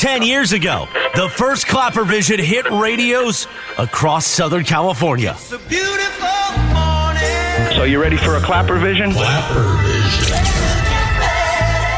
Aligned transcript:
10 0.00 0.22
years 0.22 0.52
ago, 0.52 0.88
the 1.14 1.28
first 1.28 1.66
Klapper 1.66 2.04
Vision 2.04 2.40
hit 2.40 2.64
radios 2.70 3.46
across 3.76 4.24
Southern 4.24 4.64
California. 4.64 5.34
So 5.34 5.58
you 7.84 8.00
ready 8.00 8.16
for 8.16 8.36
a 8.36 8.40
clapper 8.40 8.78
vision? 8.78 9.12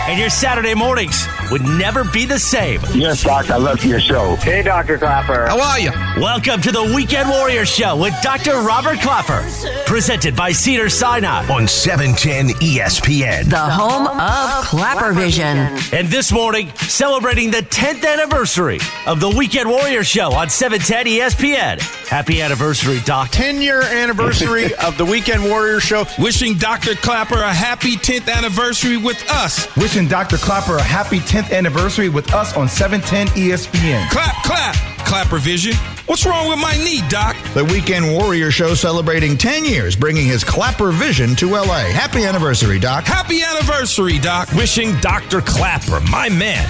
And 0.09 0.19
your 0.19 0.31
Saturday 0.31 0.75
mornings 0.75 1.29
would 1.51 1.63
never 1.63 2.05
be 2.05 2.25
the 2.25 2.39
same. 2.39 2.81
Yes, 2.95 3.23
Doc, 3.25 3.51
I 3.51 3.57
love 3.57 3.85
your 3.85 4.01
show. 4.01 4.37
Hey, 4.37 4.63
Dr. 4.63 4.97
Klapper. 4.99 5.47
How 5.47 5.61
are 5.61 5.79
you? 5.81 5.91
Welcome 6.23 6.61
to 6.63 6.73
the 6.73 6.83
Weekend 6.95 7.29
Warrior 7.29 7.67
Show 7.67 7.97
with 7.97 8.15
Dr. 8.23 8.61
Robert 8.63 9.01
Klapper. 9.01 9.45
Presented 9.87 10.35
by 10.37 10.53
Cedar 10.53 10.89
Sinai. 10.89 11.47
on 11.53 11.69
710 11.69 12.55
ESPN. 12.61 13.51
The 13.51 13.59
home 13.59 14.07
of 14.07 14.65
Klapper 14.65 15.13
Vision. 15.13 15.59
And 15.93 16.09
this 16.09 16.33
morning, 16.33 16.71
celebrating 16.77 17.51
the 17.51 17.59
10th 17.63 18.07
anniversary 18.07 18.79
of 19.07 19.21
the 19.21 19.29
Weekend 19.29 19.69
Warrior 19.69 20.05
Show 20.05 20.33
on 20.33 20.49
710 20.49 21.07
ESPN. 21.21 21.81
Happy 22.09 22.41
anniversary, 22.41 23.01
Doc. 23.05 23.31
10 23.31 23.61
year 23.61 23.83
anniversary 23.83 24.75
of 24.85 24.97
the 24.97 25.05
Weekend 25.05 25.43
Warrior 25.45 25.81
Show. 25.81 26.05
Wishing 26.19 26.55
Dr. 26.55 26.95
Klapper 26.95 27.43
a 27.43 27.53
happy 27.53 27.97
10th 27.97 28.33
anniversary 28.33 28.97
with 28.97 29.23
us. 29.31 29.75
Wishing 29.77 30.09
Dr. 30.09 30.37
Klapper 30.39 30.77
a 30.77 30.83
happy 30.83 31.19
10th 31.19 31.32
anniversary 31.35 32.09
with 32.09 32.33
us 32.35 32.55
on 32.57 32.69
710 32.69 33.29
ESPN. 33.37 34.09
Clap, 34.11 34.35
clap, 34.45 34.75
clap 35.07 35.33
revision. 35.33 35.75
What's 36.07 36.27
wrong 36.27 36.49
with 36.49 36.59
my 36.59 36.77
knee, 36.77 37.01
Doc? 37.09 37.37
The 37.55 37.65
Weekend 37.65 38.07
Warrior 38.07 38.51
Show 38.51 38.75
celebrating 38.75 39.39
10 39.39 39.65
years, 39.65 39.97
bringing 39.97 40.27
his 40.27 40.45
Klapper 40.45 40.91
vision 40.91 41.35
to 41.37 41.49
LA. 41.49 41.85
Happy 41.91 42.25
anniversary, 42.25 42.79
Doc. 42.79 43.05
Happy 43.05 43.43
anniversary, 43.43 44.19
Doc. 44.19 44.53
Wishing 44.53 44.95
Dr. 45.01 45.41
Klapper, 45.41 46.01
my 46.11 46.29
man, 46.29 46.65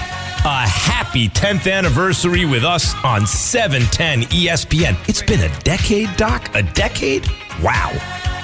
a 0.45 0.67
happy 0.67 1.27
10th 1.29 1.71
anniversary 1.71 2.45
with 2.45 2.63
us 2.63 2.95
on 3.03 3.27
710 3.27 4.29
ESPN. 4.29 4.97
It's 5.09 5.21
been 5.21 5.41
a 5.41 5.59
decade, 5.59 6.15
Doc? 6.15 6.55
A 6.55 6.63
decade? 6.63 7.27
Wow. 7.61 7.91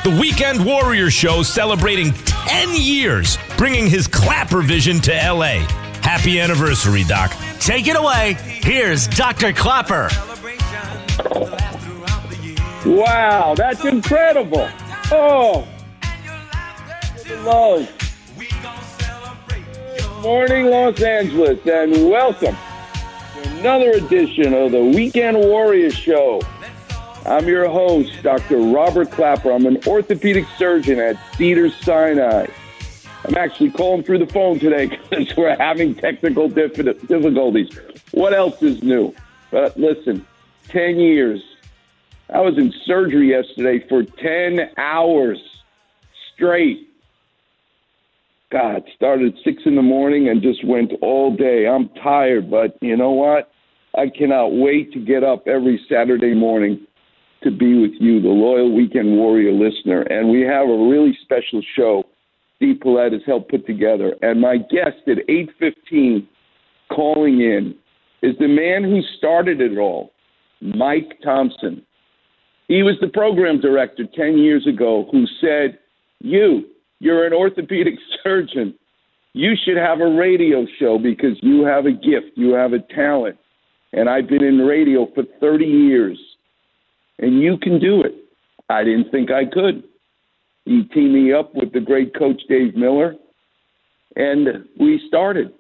The 0.03 0.17
Weekend 0.20 0.66
Warrior 0.66 1.09
Show 1.12 1.44
celebrating 1.44 2.12
10 2.14 2.70
years, 2.73 3.38
bringing 3.58 3.88
his 3.88 4.08
Klapper 4.08 4.62
vision 4.62 5.00
to 5.02 5.12
LA. 5.12 5.66
Happy 6.02 6.39
anniversary, 6.39 7.03
Doc. 7.03 7.36
Take 7.59 7.88
it 7.88 7.95
away. 7.95 8.36
Here's 8.39 9.08
Dr. 9.08 9.53
Klapper. 9.53 10.09
Wow, 12.86 13.53
that's 13.56 13.83
incredible. 13.86 14.67
Oh, 15.11 15.67
hello. 17.25 17.86
Good 18.38 20.23
morning, 20.23 20.66
Los 20.67 21.02
Angeles, 21.02 21.59
and 21.66 22.09
welcome 22.09 22.56
to 22.56 23.50
another 23.59 23.91
edition 23.91 24.53
of 24.53 24.72
the 24.72 24.84
Weekend 24.84 25.38
Warrior 25.38 25.91
Show. 25.91 26.41
I'm 27.25 27.47
your 27.47 27.69
host, 27.69 28.24
Dr. 28.24 28.57
Robert 28.57 29.12
Klapper. 29.12 29.51
I'm 29.51 29.66
an 29.66 29.79
orthopedic 29.85 30.45
surgeon 30.57 31.00
at 31.00 31.18
Cedar 31.35 31.69
Sinai. 31.69 32.47
I'm 33.25 33.35
actually 33.35 33.72
calling 33.72 34.03
through 34.03 34.19
the 34.19 34.31
phone 34.31 34.59
today 34.59 34.88
because 35.09 35.35
we're 35.35 35.56
having 35.57 35.96
technical 35.96 36.47
difficulties. 36.47 37.69
What 38.12 38.34
else 38.34 38.62
is 38.62 38.81
new? 38.81 39.13
But 39.52 39.78
listen, 39.78 40.25
10 40.69 40.97
years. 40.97 41.41
I 42.34 42.41
was 42.41 42.57
in 42.57 42.72
surgery 42.85 43.30
yesterday 43.30 43.85
for 43.88 44.03
10 44.03 44.72
hours 44.78 45.40
straight. 46.34 46.88
God, 48.52 48.84
started 48.96 49.36
at 49.36 49.44
6 49.44 49.63
in 49.66 49.75
the 49.75 49.81
morning 49.81 50.30
and 50.30 50.41
just 50.41 50.63
went 50.66 50.91
all 51.01 51.36
day. 51.36 51.68
I'm 51.68 51.90
tired, 51.90 52.50
but 52.50 52.78
you 52.81 52.96
know 52.96 53.12
what? 53.12 53.51
I 53.97 54.09
cannot 54.09 54.53
wait 54.53 54.94
to 54.94 55.00
get 55.00 55.24
up 55.24 55.47
every 55.47 55.84
Saturday 55.90 56.34
morning 56.34 56.86
to 57.44 57.51
be 57.51 57.80
with 57.80 57.94
you, 58.00 58.22
the 58.22 58.28
loyal 58.28 58.72
Weekend 58.74 59.18
Warrior 59.18 59.51
listener. 59.51 60.01
And 60.01 60.30
we 60.30 60.41
have 60.41 60.68
a 60.68 60.90
really 60.90 61.18
special 61.24 61.62
show 61.75 62.06
Steve 62.59 62.81
Paulette 62.81 63.14
has 63.14 63.22
helped 63.25 63.50
put 63.50 63.66
together. 63.66 64.16
And 64.22 64.42
my 64.42 64.58
guest 64.58 65.08
at 65.08 65.25
8.15 65.30 66.28
calling 66.94 67.40
in 67.40 67.74
is 68.22 68.36
the 68.38 68.50
man 68.50 68.84
who 68.84 69.00
started 69.18 69.62
it 69.62 69.78
all, 69.78 70.12
Mike 70.59 71.19
Thompson. 71.24 71.81
He 72.68 72.84
was 72.84 72.96
the 73.00 73.08
program 73.08 73.62
director 73.62 74.03
10 74.14 74.38
years 74.38 74.68
ago 74.68 75.08
who 75.09 75.25
said, 75.40 75.80
You, 76.19 76.66
you're 77.00 77.25
an 77.25 77.31
orthopedic 77.31 77.96
surgeon. 78.24 78.75
You 79.31 79.53
should 79.64 79.78
have 79.78 80.02
a 80.02 80.16
radio 80.18 80.66
show 80.80 80.98
because 80.98 81.38
you 81.42 81.64
have 81.64 81.86
a 81.86 81.92
gift, 81.92 82.36
you 82.36 82.52
have 82.56 82.74
a 82.74 82.80
talent. 82.94 83.38
And 83.94 84.09
I've 84.09 84.28
been 84.28 84.44
in 84.44 84.58
radio 84.59 85.08
for 85.16 85.24
30 85.40 85.66
years, 85.66 86.19
and 87.19 87.42
you 87.42 87.58
can 87.58 87.80
do 87.80 88.02
it. 88.03 88.16
I 88.69 88.84
didn't 88.84 89.12
think 89.12 89.31
I 89.31 89.46
could. 89.46 89.84
He 90.69 90.84
teamed 90.94 91.16
me 91.16 91.34
up 91.34 91.56
with 91.56 91.74
the 91.74 91.80
great 91.80 92.13
coach 92.16 92.40
Dave 92.47 92.75
Miller, 92.75 93.16
and 94.16 94.66
we 94.80 95.02
started. 95.07 95.52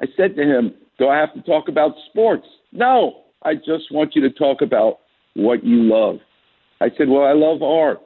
I 0.00 0.06
said 0.16 0.34
to 0.34 0.42
him, 0.42 0.74
Do 0.98 1.06
I 1.06 1.16
have 1.18 1.32
to 1.34 1.42
talk 1.42 1.68
about 1.68 1.92
sports? 2.10 2.44
No, 2.72 3.22
I 3.44 3.54
just 3.54 3.92
want 3.92 4.16
you 4.16 4.22
to 4.22 4.30
talk 4.30 4.62
about 4.62 4.98
what 5.34 5.62
you 5.62 5.84
love. 5.84 6.16
I 6.80 6.88
said, 6.98 7.08
Well, 7.08 7.22
I 7.22 7.34
love 7.34 7.62
art, 7.62 8.00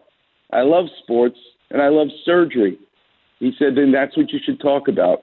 I 0.53 0.61
love 0.61 0.84
sports, 1.03 1.39
and 1.71 1.81
I 1.81 1.89
love 1.89 2.09
surgery. 2.27 2.78
He 3.39 3.53
said, 3.59 3.77
Then 3.77 3.93
that's 3.93 4.19
what 4.19 4.31
you 4.31 4.41
should 4.45 4.61
talk 4.61 4.89
about. 4.89 5.21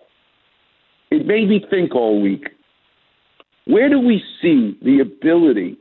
It 1.12 1.28
made 1.28 1.48
me 1.48 1.64
think 1.70 1.94
all 1.94 2.20
week. 2.20 2.48
Where 3.66 3.88
do 3.88 4.00
we 4.00 4.24
see 4.42 4.80
the 4.82 5.00
ability 5.02 5.78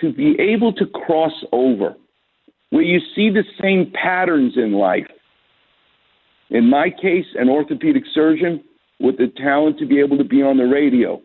to 0.00 0.12
be 0.12 0.34
able 0.40 0.72
to 0.72 0.86
cross 0.86 1.44
over, 1.52 1.94
where 2.70 2.82
you 2.82 3.00
see 3.14 3.30
the 3.30 3.44
same 3.60 3.92
patterns 3.92 4.54
in 4.56 4.72
life? 4.72 5.06
In 6.50 6.68
my 6.68 6.90
case, 6.90 7.26
an 7.36 7.48
orthopedic 7.48 8.04
surgeon 8.12 8.62
with 8.98 9.18
the 9.18 9.32
talent 9.36 9.78
to 9.78 9.86
be 9.86 10.00
able 10.00 10.18
to 10.18 10.24
be 10.24 10.42
on 10.42 10.56
the 10.56 10.64
radio. 10.64 11.20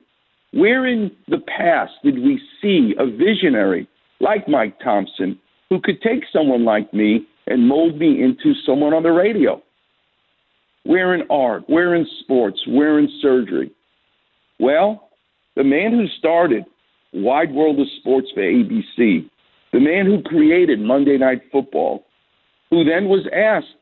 Where 0.52 0.86
in 0.86 1.12
the 1.28 1.40
past 1.40 1.94
did 2.04 2.16
we 2.16 2.40
see 2.62 2.94
a 2.98 3.06
visionary 3.06 3.88
like 4.20 4.48
Mike 4.48 4.80
Thompson 4.80 5.38
who 5.70 5.82
could 5.82 6.02
take 6.02 6.24
someone 6.32 6.64
like 6.64 6.94
me 6.94 7.28
and 7.48 7.68
mold 7.68 7.98
me 7.98 8.22
into 8.24 8.54
someone 8.66 8.94
on 8.94 9.04
the 9.04 9.12
radio? 9.12 9.62
Where 10.84 11.14
in 11.14 11.24
art? 11.30 11.64
Where 11.68 11.96
in 11.96 12.08
sports? 12.22 12.62
Where 12.68 13.00
in 13.00 13.10
surgery? 13.22 13.72
Well, 14.60 15.10
the 15.56 15.64
man 15.64 15.92
who 15.92 16.08
started 16.20 16.64
Wide 17.14 17.52
World 17.52 17.80
of 17.80 17.88
Sports 18.00 18.28
for 18.34 18.42
ABC, 18.42 19.30
the 19.76 19.82
man 19.82 20.06
who 20.06 20.22
created 20.22 20.80
Monday 20.80 21.18
Night 21.18 21.42
Football, 21.52 22.06
who 22.70 22.86
then 22.86 23.10
was 23.10 23.28
asked 23.34 23.76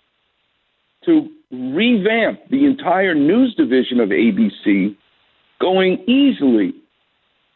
to 1.05 1.29
revamp 1.51 2.39
the 2.49 2.65
entire 2.65 3.13
news 3.13 3.53
division 3.53 3.99
of 3.99 4.09
ABC, 4.09 4.95
going 5.61 6.03
easily 6.09 6.73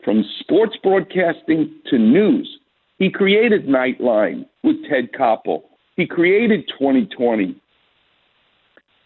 from 0.05 0.23
sports 0.39 0.77
broadcasting 0.83 1.73
to 1.87 1.97
news. 1.97 2.59
He 2.99 3.09
created 3.09 3.65
Nightline 3.65 4.45
with 4.63 4.75
Ted 4.87 5.13
Koppel. 5.19 5.63
He 5.95 6.05
created 6.05 6.69
2020. 6.77 7.59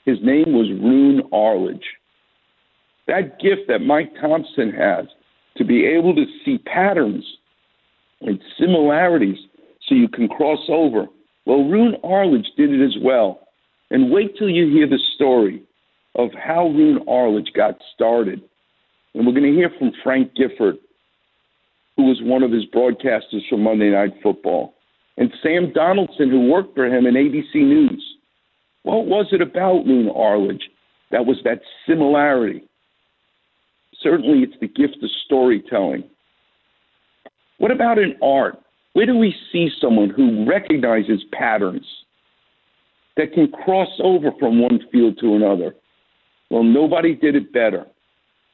His 0.04 0.18
name 0.22 0.52
was 0.52 0.68
Roone 0.84 1.22
Arledge. 1.32 1.86
That 3.08 3.40
gift 3.40 3.70
that 3.70 3.80
Mike 3.80 4.12
Thompson 4.20 4.74
has 4.74 5.06
to 5.56 5.64
be 5.64 5.86
able 5.86 6.14
to 6.16 6.26
see 6.44 6.58
patterns 6.58 7.24
and 8.22 8.40
similarities 8.60 9.38
so 9.88 9.96
you 9.96 10.08
can 10.08 10.28
cross 10.28 10.60
over. 10.70 11.08
Well, 11.46 11.70
Roone 11.70 11.96
Arledge 12.04 12.48
did 12.56 12.72
it 12.72 12.84
as 12.84 12.96
well. 13.02 13.48
And 13.90 14.12
wait 14.12 14.38
till 14.38 14.50
you 14.50 14.70
hear 14.70 14.88
the 14.88 15.00
story 15.16 15.64
of 16.16 16.30
how 16.34 16.68
Roone 16.68 17.04
Arledge 17.08 17.52
got 17.56 17.76
started. 17.94 18.42
And 19.14 19.26
we're 19.26 19.34
going 19.34 19.52
to 19.52 19.58
hear 19.58 19.72
from 19.78 19.92
Frank 20.04 20.34
Gifford, 20.36 20.78
who 21.98 22.06
was 22.06 22.22
one 22.22 22.44
of 22.44 22.52
his 22.52 22.66
broadcasters 22.66 23.48
for 23.50 23.58
Monday 23.58 23.90
Night 23.90 24.14
Football, 24.24 24.74
and 25.18 25.34
Sam 25.44 25.74
Donaldson, 25.74 26.30
who 26.30 26.50
worked 26.50 26.76
for 26.76 26.86
him 26.86 27.06
in 27.06 27.16
ABC 27.16 27.56
News. 27.56 28.04
What 28.84 29.06
was 29.06 29.28
it 29.32 29.42
about 29.42 29.86
Roone 29.86 30.10
Arledge 30.10 30.70
That 31.12 31.26
was 31.26 31.38
that 31.44 31.62
similarity. 31.88 32.64
Certainly, 34.02 34.40
it's 34.40 34.60
the 34.60 34.68
gift 34.68 35.04
of 35.04 35.10
storytelling. 35.26 36.06
What 37.62 37.70
about 37.70 38.00
in 38.00 38.16
art? 38.24 38.58
Where 38.94 39.06
do 39.06 39.16
we 39.16 39.36
see 39.52 39.70
someone 39.80 40.10
who 40.10 40.50
recognizes 40.50 41.24
patterns 41.32 41.86
that 43.18 43.34
can 43.34 43.52
cross 43.52 44.00
over 44.04 44.32
from 44.40 44.60
one 44.60 44.80
field 44.92 45.20
to 45.20 45.36
another? 45.36 45.76
Well, 46.50 46.64
nobody 46.64 47.14
did 47.14 47.36
it 47.36 47.54
better 47.54 47.86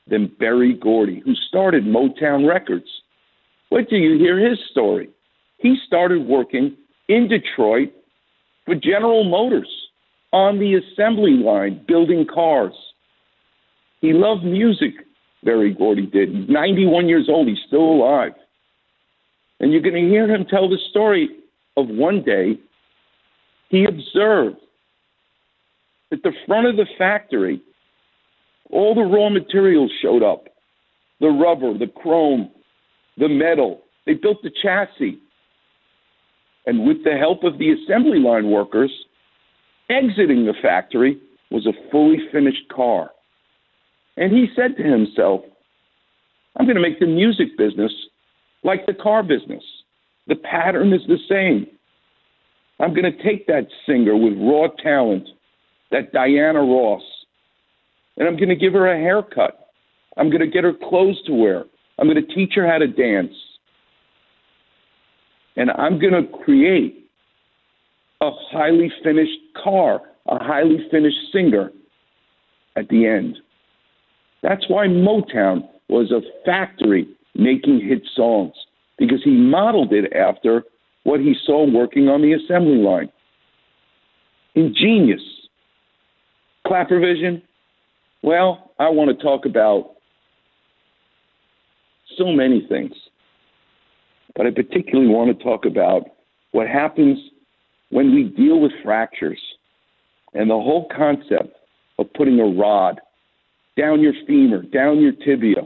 than 0.07 0.35
Berry 0.37 0.73
Gordy, 0.73 1.21
who 1.23 1.35
started 1.35 1.85
Motown 1.85 2.45
Records. 2.49 2.89
Wait 3.71 3.87
till 3.87 3.97
you 3.97 4.17
hear 4.17 4.37
his 4.45 4.59
story. 4.71 5.07
He 5.59 5.77
started 5.87 6.27
working 6.27 6.75
in 7.07 7.29
Detroit 7.29 7.93
for 8.65 8.75
General 8.75 9.23
Motors 9.23 9.69
on 10.33 10.59
the 10.59 10.75
assembly 10.75 11.31
line 11.31 11.81
building 11.87 12.27
cars. 12.27 12.73
He 14.01 14.11
loved 14.11 14.43
music, 14.43 14.95
Berry 15.45 15.73
Gordy 15.73 16.07
did. 16.07 16.35
He's 16.35 16.49
91 16.49 17.07
years 17.07 17.27
old, 17.29 17.47
he's 17.47 17.57
still 17.65 17.79
alive. 17.79 18.33
And 19.59 19.71
you're 19.71 19.81
going 19.81 19.95
to 19.95 20.09
hear 20.09 20.27
him 20.27 20.45
tell 20.45 20.69
the 20.69 20.79
story 20.89 21.29
of 21.75 21.87
one 21.87 22.23
day 22.23 22.59
he 23.69 23.85
observed 23.85 24.57
at 26.11 26.23
the 26.23 26.31
front 26.45 26.67
of 26.67 26.77
the 26.77 26.85
factory, 26.97 27.61
all 28.71 28.95
the 28.95 29.01
raw 29.01 29.29
materials 29.29 29.91
showed 30.01 30.23
up 30.23 30.45
the 31.19 31.27
rubber, 31.27 31.77
the 31.77 31.87
chrome, 31.87 32.51
the 33.17 33.27
metal. 33.27 33.81
They 34.05 34.13
built 34.13 34.41
the 34.43 34.51
chassis. 34.61 35.19
And 36.65 36.85
with 36.85 37.03
the 37.03 37.17
help 37.17 37.43
of 37.43 37.57
the 37.57 37.71
assembly 37.71 38.19
line 38.19 38.51
workers, 38.51 38.91
exiting 39.89 40.45
the 40.45 40.53
factory 40.61 41.17
was 41.49 41.65
a 41.65 41.91
fully 41.91 42.19
finished 42.31 42.67
car. 42.73 43.11
And 44.17 44.31
he 44.31 44.47
said 44.55 44.75
to 44.77 44.83
himself, 44.83 45.41
I'm 46.55 46.65
going 46.65 46.75
to 46.75 46.81
make 46.81 46.99
the 46.99 47.07
music 47.07 47.57
business 47.57 47.91
like 48.67 48.85
the 48.85 48.93
car 48.93 49.23
business. 49.23 49.63
The 50.27 50.35
pattern 50.35 50.93
is 50.93 51.01
the 51.07 51.17
same. 51.27 51.65
I'm 52.79 52.93
going 52.93 53.11
to 53.11 53.23
take 53.23 53.47
that 53.47 53.65
singer 53.87 54.15
with 54.15 54.33
raw 54.37 54.67
talent, 54.83 55.27
that 55.89 56.11
Diana 56.11 56.59
Ross, 56.59 57.01
and 58.17 58.27
I'm 58.27 58.35
going 58.35 58.49
to 58.49 58.55
give 58.55 58.73
her 58.73 58.91
a 58.91 58.97
haircut. 58.97 59.69
I'm 60.17 60.29
going 60.29 60.41
to 60.41 60.47
get 60.47 60.63
her 60.63 60.73
clothes 60.73 61.19
to 61.25 61.33
wear. 61.33 61.63
I'm 61.97 62.07
going 62.07 62.23
to 62.23 62.35
teach 62.35 62.53
her 62.55 62.67
how 62.67 62.77
to 62.77 62.87
dance. 62.87 63.33
And 65.55 65.71
I'm 65.71 65.97
going 65.99 66.13
to 66.13 66.37
create 66.43 67.09
a 68.21 68.29
highly 68.51 68.91
finished 69.03 69.39
car, 69.63 70.01
a 70.27 70.43
highly 70.43 70.87
finished 70.91 71.17
singer 71.31 71.71
at 72.75 72.89
the 72.89 73.07
end. 73.07 73.37
That's 74.43 74.65
why 74.67 74.87
Motown 74.87 75.67
was 75.89 76.11
a 76.11 76.21
factory 76.45 77.07
making 77.37 77.79
hit 77.79 78.01
songs 78.15 78.53
because 78.97 79.23
he 79.23 79.31
modeled 79.31 79.93
it 79.93 80.11
after 80.13 80.63
what 81.03 81.19
he 81.19 81.35
saw 81.45 81.65
working 81.65 82.09
on 82.09 82.21
the 82.21 82.33
assembly 82.33 82.77
line. 82.77 83.09
Ingenious. 84.55 85.21
Klapper 86.65 86.99
vision. 86.99 87.41
Well, 88.23 88.71
I 88.79 88.89
want 88.89 89.15
to 89.15 89.23
talk 89.23 89.45
about 89.45 89.91
so 92.17 92.31
many 92.31 92.65
things, 92.67 92.93
but 94.35 94.47
I 94.47 94.51
particularly 94.51 95.09
want 95.09 95.37
to 95.37 95.43
talk 95.43 95.65
about 95.65 96.05
what 96.51 96.67
happens 96.67 97.19
when 97.89 98.13
we 98.13 98.23
deal 98.23 98.59
with 98.59 98.71
fractures 98.83 99.39
and 100.33 100.49
the 100.49 100.55
whole 100.55 100.89
concept 100.95 101.55
of 101.99 102.11
putting 102.13 102.39
a 102.39 102.45
rod 102.45 102.99
down 103.77 104.01
your 104.01 104.13
femur, 104.25 104.63
down 104.63 104.99
your 104.99 105.13
tibia. 105.13 105.61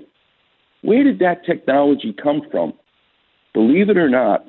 Where 0.82 1.04
did 1.04 1.20
that 1.20 1.46
technology 1.46 2.14
come 2.22 2.42
from? 2.52 2.74
Believe 3.54 3.90
it 3.90 3.98
or 3.98 4.10
not, 4.10 4.46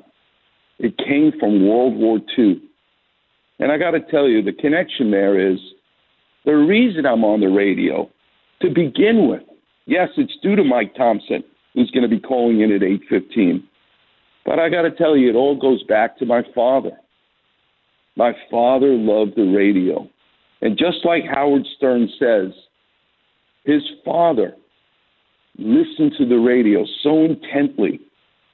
it 0.79 0.97
came 0.97 1.31
from 1.39 1.67
World 1.67 1.95
War 1.95 2.19
II. 2.37 2.61
And 3.59 3.71
I 3.71 3.77
got 3.77 3.91
to 3.91 3.99
tell 3.99 4.27
you, 4.27 4.41
the 4.41 4.53
connection 4.53 5.11
there 5.11 5.51
is 5.51 5.59
the 6.45 6.53
reason 6.53 7.05
I'm 7.05 7.23
on 7.23 7.39
the 7.39 7.47
radio 7.47 8.09
to 8.61 8.69
begin 8.69 9.27
with. 9.29 9.43
Yes, 9.85 10.09
it's 10.17 10.33
due 10.41 10.55
to 10.55 10.63
Mike 10.63 10.95
Thompson, 10.95 11.43
who's 11.73 11.91
going 11.91 12.03
to 12.03 12.09
be 12.09 12.19
calling 12.19 12.61
in 12.61 12.71
at 12.71 12.81
8:15. 12.81 13.63
But 14.45 14.59
I 14.59 14.69
got 14.69 14.81
to 14.83 14.91
tell 14.91 15.15
you, 15.15 15.29
it 15.29 15.35
all 15.35 15.55
goes 15.55 15.83
back 15.83 16.17
to 16.17 16.25
my 16.25 16.43
father. 16.53 16.91
My 18.15 18.33
father 18.51 18.93
loved 18.93 19.35
the 19.35 19.43
radio. 19.43 20.07
And 20.61 20.77
just 20.77 21.05
like 21.05 21.23
Howard 21.25 21.65
Stern 21.77 22.09
says, 22.19 22.53
his 23.65 23.81
father 24.05 24.55
listened 25.57 26.13
to 26.17 26.25
the 26.25 26.37
radio 26.37 26.85
so 27.03 27.23
intently, 27.23 27.99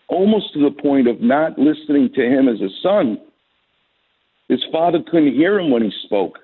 almost 0.07 0.53
to 0.53 0.59
the 0.59 0.81
point 0.81 1.07
of 1.07 1.21
not 1.21 1.57
listening 1.57 2.09
to 2.15 2.21
him 2.21 2.47
as 2.47 2.61
a 2.61 2.69
son. 2.81 3.19
His 4.47 4.63
father 4.71 4.99
couldn't 5.09 5.33
hear 5.33 5.59
him 5.59 5.69
when 5.69 5.83
he 5.83 5.91
spoke. 6.03 6.39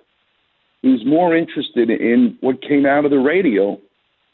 He 0.82 0.90
was 0.90 1.06
more 1.06 1.36
interested 1.36 1.90
in 1.90 2.38
what 2.42 2.62
came 2.62 2.86
out 2.86 3.06
of 3.06 3.12
the 3.12 3.18
radio. 3.18 3.80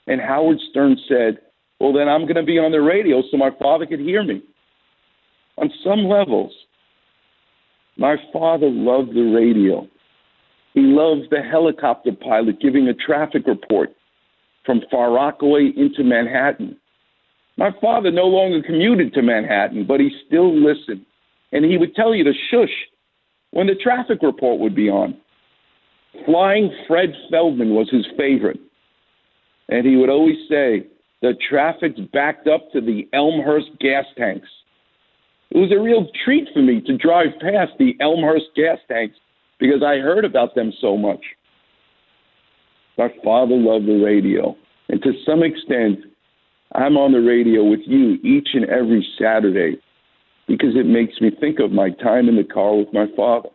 And 0.07 0.19
Howard 0.19 0.57
Stern 0.69 0.97
said, 1.07 1.37
Well, 1.79 1.93
then 1.93 2.09
I'm 2.09 2.23
going 2.23 2.35
to 2.35 2.43
be 2.43 2.59
on 2.59 2.71
the 2.71 2.81
radio 2.81 3.23
so 3.31 3.37
my 3.37 3.51
father 3.61 3.85
could 3.85 4.01
hear 4.01 4.23
me. 4.23 4.43
On 5.57 5.71
some 5.83 6.05
levels, 6.09 6.51
my 7.97 8.17
father 8.33 8.69
loved 8.69 9.13
the 9.13 9.21
radio. 9.33 9.87
He 10.73 10.81
loved 10.81 11.29
the 11.29 11.41
helicopter 11.41 12.11
pilot 12.11 12.59
giving 12.61 12.87
a 12.87 12.93
traffic 12.93 13.47
report 13.47 13.91
from 14.65 14.81
Far 14.89 15.11
Rockaway 15.11 15.71
into 15.75 16.03
Manhattan. 16.03 16.77
My 17.57 17.71
father 17.81 18.11
no 18.11 18.25
longer 18.25 18.61
commuted 18.65 19.13
to 19.13 19.21
Manhattan, 19.21 19.85
but 19.85 19.99
he 19.99 20.09
still 20.27 20.55
listened. 20.55 21.05
And 21.51 21.65
he 21.65 21.77
would 21.77 21.95
tell 21.95 22.15
you 22.15 22.23
to 22.23 22.33
shush 22.49 22.73
when 23.51 23.67
the 23.67 23.75
traffic 23.75 24.19
report 24.21 24.59
would 24.59 24.75
be 24.75 24.89
on. 24.89 25.17
Flying 26.25 26.71
Fred 26.87 27.13
Feldman 27.29 27.73
was 27.73 27.89
his 27.89 28.05
favorite. 28.17 28.59
And 29.69 29.85
he 29.85 29.95
would 29.95 30.09
always 30.09 30.37
say, 30.49 30.87
the 31.21 31.33
traffic's 31.49 31.99
backed 32.11 32.47
up 32.47 32.71
to 32.71 32.81
the 32.81 33.07
Elmhurst 33.13 33.69
gas 33.79 34.05
tanks. 34.17 34.47
It 35.51 35.57
was 35.57 35.71
a 35.71 35.81
real 35.81 36.07
treat 36.25 36.47
for 36.53 36.61
me 36.61 36.81
to 36.81 36.97
drive 36.97 37.39
past 37.39 37.73
the 37.77 37.95
Elmhurst 37.99 38.55
gas 38.55 38.79
tanks 38.87 39.15
because 39.59 39.83
I 39.83 39.97
heard 39.97 40.25
about 40.25 40.55
them 40.55 40.73
so 40.81 40.97
much. 40.97 41.21
My 43.01 43.09
father 43.23 43.55
loved 43.55 43.87
the 43.87 43.99
radio. 44.05 44.55
And 44.89 45.01
to 45.01 45.13
some 45.25 45.41
extent, 45.41 46.01
I'm 46.75 46.97
on 46.97 47.13
the 47.13 47.21
radio 47.21 47.63
with 47.63 47.79
you 47.87 48.19
each 48.23 48.49
and 48.53 48.65
every 48.65 49.03
Saturday 49.19 49.79
because 50.47 50.75
it 50.75 50.85
makes 50.85 51.19
me 51.19 51.31
think 51.31 51.59
of 51.59 51.71
my 51.71 51.89
time 51.89 52.29
in 52.29 52.35
the 52.35 52.43
car 52.43 52.75
with 52.75 52.93
my 52.93 53.07
father. 53.17 53.49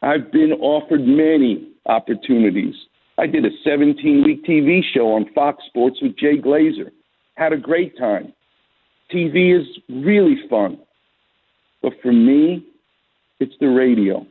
I've 0.00 0.30
been 0.30 0.52
offered 0.52 1.00
many 1.00 1.72
opportunities. 1.86 2.76
I 3.18 3.26
did 3.26 3.44
a 3.44 3.50
17 3.64 4.22
week 4.24 4.44
TV 4.44 4.82
show 4.94 5.14
on 5.14 5.26
Fox 5.34 5.64
Sports 5.66 5.98
with 6.00 6.16
Jay 6.16 6.38
Glazer. 6.40 6.92
Had 7.34 7.52
a 7.52 7.56
great 7.56 7.98
time. 7.98 8.32
TV 9.12 9.60
is 9.60 9.66
really 9.88 10.36
fun. 10.48 10.78
But 11.82 11.94
for 12.00 12.12
me, 12.12 12.64
it's 13.40 13.54
the 13.58 13.66
radio. 13.66 14.24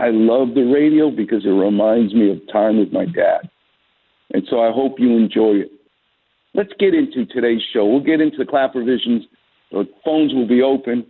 I 0.00 0.08
love 0.08 0.54
the 0.54 0.62
radio 0.62 1.10
because 1.10 1.44
it 1.44 1.50
reminds 1.50 2.14
me 2.14 2.30
of 2.30 2.38
time 2.50 2.78
with 2.78 2.90
my 2.90 3.04
dad. 3.04 3.50
And 4.32 4.42
so 4.48 4.60
I 4.60 4.72
hope 4.72 4.98
you 4.98 5.14
enjoy 5.14 5.56
it. 5.56 5.70
Let's 6.54 6.72
get 6.78 6.94
into 6.94 7.26
today's 7.26 7.60
show. 7.70 7.84
We'll 7.84 8.00
get 8.00 8.22
into 8.22 8.38
the 8.38 8.46
Klapper 8.46 8.82
Visions. 8.82 9.24
The 9.70 9.86
phones 10.02 10.32
will 10.32 10.48
be 10.48 10.62
open. 10.62 11.04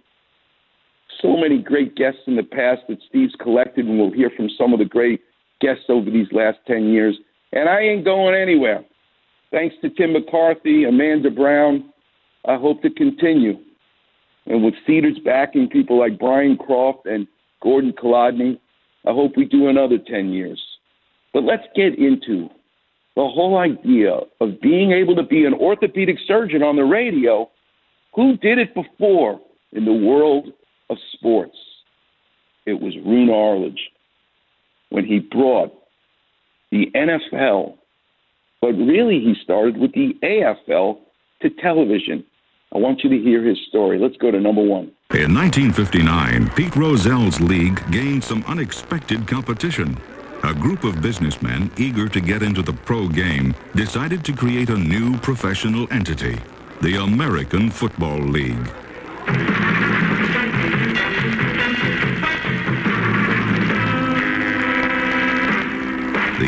So 1.23 1.37
many 1.37 1.63
great 1.63 1.95
guests 1.95 2.23
in 2.27 2.35
the 2.35 2.43
past 2.43 2.83
that 2.89 2.99
Steve's 3.09 3.35
collected, 3.41 3.87
and 3.87 3.97
we'll 3.97 4.11
hear 4.11 4.31
from 4.37 4.49
some 4.59 4.73
of 4.73 4.81
the 4.81 4.85
great 4.85 5.21
guests 5.61 5.85
over 5.89 6.11
these 6.11 6.27
last 6.33 6.59
10 6.67 6.89
years. 6.89 7.17
And 7.53 7.69
I 7.69 7.81
ain't 7.81 8.05
going 8.05 8.35
anywhere. 8.35 8.85
Thanks 9.53 9.77
to 9.83 9.91
Tim 9.91 10.15
McCarthy, 10.15 10.85
Amanda 10.85 11.31
Brown, 11.31 11.93
I 12.45 12.57
hope 12.57 12.83
to 12.83 12.91
continue. 12.91 13.57
And 14.47 14.65
with 14.65 14.75
Cedars 14.85 15.19
backing 15.25 15.69
people 15.69 15.97
like 15.97 16.19
Brian 16.19 16.57
Croft 16.57 17.07
and 17.07 17.29
Gordon 17.63 17.93
Kolodny, 17.93 18.59
I 19.07 19.13
hope 19.13 19.37
we 19.37 19.45
do 19.45 19.69
another 19.69 19.99
10 19.99 20.31
years. 20.31 20.61
But 21.33 21.45
let's 21.45 21.65
get 21.75 21.99
into 21.99 22.49
the 23.17 23.29
whole 23.29 23.59
idea 23.59 24.21
of 24.41 24.61
being 24.61 24.93
able 24.93 25.17
to 25.17 25.23
be 25.23 25.45
an 25.45 25.55
orthopedic 25.55 26.17
surgeon 26.27 26.63
on 26.63 26.77
the 26.77 26.85
radio. 26.85 27.51
Who 28.15 28.37
did 28.37 28.59
it 28.59 28.75
before 28.75 29.41
in 29.73 29.85
the 29.85 29.93
world 29.93 30.49
of 30.89 30.97
sports? 31.13 31.57
It 32.67 32.81
was 32.81 32.95
Roone 33.05 33.31
Arledge 33.31 33.91
when 34.91 35.05
he 35.05 35.21
brought 35.21 35.73
the 36.71 36.91
NFL, 36.95 37.75
but 38.61 38.73
really 38.73 39.21
he 39.21 39.35
started 39.43 39.77
with 39.77 39.93
the 39.93 40.15
AFL 40.23 40.99
to 41.43 41.51
television. 41.51 42.25
I 42.73 42.79
want 42.79 43.03
you 43.03 43.11
to 43.11 43.19
hear 43.19 43.43
his 43.45 43.59
story. 43.69 43.99
Let's 43.99 44.17
go 44.17 44.31
to 44.31 44.41
number 44.41 44.63
one. 44.63 44.93
In 45.13 45.35
1959, 45.35 46.51
Pete 46.51 46.73
Rozelle's 46.75 47.41
league 47.41 47.83
gained 47.91 48.23
some 48.23 48.45
unexpected 48.47 49.27
competition. 49.27 49.97
a 50.43 50.55
group 50.55 50.85
of 50.85 51.03
businessmen 51.03 51.71
eager 51.77 52.09
to 52.09 52.21
get 52.21 52.43
into 52.43 52.63
the 52.63 52.73
pro 52.73 53.07
game 53.09 53.55
decided 53.75 54.25
to 54.25 54.33
create 54.33 54.71
a 54.71 54.77
new 54.77 55.19
professional 55.19 55.87
entity, 55.93 56.39
the 56.81 56.97
American 56.97 57.69
Football 57.69 58.21
League. 58.21 58.71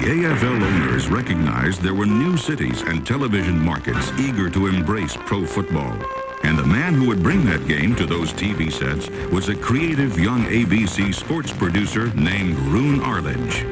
AFL 0.02 0.60
owners 0.60 1.08
recognized 1.08 1.80
there 1.80 1.94
were 1.94 2.06
new 2.06 2.36
cities 2.36 2.82
and 2.82 3.06
television 3.06 3.56
markets 3.56 4.10
eager 4.18 4.50
to 4.50 4.66
embrace 4.66 5.16
pro 5.16 5.46
football. 5.46 5.96
And 6.42 6.58
the 6.58 6.64
man 6.64 6.94
who 6.94 7.06
would 7.06 7.22
bring 7.22 7.44
that 7.44 7.68
game 7.68 7.94
to 7.94 8.04
those 8.04 8.32
TV 8.32 8.72
sets 8.72 9.08
was 9.30 9.48
a 9.48 9.54
creative 9.54 10.18
young 10.18 10.42
ABC 10.46 11.14
sports 11.14 11.52
producer 11.52 12.12
named 12.14 12.58
Roone 12.58 13.00
Arledge. 13.00 13.64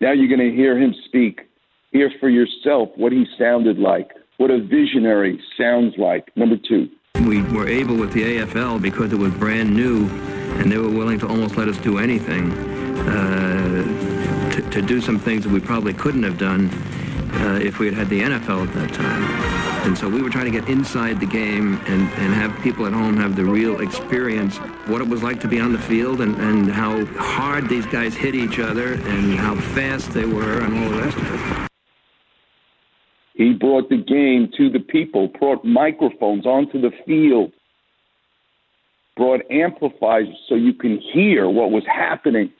Now 0.00 0.10
you're 0.10 0.26
going 0.26 0.40
to 0.40 0.56
hear 0.56 0.76
him 0.76 0.92
speak. 1.04 1.42
Hear 1.92 2.10
for 2.18 2.28
yourself 2.28 2.88
what 2.96 3.12
he 3.12 3.24
sounded 3.38 3.78
like, 3.78 4.10
what 4.38 4.50
a 4.50 4.58
visionary 4.58 5.40
sounds 5.56 5.94
like. 5.98 6.36
Number 6.36 6.56
two. 6.56 6.90
We 7.26 7.42
were 7.42 7.68
able 7.68 7.94
with 7.96 8.12
the 8.12 8.38
AFL 8.38 8.82
because 8.82 9.12
it 9.12 9.18
was 9.18 9.32
brand 9.34 9.72
new 9.72 10.08
and 10.58 10.70
they 10.70 10.78
were 10.78 10.90
willing 10.90 11.20
to 11.20 11.28
almost 11.28 11.56
let 11.56 11.68
us 11.68 11.78
do 11.78 11.98
anything 11.98 12.83
to, 13.04 14.70
to, 14.70 14.82
do 14.82 15.00
some 15.00 15.18
things 15.18 15.44
that 15.44 15.52
we 15.52 15.60
probably 15.60 15.92
couldn't 15.92 16.22
have 16.22 16.38
done 16.38 16.68
uh, 17.34 17.58
if 17.62 17.78
we 17.78 17.86
had 17.86 17.94
had 17.94 18.08
the 18.08 18.20
NFL 18.20 18.66
at 18.66 18.74
that 18.74 18.92
time. 18.94 19.22
And 19.86 19.98
so 19.98 20.08
we 20.08 20.22
were 20.22 20.30
trying 20.30 20.50
to 20.50 20.50
get 20.50 20.68
inside 20.68 21.20
the 21.20 21.26
game 21.26 21.74
and, 21.86 22.08
and 22.08 22.34
have 22.34 22.58
people 22.62 22.86
at 22.86 22.92
home 22.92 23.16
have 23.18 23.36
the 23.36 23.44
real 23.44 23.80
experience, 23.80 24.56
what 24.86 25.00
it 25.00 25.08
was 25.08 25.22
like 25.22 25.40
to 25.40 25.48
be 25.48 25.60
on 25.60 25.72
the 25.72 25.78
field 25.78 26.20
and, 26.20 26.36
and 26.36 26.70
how 26.70 27.04
hard 27.16 27.68
these 27.68 27.84
guys 27.86 28.14
hit 28.14 28.34
each 28.34 28.58
other 28.58 28.94
and 28.94 29.34
how 29.34 29.54
fast 29.54 30.12
they 30.12 30.24
were 30.24 30.60
and 30.60 30.78
all 30.78 30.90
the 30.90 31.02
rest 31.02 31.16
of 31.18 31.34
it. 31.34 31.70
He 33.34 33.52
brought 33.52 33.90
the 33.90 33.98
game 33.98 34.50
to 34.56 34.70
the 34.70 34.78
people, 34.78 35.28
brought 35.28 35.64
microphones 35.64 36.46
onto 36.46 36.80
the 36.80 36.92
field, 37.04 37.52
brought 39.16 39.40
amplifiers 39.50 40.28
so 40.48 40.54
you 40.54 40.72
can 40.72 40.98
hear 41.12 41.50
what 41.50 41.70
was 41.70 41.84
happening 41.86 42.50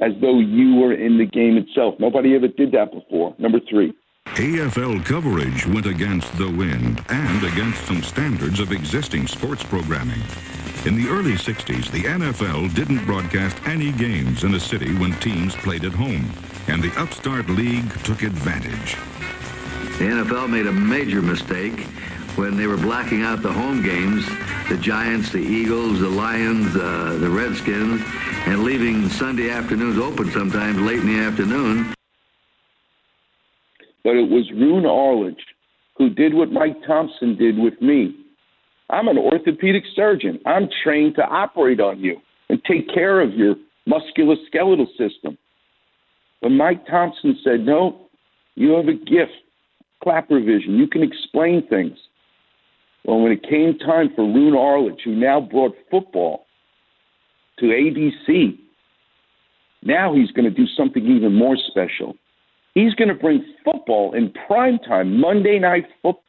as 0.00 0.12
though 0.20 0.38
you 0.38 0.76
were 0.76 0.92
in 0.92 1.18
the 1.18 1.26
game 1.26 1.56
itself. 1.56 1.94
Nobody 1.98 2.34
ever 2.34 2.48
did 2.48 2.72
that 2.72 2.92
before. 2.92 3.34
Number 3.38 3.60
three. 3.68 3.94
AFL 4.34 5.04
coverage 5.04 5.66
went 5.66 5.86
against 5.86 6.36
the 6.36 6.50
wind 6.50 7.02
and 7.08 7.44
against 7.44 7.86
some 7.86 8.02
standards 8.02 8.60
of 8.60 8.72
existing 8.72 9.26
sports 9.26 9.62
programming. 9.62 10.20
In 10.84 10.94
the 10.94 11.08
early 11.08 11.32
60s, 11.32 11.90
the 11.90 12.02
NFL 12.02 12.74
didn't 12.74 13.04
broadcast 13.06 13.56
any 13.66 13.92
games 13.92 14.44
in 14.44 14.54
a 14.54 14.60
city 14.60 14.94
when 14.94 15.12
teams 15.20 15.56
played 15.56 15.84
at 15.84 15.92
home, 15.92 16.30
and 16.68 16.82
the 16.82 16.92
upstart 17.00 17.48
league 17.48 17.90
took 18.04 18.22
advantage. 18.22 18.96
The 19.98 20.04
NFL 20.04 20.50
made 20.50 20.66
a 20.66 20.72
major 20.72 21.22
mistake 21.22 21.86
when 22.36 22.56
they 22.56 22.66
were 22.66 22.76
blacking 22.76 23.22
out 23.22 23.42
the 23.42 23.52
home 23.52 23.82
games, 23.82 24.26
the 24.68 24.76
Giants, 24.76 25.30
the 25.32 25.38
Eagles, 25.38 26.00
the 26.00 26.08
Lions, 26.08 26.74
uh, 26.76 27.18
the 27.20 27.28
Redskins, 27.28 28.02
and 28.46 28.62
leaving 28.62 29.08
Sunday 29.08 29.50
afternoons 29.50 29.98
open 29.98 30.30
sometimes 30.30 30.78
late 30.78 31.00
in 31.00 31.06
the 31.06 31.20
afternoon. 31.20 31.94
But 34.04 34.16
it 34.16 34.30
was 34.30 34.50
Roone 34.52 34.86
Arledge 34.86 35.44
who 35.96 36.10
did 36.10 36.34
what 36.34 36.52
Mike 36.52 36.76
Thompson 36.86 37.36
did 37.36 37.58
with 37.58 37.80
me. 37.80 38.14
I'm 38.90 39.08
an 39.08 39.18
orthopedic 39.18 39.84
surgeon. 39.94 40.38
I'm 40.46 40.68
trained 40.84 41.16
to 41.16 41.22
operate 41.22 41.80
on 41.80 41.98
you 42.00 42.20
and 42.48 42.62
take 42.64 42.92
care 42.92 43.20
of 43.20 43.34
your 43.34 43.56
musculoskeletal 43.88 44.86
system. 44.96 45.38
But 46.42 46.50
Mike 46.50 46.86
Thompson 46.86 47.38
said, 47.42 47.60
no, 47.60 48.08
you 48.54 48.70
have 48.72 48.88
a 48.88 48.92
gift, 48.92 49.32
clapper 50.02 50.38
vision. 50.38 50.76
You 50.76 50.86
can 50.86 51.02
explain 51.02 51.66
things. 51.66 51.96
Well, 53.06 53.20
when 53.20 53.32
it 53.32 53.42
came 53.48 53.78
time 53.78 54.10
for 54.14 54.22
Roone 54.22 54.56
Arledge, 54.56 55.00
who 55.04 55.14
now 55.14 55.40
brought 55.40 55.74
football 55.90 56.46
to 57.58 57.66
ABC. 57.66 58.58
Now 59.82 60.14
he's 60.14 60.30
going 60.32 60.44
to 60.44 60.50
do 60.50 60.66
something 60.76 61.04
even 61.04 61.34
more 61.34 61.56
special. 61.68 62.16
He's 62.74 62.94
going 62.94 63.08
to 63.08 63.14
bring 63.14 63.44
football 63.64 64.12
in 64.14 64.32
prime 64.46 64.78
time, 64.80 65.18
Monday 65.20 65.58
night 65.58 65.84
football. 66.02 66.22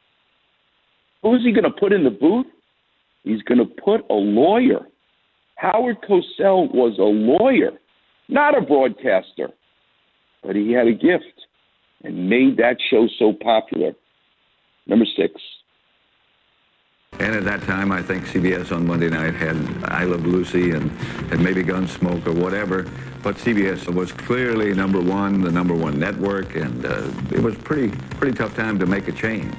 Who's 1.22 1.44
he 1.44 1.52
going 1.52 1.64
to 1.64 1.70
put 1.70 1.92
in 1.92 2.04
the 2.04 2.10
booth? 2.10 2.46
He's 3.24 3.42
going 3.42 3.58
to 3.58 3.66
put 3.66 4.02
a 4.08 4.14
lawyer. 4.14 4.86
Howard 5.56 5.98
Cosell 6.08 6.72
was 6.72 6.96
a 6.98 7.02
lawyer, 7.02 7.72
not 8.28 8.56
a 8.56 8.60
broadcaster, 8.60 9.50
but 10.44 10.54
he 10.54 10.72
had 10.72 10.86
a 10.86 10.92
gift 10.92 11.24
and 12.04 12.30
made 12.30 12.56
that 12.58 12.76
show 12.88 13.08
so 13.18 13.32
popular. 13.32 13.92
Number 14.86 15.04
six. 15.16 15.34
And 17.20 17.34
at 17.34 17.44
that 17.44 17.62
time, 17.62 17.90
I 17.90 18.00
think 18.00 18.26
CBS 18.26 18.70
on 18.70 18.86
Monday 18.86 19.08
night 19.08 19.34
had 19.34 19.56
I 19.84 20.04
Love 20.04 20.24
Lucy 20.24 20.70
and, 20.70 20.90
and 21.32 21.42
maybe 21.42 21.64
Gunsmoke 21.64 22.26
or 22.26 22.32
whatever. 22.32 22.86
But 23.22 23.36
CBS 23.36 23.92
was 23.92 24.12
clearly 24.12 24.72
number 24.72 25.00
one, 25.00 25.40
the 25.40 25.50
number 25.50 25.74
one 25.74 25.98
network, 25.98 26.54
and 26.54 26.86
uh, 26.86 27.10
it 27.32 27.40
was 27.40 27.56
pretty 27.56 27.96
pretty 28.18 28.36
tough 28.36 28.54
time 28.54 28.78
to 28.78 28.86
make 28.86 29.08
a 29.08 29.12
change. 29.12 29.52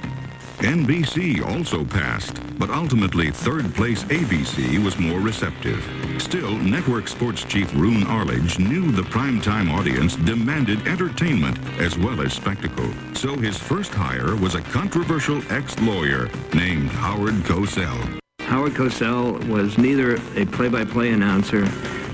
NBC 0.60 1.42
also 1.42 1.86
passed, 1.86 2.38
but 2.58 2.68
ultimately 2.68 3.30
third 3.30 3.74
place 3.74 4.04
ABC 4.04 4.82
was 4.84 4.98
more 4.98 5.18
receptive. 5.18 5.82
Still, 6.18 6.54
network 6.58 7.08
sports 7.08 7.44
chief 7.44 7.72
Roone 7.74 8.06
Arledge 8.06 8.58
knew 8.58 8.92
the 8.92 9.00
primetime 9.00 9.72
audience 9.72 10.16
demanded 10.16 10.86
entertainment 10.86 11.58
as 11.78 11.96
well 11.96 12.20
as 12.20 12.34
spectacle. 12.34 12.92
So 13.14 13.38
his 13.38 13.56
first 13.56 13.94
hire 13.94 14.36
was 14.36 14.54
a 14.54 14.60
controversial 14.60 15.40
ex-lawyer 15.50 16.28
named 16.52 16.90
Howard 16.90 17.36
Cosell. 17.44 18.18
Howard 18.40 18.74
Cosell 18.74 19.42
was 19.48 19.78
neither 19.78 20.16
a 20.36 20.44
play-by-play 20.44 21.12
announcer 21.12 21.66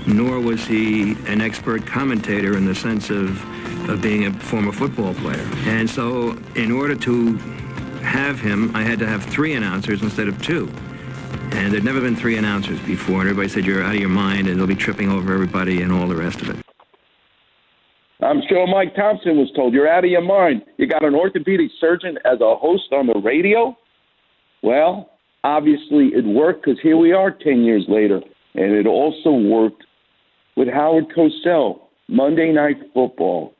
nor 0.05 0.39
was 0.39 0.65
he 0.65 1.17
an 1.25 1.41
expert 1.41 1.85
commentator 1.85 2.55
in 2.55 2.63
the 2.63 2.75
sense 2.75 3.09
of, 3.09 3.43
of 3.89 4.01
being 4.01 4.25
a 4.25 4.31
former 4.39 4.71
football 4.71 5.13
player. 5.15 5.45
And 5.65 5.89
so 5.89 6.37
in 6.55 6.71
order 6.71 6.95
to 6.95 7.37
have 8.07 8.39
him, 8.39 8.75
I 8.75 8.83
had 8.83 8.99
to 8.99 9.07
have 9.07 9.23
three 9.23 9.53
announcers 9.53 10.01
instead 10.01 10.27
of 10.27 10.41
two. 10.41 10.71
And 11.51 11.73
there'd 11.73 11.83
never 11.83 12.01
been 12.01 12.15
three 12.15 12.37
announcers 12.37 12.79
before, 12.81 13.21
and 13.21 13.29
everybody 13.29 13.49
said, 13.49 13.65
you're 13.65 13.83
out 13.83 13.95
of 13.95 13.99
your 13.99 14.09
mind, 14.09 14.47
and 14.47 14.59
they'll 14.59 14.67
be 14.67 14.75
tripping 14.75 15.09
over 15.09 15.33
everybody 15.33 15.81
and 15.81 15.91
all 15.91 16.07
the 16.07 16.15
rest 16.15 16.41
of 16.41 16.49
it. 16.49 16.65
I'm 18.21 18.41
sure 18.49 18.65
Mike 18.65 18.95
Thompson 18.95 19.37
was 19.37 19.51
told, 19.55 19.73
you're 19.73 19.87
out 19.87 20.03
of 20.03 20.09
your 20.09 20.21
mind. 20.21 20.63
You 20.77 20.87
got 20.87 21.05
an 21.05 21.13
orthopedic 21.13 21.69
surgeon 21.79 22.17
as 22.25 22.41
a 22.41 22.55
host 22.55 22.91
on 22.91 23.07
the 23.07 23.19
radio? 23.23 23.77
Well, 24.63 25.11
obviously 25.43 26.07
it 26.07 26.25
worked 26.25 26.65
because 26.65 26.79
here 26.81 26.97
we 26.97 27.11
are 27.11 27.31
10 27.31 27.63
years 27.63 27.85
later. 27.87 28.21
And 28.55 28.73
it 28.73 28.87
also 28.87 29.31
worked 29.31 29.83
with 30.55 30.67
Howard 30.67 31.05
Cosell. 31.15 31.81
Monday 32.07 32.51
Night 32.51 32.77
Football 32.93 33.53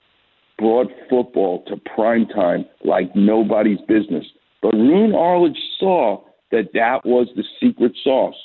brought 0.57 0.87
football 1.09 1.63
to 1.67 1.77
prime 1.95 2.25
time 2.27 2.65
like 2.83 3.15
nobody's 3.15 3.79
business. 3.87 4.25
But 4.61 4.73
Roone 4.73 5.13
Arledge 5.13 5.59
saw 5.79 6.23
that 6.51 6.73
that 6.73 7.05
was 7.05 7.27
the 7.35 7.43
secret 7.59 7.93
sauce. 8.03 8.35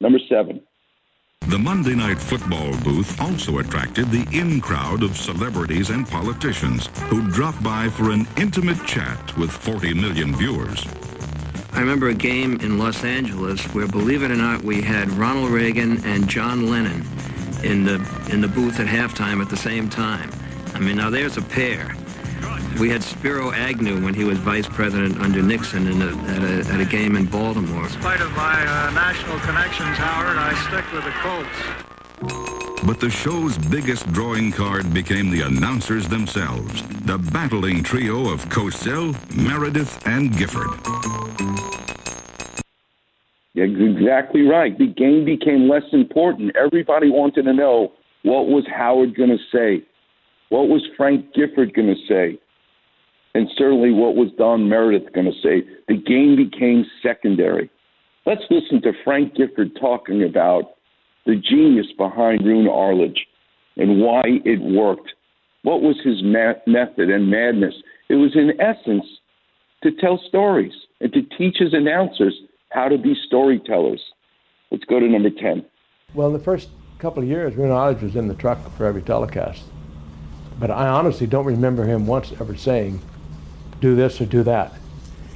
Number 0.00 0.18
seven. 0.28 0.60
The 1.48 1.58
Monday 1.58 1.94
Night 1.94 2.18
Football 2.18 2.72
booth 2.82 3.20
also 3.20 3.58
attracted 3.58 4.10
the 4.10 4.26
in 4.32 4.60
crowd 4.60 5.02
of 5.02 5.16
celebrities 5.16 5.90
and 5.90 6.08
politicians 6.08 6.88
who 7.08 7.30
dropped 7.30 7.62
by 7.62 7.88
for 7.90 8.10
an 8.10 8.26
intimate 8.38 8.82
chat 8.86 9.36
with 9.36 9.50
40 9.52 9.92
million 9.92 10.34
viewers. 10.34 10.86
I 11.72 11.80
remember 11.80 12.08
a 12.08 12.14
game 12.14 12.60
in 12.60 12.78
Los 12.78 13.04
Angeles 13.04 13.62
where, 13.74 13.86
believe 13.86 14.22
it 14.22 14.30
or 14.30 14.36
not, 14.36 14.62
we 14.62 14.80
had 14.80 15.10
Ronald 15.10 15.50
Reagan 15.50 16.02
and 16.04 16.28
John 16.28 16.70
Lennon 16.70 17.04
in 17.62 17.84
the 17.84 17.96
in 18.32 18.40
the 18.40 18.48
booth 18.48 18.80
at 18.80 18.86
halftime 18.86 19.42
at 19.42 19.50
the 19.50 19.56
same 19.56 19.90
time. 19.90 20.30
I 20.74 20.78
mean, 20.78 20.96
now 20.96 21.10
there's 21.10 21.36
a 21.36 21.42
pair. 21.42 21.94
We 22.78 22.88
had 22.90 23.04
Spiro 23.04 23.52
Agnew 23.52 24.04
when 24.04 24.14
he 24.14 24.24
was 24.24 24.38
vice 24.38 24.66
president 24.66 25.20
under 25.20 25.40
Nixon 25.40 25.86
a, 25.86 25.90
at, 25.92 26.42
a, 26.42 26.72
at, 26.74 26.80
a, 26.80 26.84
game 26.84 27.14
in 27.14 27.24
Baltimore. 27.26 27.84
In 27.84 27.90
spite 27.90 28.20
of 28.20 28.32
my 28.32 28.66
uh, 28.66 28.90
national 28.90 29.38
connections, 29.40 29.96
Howard, 29.96 30.36
I 30.36 30.54
stick 30.68 30.92
with 30.92 31.04
the 31.04 31.12
Colts. 31.22 32.84
But 32.84 32.98
the 32.98 33.10
show's 33.10 33.56
biggest 33.56 34.12
drawing 34.12 34.50
card 34.50 34.92
became 34.92 35.30
the 35.30 35.42
announcers 35.42 36.08
themselves, 36.08 36.82
the 37.06 37.16
battling 37.16 37.84
trio 37.84 38.28
of 38.28 38.44
Cosell, 38.46 39.14
Meredith, 39.36 40.04
and 40.06 40.36
Gifford. 40.36 40.70
Yeah, 43.54 43.64
exactly 43.64 44.42
right. 44.42 44.76
The 44.76 44.88
game 44.88 45.24
became 45.24 45.68
less 45.68 45.84
important. 45.92 46.56
Everybody 46.56 47.08
wanted 47.08 47.44
to 47.44 47.52
know 47.52 47.92
what 48.24 48.48
was 48.48 48.66
Howard 48.66 49.14
going 49.14 49.30
to 49.30 49.38
say. 49.52 49.86
What 50.48 50.68
was 50.68 50.82
Frank 50.96 51.32
Gifford 51.34 51.72
going 51.72 51.94
to 51.94 52.00
say? 52.08 52.38
And 53.34 53.48
certainly 53.56 53.90
what 53.90 54.14
was 54.14 54.30
Don 54.38 54.68
Meredith 54.68 55.12
going 55.12 55.26
to 55.26 55.40
say? 55.42 55.66
The 55.88 55.96
game 55.96 56.36
became 56.36 56.84
secondary. 57.02 57.68
Let's 58.26 58.44
listen 58.48 58.80
to 58.82 58.92
Frank 59.02 59.34
Gifford 59.34 59.76
talking 59.80 60.22
about 60.22 60.74
the 61.26 61.34
genius 61.36 61.86
behind 61.96 62.46
Roone 62.46 62.68
Arledge. 62.68 63.26
and 63.76 64.00
why 64.00 64.22
it 64.44 64.60
worked. 64.60 65.10
What 65.62 65.82
was 65.82 65.96
his 66.04 66.22
ma- 66.22 66.52
method 66.66 67.10
and 67.10 67.28
madness? 67.28 67.74
It 68.08 68.14
was, 68.14 68.36
in 68.36 68.52
essence, 68.60 69.04
to 69.82 69.90
tell 69.90 70.20
stories 70.28 70.72
and 71.00 71.12
to 71.12 71.22
teach 71.36 71.56
his 71.58 71.74
announcers 71.74 72.34
how 72.70 72.88
to 72.88 72.96
be 72.98 73.16
storytellers. 73.26 74.00
Let's 74.70 74.84
go 74.84 75.00
to 75.00 75.08
number 75.08 75.30
10. 75.30 75.64
Well, 76.14 76.28
in 76.28 76.32
the 76.34 76.38
first 76.38 76.68
couple 76.98 77.22
of 77.22 77.28
years, 77.28 77.56
Roone 77.56 77.72
Arledge 77.72 78.02
was 78.02 78.14
in 78.14 78.28
the 78.28 78.34
truck 78.34 78.58
for 78.76 78.86
every 78.86 79.02
telecast. 79.02 79.64
But 80.60 80.70
I 80.70 80.86
honestly 80.86 81.26
don't 81.26 81.46
remember 81.46 81.84
him 81.84 82.06
once 82.06 82.32
ever 82.40 82.56
saying, 82.56 83.00
do 83.84 83.94
this 83.94 84.18
or 84.18 84.24
do 84.24 84.42
that. 84.42 84.72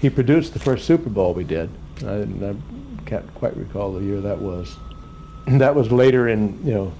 He 0.00 0.08
produced 0.08 0.54
the 0.54 0.58
first 0.58 0.86
Super 0.86 1.10
Bowl 1.10 1.34
we 1.34 1.44
did. 1.44 1.68
I, 2.02 2.22
I 2.22 2.56
can't 3.04 3.34
quite 3.34 3.54
recall 3.58 3.92
the 3.92 4.02
year 4.02 4.22
that 4.22 4.38
was. 4.38 4.74
that 5.46 5.74
was 5.74 5.92
later 5.92 6.28
in, 6.28 6.58
you 6.66 6.72
know, 6.72 6.92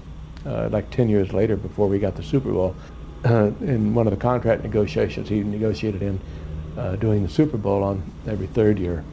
uh, 0.45 0.69
like 0.69 0.91
10 0.91 1.09
years 1.09 1.33
later 1.33 1.55
before 1.55 1.87
we 1.87 1.97
got 1.97 2.15
the 2.15 2.21
Super 2.21 2.51
Bowl. 2.51 2.75
Uh, 3.25 3.51
in 3.61 3.95
one 3.95 4.05
of 4.05 4.11
the 4.11 4.19
contract 4.19 4.61
negotiations, 4.61 5.27
he 5.27 5.41
negotiated 5.41 6.03
in 6.03 6.21
uh, 6.77 6.95
doing 6.97 7.23
the 7.23 7.29
Super 7.29 7.57
Bowl 7.57 7.83
on 7.83 8.03
every 8.27 8.47
third 8.47 8.77
year. 8.77 9.03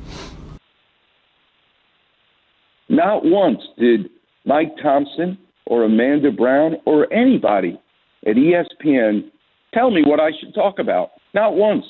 Not 2.91 3.25
once 3.25 3.63
did 3.79 4.11
Mike 4.45 4.73
Thompson 4.83 5.39
or 5.65 5.85
Amanda 5.85 6.31
Brown 6.31 6.77
or 6.85 7.11
anybody 7.11 7.81
at 8.27 8.37
ESPN 8.37 9.31
tell 9.73 9.91
me 9.91 10.03
what 10.05 10.21
I 10.21 10.33
should 10.39 10.55
talk 10.55 10.79
about. 10.79 11.13
Not 11.33 11.55
once. 11.55 11.87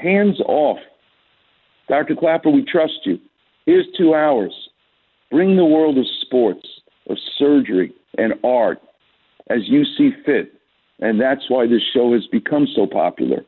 Hands 0.00 0.40
off. 0.46 0.78
Dr. 1.88 2.14
Klapper, 2.14 2.50
we 2.50 2.64
trust 2.64 3.00
you. 3.04 3.18
Here's 3.66 3.86
two 3.96 4.14
hours. 4.14 4.52
Bring 5.30 5.56
the 5.56 5.64
world 5.64 5.98
of 5.98 6.06
sports, 6.22 6.66
of 7.08 7.16
surgery, 7.36 7.92
and 8.16 8.34
art 8.44 8.80
as 9.50 9.60
you 9.66 9.84
see 9.84 10.10
fit. 10.24 10.52
And 11.00 11.20
that's 11.20 11.48
why 11.48 11.66
this 11.66 11.82
show 11.94 12.12
has 12.12 12.26
become 12.26 12.66
so 12.74 12.86
popular. 12.86 13.44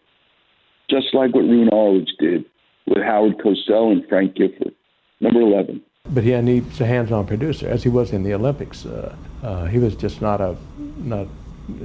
Just 0.89 1.15
like 1.15 1.35
what 1.35 1.43
Roone 1.43 1.69
Arledge 1.71 2.11
did 2.19 2.45
with 2.87 3.03
Howard 3.03 3.39
Cosell 3.39 3.93
and 3.93 4.07
Frank 4.09 4.35
Gifford. 4.35 4.75
Number 5.21 5.41
11. 5.41 5.81
But 6.09 6.25
he 6.25 6.39
needs 6.41 6.81
a 6.81 6.87
hands-on 6.87 7.27
producer, 7.27 7.69
as 7.69 7.83
he 7.83 7.89
was 7.89 8.13
in 8.13 8.23
the 8.23 8.35
Olympics. 8.35 8.87
Uh, 8.87 9.15
uh, 9.43 9.67
he 9.67 9.79
was 9.79 9.95
just 9.95 10.21
not 10.21 10.41
a 10.41 10.57
not 10.97 11.29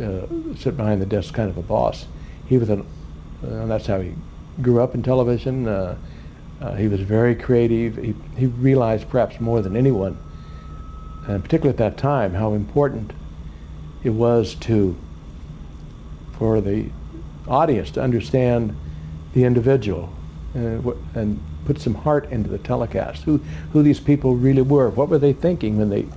uh, 0.01 0.25
sit 0.55 0.77
behind 0.77 1.01
the 1.01 1.05
desk 1.05 1.33
kind 1.33 1.49
of 1.49 1.57
a 1.57 1.61
boss. 1.61 2.07
He 2.47 2.57
was 2.57 2.69
an, 2.69 2.85
and 3.43 3.69
that's 3.69 3.85
how 3.85 3.99
he 3.99 4.13
grew 4.61 4.81
up 4.81 4.95
in 4.95 5.03
television. 5.03 5.67
Uh, 5.67 5.97
uh, 6.61 6.75
he 6.75 6.87
was 6.87 7.01
very 7.01 7.35
creative. 7.35 7.97
He, 7.97 8.15
he 8.37 8.45
realized 8.45 9.09
perhaps 9.09 9.39
more 9.39 9.61
than 9.61 9.75
anyone, 9.75 10.17
and 11.27 11.43
particularly 11.43 11.71
at 11.71 11.77
that 11.77 11.97
time, 11.97 12.33
how 12.33 12.53
important 12.53 13.13
it 14.03 14.11
was 14.11 14.55
to 14.55 14.95
for 16.37 16.61
the 16.61 16.89
audience 17.47 17.91
to 17.91 18.01
understand 18.01 18.75
the 19.33 19.43
individual 19.43 20.13
and, 20.53 20.85
and 21.13 21.39
put 21.65 21.79
some 21.79 21.93
heart 21.93 22.29
into 22.31 22.49
the 22.49 22.57
telecast. 22.57 23.23
Who 23.23 23.37
who 23.73 23.83
these 23.83 23.99
people 23.99 24.35
really 24.35 24.61
were? 24.61 24.89
What 24.89 25.09
were 25.09 25.19
they 25.19 25.33
thinking 25.33 25.77
when 25.77 25.89
they? 25.89 26.07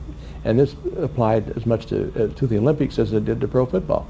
And 0.45 0.59
this 0.59 0.77
applied 0.97 1.51
as 1.57 1.67
much 1.67 1.87
to 1.87 2.09
uh, 2.15 2.35
to 2.35 2.47
the 2.47 2.59
Olympics 2.59 2.99
as 2.99 3.13
it 3.13 3.25
did 3.25 3.41
to 3.41 3.49
pro 3.49 3.67
football. 3.67 4.09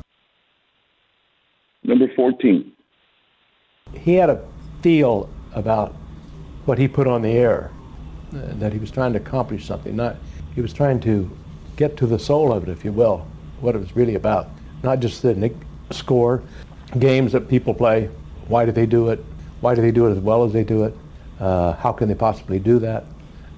Number 1.83 2.09
fourteen. 2.15 2.73
He 3.95 4.15
had 4.15 4.31
a 4.31 4.45
feel 4.83 5.29
about 5.55 5.95
what 6.65 6.79
he 6.79 6.89
put 6.89 7.07
on 7.07 7.23
the 7.23 7.31
air, 7.31 7.71
uh, 8.35 8.41
that 8.55 8.73
he 8.73 8.79
was 8.79 8.91
trying 8.91 9.13
to 9.15 9.19
accomplish 9.19 9.67
something. 9.67 9.97
Not 9.97 10.17
he 10.55 10.61
was 10.61 10.73
trying 10.73 11.01
to 11.01 11.31
get 11.77 11.97
to 11.97 12.07
the 12.07 12.19
soul 12.19 12.53
of 12.53 12.65
it, 12.65 12.69
if 12.69 12.85
you 12.85 12.93
will, 12.93 13.27
what 13.61 13.75
it 13.75 13.79
was 13.79 13.95
really 13.95 14.17
about. 14.17 14.51
Not 14.83 15.01
just 15.01 15.23
the 15.23 15.53
score, 15.91 16.43
games 16.99 17.33
that 17.33 17.49
people 17.49 17.75
play. 17.75 18.11
Why 18.49 18.65
do 18.65 18.73
they 18.73 18.87
do 18.87 19.09
it? 19.11 19.25
Why 19.61 19.75
do 19.75 19.83
they 19.83 19.91
do 19.91 20.07
it 20.07 20.13
as 20.13 20.19
well 20.19 20.45
as 20.45 20.53
they 20.53 20.65
do 20.65 20.85
it? 20.85 20.95
Uh, 21.41 21.73
how 21.75 21.93
can 21.93 22.09
they 22.09 22.15
possibly 22.15 22.59
do 22.59 22.79
that? 22.81 23.05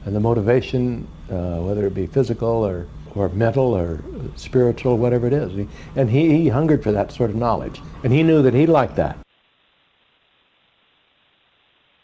And 0.04 0.14
the 0.14 0.20
motivation, 0.20 1.07
uh, 1.31 1.61
whether 1.61 1.87
it 1.87 1.94
be 1.94 2.07
physical 2.07 2.48
or, 2.48 2.87
or 3.14 3.28
mental 3.31 3.74
or 3.74 4.00
spiritual, 4.37 4.98
whatever 4.98 5.26
it 5.26 5.33
is. 5.33 5.66
And 5.96 6.11
he, 6.11 6.42
he 6.42 6.48
hungered 6.48 6.83
for 6.83 6.92
that 6.92 7.12
sort 7.12 7.31
of 7.31 7.37
knowledge. 7.37 7.81
And 8.04 8.12
he 8.12 8.22
knew 8.22 8.42
that 8.42 8.54
he 8.54 8.66
liked 8.66 8.96
that. 8.96 9.18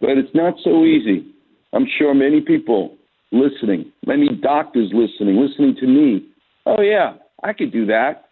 But 0.01 0.19
it's 0.19 0.35
not 0.35 0.55
so 0.63 0.85
easy. 0.85 1.27
I'm 1.73 1.87
sure 1.99 2.15
many 2.15 2.41
people 2.41 2.97
listening, 3.33 3.93
many 4.07 4.29
doctors 4.43 4.93
listening, 4.93 5.37
listening 5.37 5.77
to 5.81 5.87
me. 5.87 6.27
Oh, 6.65 6.81
yeah, 6.81 7.15
I 7.43 7.53
could 7.53 7.73
do 7.73 7.87
that. 7.87 8.29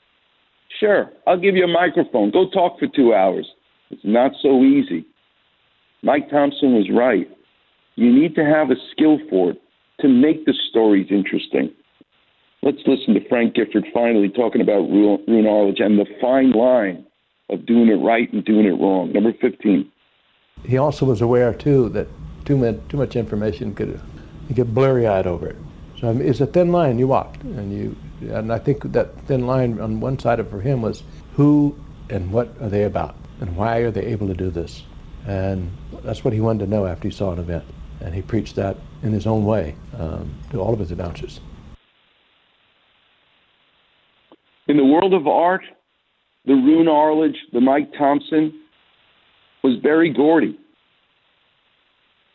Sure, 0.81 1.11
I'll 1.27 1.41
give 1.41 1.57
you 1.57 1.65
a 1.65 1.69
microphone. 1.69 2.31
Go 2.31 2.51
talk 2.51 2.79
for 2.79 2.89
two 2.89 3.15
hours. 3.15 3.47
It's 3.91 4.03
not 4.05 4.33
so 4.43 4.63
easy. 4.63 5.07
Mike 6.03 6.29
Thompson 6.31 6.75
was 6.75 6.89
right. 6.93 7.29
You 7.97 8.13
need 8.13 8.35
to 8.35 8.45
have 8.45 8.71
a 8.71 8.77
skill 8.93 9.19
for 9.31 9.53
it 9.53 9.59
to 10.01 10.09
make 10.09 10.45
the 10.47 10.55
stories 10.71 11.07
interesting. 11.11 11.73
Let's 12.63 12.79
listen 12.87 13.15
to 13.15 13.29
Frank 13.29 13.55
Gifford 13.55 13.85
finally 13.93 14.29
talking 14.29 14.61
about 14.61 14.89
Roone 14.89 15.47
Arledge 15.47 15.81
and 15.81 15.99
the 15.99 16.07
fine 16.21 16.51
line 16.53 17.07
of 17.51 17.67
doing 17.67 17.89
it 17.89 18.03
right 18.05 18.33
and 18.33 18.45
doing 18.45 18.67
it 18.67 18.81
wrong. 18.81 19.13
Number 19.13 19.33
15. 19.41 19.91
He 20.65 20.79
also 20.79 21.07
was 21.07 21.21
aware, 21.21 21.53
too, 21.55 21.89
that 21.91 22.09
too 22.45 22.57
much, 22.57 22.77
too 22.89 22.97
much 22.97 23.17
information 23.17 23.75
could 23.75 24.01
you 24.49 24.55
get 24.55 24.75
blurry-eyed 24.75 25.27
over 25.27 25.49
it. 25.49 25.57
So 26.01 26.11
I 26.11 26.13
mean, 26.13 26.29
it's 26.29 26.41
a 26.41 26.47
thin 26.47 26.73
line 26.73 26.99
you 26.99 27.07
walked, 27.07 27.43
and 27.43 27.73
you, 27.73 27.97
and 28.35 28.53
I 28.53 28.59
think 28.59 28.93
that 28.93 29.19
thin 29.27 29.47
line 29.47 29.81
on 29.81 30.01
one 30.01 30.19
side 30.19 30.41
of 30.41 30.51
for 30.51 30.61
him 30.61 30.83
was 30.83 31.03
who 31.35 31.77
and 32.11 32.31
what 32.31 32.49
are 32.61 32.69
they 32.69 32.85
about, 32.85 33.17
and 33.41 33.57
why 33.57 33.79
are 33.79 33.91
they 33.91 34.05
able 34.07 34.27
to 34.27 34.35
do 34.35 34.51
this? 34.51 34.83
And 35.27 35.71
that's 36.03 36.25
what 36.25 36.35
he 36.35 36.41
wanted 36.41 36.65
to 36.65 36.71
know 36.71 36.87
after 36.87 37.09
he 37.09 37.15
saw 37.15 37.33
an 37.33 37.39
event. 37.39 37.65
And 38.01 38.15
he 38.15 38.21
preached 38.21 38.57
that 38.57 38.77
in 39.03 39.13
his 39.13 39.27
own 39.27 39.47
way 39.47 39.75
um, 39.99 40.35
to 40.51 40.61
all 40.61 40.75
of 40.75 40.79
his 40.79 40.91
announcers. 40.91 41.41
In 44.69 44.77
the 44.77 44.85
world 44.85 45.15
of 45.15 45.27
art, 45.27 45.63
the 46.45 46.53
Roone 46.53 46.89
Arledge, 46.89 47.37
the 47.53 47.61
Mike 47.61 47.91
Thompson, 47.97 48.53
was 49.65 49.77
Berry 49.83 50.11
Gordy. 50.11 50.57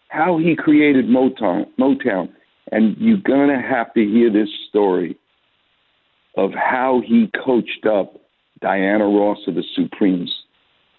How 0.09 0.37
he 0.37 0.55
created 0.55 1.05
Motown, 1.05 1.67
Motown. 1.79 2.29
And 2.71 2.97
you're 2.97 3.17
going 3.17 3.49
to 3.49 3.61
have 3.61 3.93
to 3.93 4.03
hear 4.03 4.29
this 4.29 4.49
story 4.67 5.17
of 6.35 6.51
how 6.53 7.01
he 7.05 7.31
coached 7.45 7.85
up 7.85 8.15
Diana 8.59 9.05
Ross 9.05 9.39
of 9.47 9.55
the 9.55 9.63
Supremes. 9.75 10.31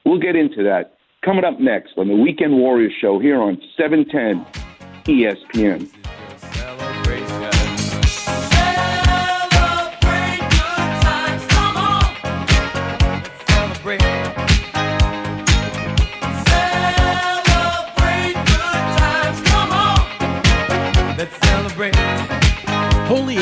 We'll 0.06 0.18
get 0.18 0.36
into 0.36 0.62
that 0.64 0.96
Coming 1.22 1.44
up 1.44 1.60
next 1.60 1.98
on 1.98 2.08
the 2.08 2.16
Weekend 2.16 2.54
Warriors 2.54 2.94
Show 2.98 3.18
here 3.18 3.42
on 3.42 3.60
710 3.76 4.46
ESPN. 5.04 5.99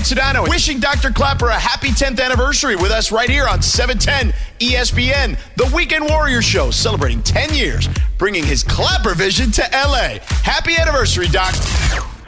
It's 0.00 0.14
Sedano 0.14 0.48
wishing 0.48 0.80
Dr. 0.80 1.10
Klapper 1.10 1.48
a 1.48 1.58
happy 1.58 1.88
10th 1.88 2.24
anniversary 2.24 2.74
with 2.74 2.90
us 2.90 3.12
right 3.12 3.28
here 3.28 3.46
on 3.46 3.60
710 3.60 4.34
ESPN, 4.58 5.38
the 5.56 5.70
Weekend 5.76 6.08
Warrior 6.08 6.40
Show, 6.40 6.70
celebrating 6.70 7.22
10 7.22 7.52
years, 7.52 7.86
bringing 8.16 8.46
his 8.46 8.64
Klapper 8.64 9.14
vision 9.14 9.50
to 9.50 9.62
LA. 9.74 10.16
Happy 10.42 10.72
anniversary, 10.78 11.28
Doc. 11.28 11.54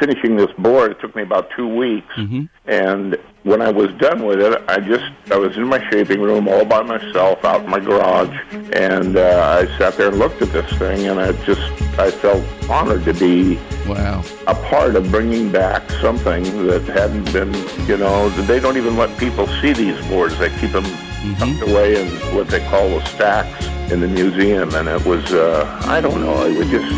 Finishing 0.02 0.34
this 0.34 0.50
board, 0.58 0.90
it 0.90 1.00
took 1.00 1.14
me 1.14 1.22
about 1.22 1.48
two 1.56 1.68
weeks. 1.68 2.12
Mm-hmm. 2.16 2.46
And 2.66 3.16
when 3.44 3.62
I 3.62 3.70
was 3.70 3.92
done 3.98 4.26
with 4.26 4.40
it, 4.40 4.60
I 4.68 4.80
just, 4.80 5.04
I 5.30 5.36
was 5.36 5.56
in 5.56 5.68
my 5.68 5.78
shaping 5.90 6.20
room 6.20 6.48
all 6.48 6.64
by 6.64 6.82
myself 6.82 7.44
out 7.44 7.62
in 7.62 7.70
my 7.70 7.78
garage. 7.78 8.36
And 8.72 9.16
uh, 9.16 9.60
I 9.60 9.78
sat 9.78 9.96
there 9.96 10.08
and 10.08 10.18
looked 10.18 10.42
at 10.42 10.52
this 10.52 10.68
thing, 10.72 11.06
and 11.06 11.20
I 11.20 11.30
just, 11.44 11.60
I 12.00 12.10
felt 12.10 12.42
honored 12.68 13.04
to 13.04 13.14
be 13.14 13.60
wow 13.86 14.24
a 14.48 14.54
part 14.54 14.96
of 14.96 15.08
bringing 15.12 15.52
back 15.52 15.88
something 16.00 16.42
that 16.66 16.82
hadn't 16.82 17.32
been, 17.32 17.52
you 17.86 17.96
know, 17.96 18.28
they 18.30 18.58
don't 18.58 18.76
even 18.76 18.96
let 18.96 19.16
people 19.18 19.46
see 19.60 19.72
these 19.72 20.04
boards. 20.08 20.36
They 20.38 20.50
keep 20.58 20.72
them 20.72 20.84
mm-hmm. 21.22 21.34
tucked 21.34 21.70
away 21.70 22.00
in 22.00 22.08
what 22.34 22.48
they 22.48 22.60
call 22.68 22.88
the 22.88 23.04
stacks. 23.04 23.66
in 23.92 24.00
the 24.00 24.08
museum, 24.08 24.74
and 24.74 24.88
it 24.88 25.04
was 25.04 25.32
uh, 25.32 25.80
I 25.84 26.00
don't 26.00 26.22
know. 26.22 26.46
It 26.46 26.56
was 26.56 26.68
just 26.70 26.90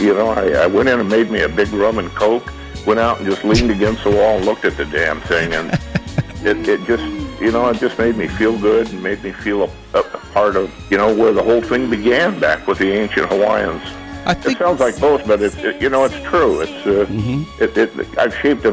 you 0.00 0.12
know 0.12 0.28
I, 0.28 0.64
I 0.64 0.66
went 0.66 0.88
in 0.88 1.00
and 1.00 1.08
made 1.08 1.30
me 1.30 1.40
a 1.40 1.48
big 1.48 1.72
rum 1.72 1.98
and 1.98 2.10
coke. 2.10 2.52
Went 2.86 3.00
out 3.00 3.18
and 3.18 3.26
just 3.26 3.44
leaned 3.44 3.70
against 3.70 4.04
the 4.04 4.10
wall 4.10 4.36
and 4.36 4.44
looked 4.44 4.66
at 4.66 4.76
the 4.76 4.84
damn 4.84 5.20
thing, 5.22 5.54
and 5.54 5.72
it, 6.44 6.68
it 6.68 6.84
just 6.84 7.04
you 7.40 7.50
know 7.50 7.68
it 7.70 7.78
just 7.78 7.98
made 7.98 8.16
me 8.16 8.28
feel 8.28 8.58
good 8.58 8.90
and 8.90 9.02
made 9.02 9.22
me 9.24 9.32
feel 9.32 9.62
a, 9.64 9.98
a 9.98 10.02
part 10.34 10.56
of 10.56 10.70
you 10.90 10.98
know 10.98 11.14
where 11.14 11.32
the 11.32 11.42
whole 11.42 11.62
thing 11.62 11.88
began 11.88 12.38
back 12.38 12.66
with 12.66 12.78
the 12.78 12.92
ancient 12.92 13.28
Hawaiians. 13.28 13.82
I 14.26 14.34
think 14.34 14.56
it 14.56 14.58
sounds 14.58 14.80
like 14.80 14.98
both, 15.00 15.26
but 15.26 15.40
it, 15.40 15.56
it 15.58 15.80
you 15.80 15.88
know 15.88 16.04
it's 16.04 16.20
true. 16.28 16.60
It's 16.60 16.86
uh, 16.86 17.06
it, 17.58 17.76
it 17.76 18.18
I've 18.18 18.34
shaped 18.36 18.64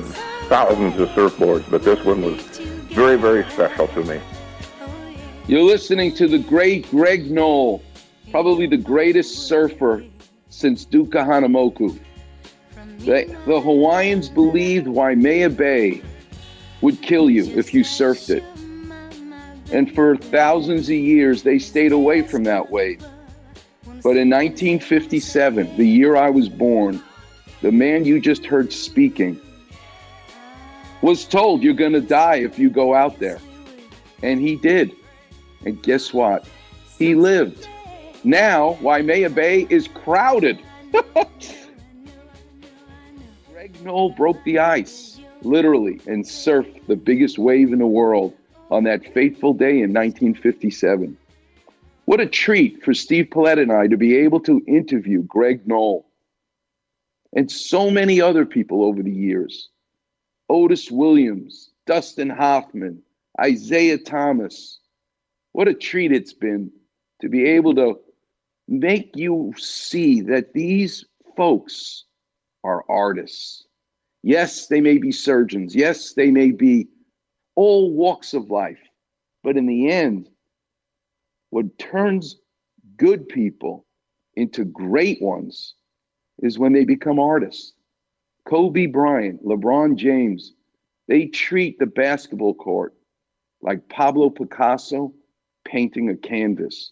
thousands 0.49 0.99
of 0.99 1.07
surfboards, 1.09 1.69
but 1.69 1.83
this 1.83 2.03
one 2.03 2.21
was 2.21 2.41
very 2.89 3.17
very 3.17 3.49
special 3.51 3.87
to 3.89 4.03
me. 4.03 4.19
You're 5.51 5.63
listening 5.63 6.13
to 6.13 6.29
the 6.29 6.39
great 6.39 6.89
Greg 6.91 7.29
Noll, 7.29 7.83
probably 8.31 8.67
the 8.67 8.77
greatest 8.77 9.49
surfer 9.49 10.01
since 10.47 10.85
Duke 10.85 11.09
Kahanamoku. 11.09 11.99
The, 12.99 13.37
the 13.45 13.59
Hawaiians 13.59 14.29
believed 14.29 14.87
Waimea 14.87 15.49
Bay 15.49 16.03
would 16.79 17.01
kill 17.01 17.29
you 17.29 17.43
if 17.47 17.73
you 17.73 17.83
surfed 17.83 18.29
it. 18.29 18.43
And 19.73 19.93
for 19.93 20.15
thousands 20.15 20.87
of 20.87 20.95
years, 20.95 21.43
they 21.43 21.59
stayed 21.59 21.91
away 21.91 22.21
from 22.21 22.45
that 22.45 22.71
wave. 22.71 23.01
But 23.83 24.15
in 24.15 24.29
1957, 24.29 25.75
the 25.75 25.85
year 25.85 26.15
I 26.15 26.29
was 26.29 26.47
born, 26.47 27.03
the 27.61 27.73
man 27.73 28.05
you 28.05 28.21
just 28.21 28.45
heard 28.45 28.71
speaking 28.71 29.37
was 31.01 31.25
told 31.25 31.61
you're 31.61 31.73
going 31.73 31.91
to 31.91 31.99
die 31.99 32.35
if 32.35 32.57
you 32.57 32.69
go 32.69 32.93
out 32.95 33.19
there. 33.19 33.41
And 34.23 34.39
he 34.39 34.55
did. 34.55 34.93
And 35.65 35.81
guess 35.81 36.13
what? 36.13 36.47
He 36.97 37.15
lived. 37.15 37.67
Now, 38.23 38.77
Waimea 38.81 39.29
Bay 39.29 39.65
is 39.69 39.87
crowded. 39.87 40.59
Greg 43.51 43.81
Noll 43.83 44.11
broke 44.11 44.43
the 44.43 44.59
ice, 44.59 45.19
literally, 45.41 45.99
and 46.07 46.23
surfed 46.23 46.85
the 46.87 46.95
biggest 46.95 47.39
wave 47.39 47.73
in 47.73 47.79
the 47.79 47.87
world 47.87 48.33
on 48.69 48.83
that 48.85 49.13
fateful 49.13 49.53
day 49.53 49.81
in 49.81 49.93
1957. 49.93 51.17
What 52.05 52.19
a 52.19 52.25
treat 52.25 52.83
for 52.83 52.93
Steve 52.93 53.29
Paulette 53.31 53.59
and 53.59 53.71
I 53.71 53.87
to 53.87 53.97
be 53.97 54.17
able 54.17 54.39
to 54.41 54.63
interview 54.67 55.23
Greg 55.23 55.67
Noll 55.67 56.05
and 57.33 57.49
so 57.51 57.89
many 57.89 58.19
other 58.19 58.45
people 58.45 58.83
over 58.83 59.01
the 59.01 59.11
years 59.11 59.69
Otis 60.49 60.91
Williams, 60.91 61.69
Dustin 61.85 62.29
Hoffman, 62.29 63.01
Isaiah 63.39 63.97
Thomas. 63.97 64.80
What 65.53 65.67
a 65.67 65.73
treat 65.73 66.11
it's 66.11 66.33
been 66.33 66.71
to 67.21 67.29
be 67.29 67.45
able 67.45 67.75
to 67.75 67.99
make 68.67 69.11
you 69.15 69.53
see 69.57 70.21
that 70.21 70.53
these 70.53 71.05
folks 71.35 72.05
are 72.63 72.85
artists. 72.89 73.65
Yes, 74.23 74.67
they 74.67 74.81
may 74.81 74.97
be 74.97 75.11
surgeons. 75.11 75.75
Yes, 75.75 76.13
they 76.13 76.31
may 76.31 76.51
be 76.51 76.87
all 77.55 77.91
walks 77.93 78.33
of 78.33 78.49
life. 78.49 78.79
But 79.43 79.57
in 79.57 79.65
the 79.65 79.91
end, 79.91 80.29
what 81.49 81.77
turns 81.79 82.37
good 82.97 83.27
people 83.27 83.85
into 84.35 84.63
great 84.63 85.21
ones 85.21 85.75
is 86.39 86.59
when 86.59 86.71
they 86.73 86.85
become 86.85 87.19
artists. 87.19 87.73
Kobe 88.45 88.85
Bryant, 88.85 89.43
LeBron 89.45 89.95
James, 89.95 90.53
they 91.07 91.25
treat 91.25 91.77
the 91.77 91.85
basketball 91.85 92.53
court 92.53 92.93
like 93.61 93.87
Pablo 93.89 94.29
Picasso 94.29 95.13
painting 95.71 96.09
a 96.09 96.15
canvas. 96.17 96.91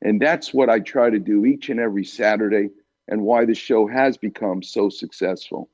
And 0.00 0.20
that's 0.20 0.54
what 0.54 0.70
I 0.70 0.78
try 0.78 1.10
to 1.10 1.18
do 1.18 1.44
each 1.44 1.68
and 1.68 1.80
every 1.80 2.04
Saturday 2.04 2.70
and 3.08 3.22
why 3.22 3.44
the 3.44 3.54
show 3.54 3.86
has 3.88 4.16
become 4.16 4.62
so 4.62 4.88
successful. 4.88 5.68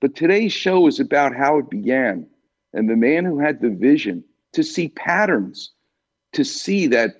But 0.00 0.14
today's 0.14 0.52
show 0.52 0.86
is 0.86 1.00
about 1.00 1.36
how 1.36 1.58
it 1.58 1.68
began 1.68 2.26
and 2.72 2.88
the 2.88 2.96
man 2.96 3.24
who 3.24 3.38
had 3.38 3.60
the 3.60 3.70
vision 3.70 4.24
to 4.52 4.62
see 4.62 4.88
patterns, 4.88 5.72
to 6.32 6.44
see 6.44 6.86
that 6.86 7.16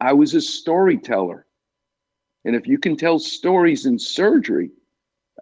I 0.00 0.12
was 0.12 0.34
a 0.34 0.40
storyteller. 0.40 1.46
And 2.44 2.54
if 2.54 2.66
you 2.68 2.78
can 2.78 2.96
tell 2.96 3.18
stories 3.18 3.86
in 3.86 3.98
surgery 3.98 4.70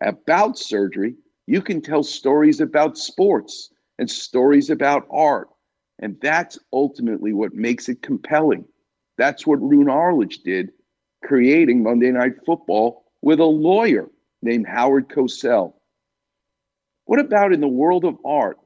about 0.01 0.59
surgery, 0.59 1.15
you 1.47 1.61
can 1.61 1.83
tell 1.83 2.03
stories 2.03 2.61
about 2.61 2.97
sports 2.97 3.71
and 3.99 4.11
stories 4.11 4.71
about 4.71 5.07
art. 5.11 5.49
And 5.99 6.17
that's 6.21 6.59
ultimately 6.73 7.33
what 7.33 7.55
makes 7.55 7.89
it 7.89 8.03
compelling. 8.03 8.65
That's 9.17 9.47
what 9.47 9.63
Roone 9.63 9.89
Arledge 9.89 10.39
did, 10.43 10.71
creating 11.25 11.83
Monday 11.83 12.11
Night 12.11 12.35
Football 12.45 13.05
with 13.23 13.41
a 13.41 13.45
lawyer 13.45 14.11
named 14.43 14.67
Howard 14.67 15.09
Cosell. 15.09 15.75
What 17.07 17.21
about 17.21 17.53
in 17.53 17.61
the 17.61 17.69
world 17.69 18.05
of 18.05 18.19
art? 18.25 18.59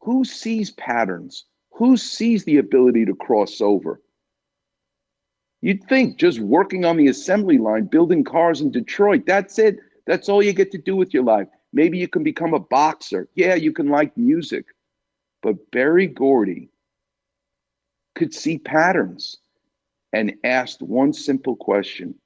Who 0.00 0.24
sees 0.24 0.70
patterns? 0.72 1.44
Who 1.72 1.96
sees 1.96 2.44
the 2.44 2.56
ability 2.58 3.04
to 3.06 3.14
cross 3.14 3.60
over? 3.60 4.00
You'd 5.60 5.84
think 5.84 6.16
just 6.16 6.40
working 6.40 6.84
on 6.84 6.96
the 6.96 7.08
assembly 7.08 7.58
line, 7.58 7.86
building 7.86 8.24
cars 8.24 8.60
in 8.60 8.70
Detroit, 8.70 9.24
that's 9.26 9.58
it. 9.58 9.78
That's 10.06 10.28
all 10.28 10.42
you 10.42 10.52
get 10.52 10.70
to 10.72 10.78
do 10.78 10.94
with 10.94 11.12
your 11.12 11.24
life. 11.24 11.48
Maybe 11.72 11.98
you 11.98 12.08
can 12.08 12.22
become 12.22 12.54
a 12.54 12.60
boxer. 12.60 13.28
Yeah, 13.34 13.56
you 13.56 13.72
can 13.72 13.88
like 13.88 14.16
music. 14.16 14.66
But 15.46 15.70
Berry 15.70 16.08
Gordy 16.08 16.70
could 18.16 18.34
see 18.34 18.58
patterns 18.58 19.36
and 20.12 20.34
asked 20.42 20.82
one 20.82 21.12
simple 21.12 21.54
question 21.54 22.16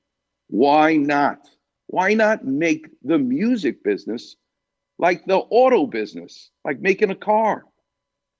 Why 0.46 0.96
not? 0.96 1.46
Why 1.88 2.14
not 2.14 2.46
make 2.46 2.86
the 3.02 3.18
music 3.18 3.84
business 3.84 4.36
like 4.98 5.26
the 5.26 5.36
auto 5.36 5.86
business, 5.86 6.50
like 6.64 6.80
making 6.80 7.10
a 7.10 7.14
car? 7.14 7.66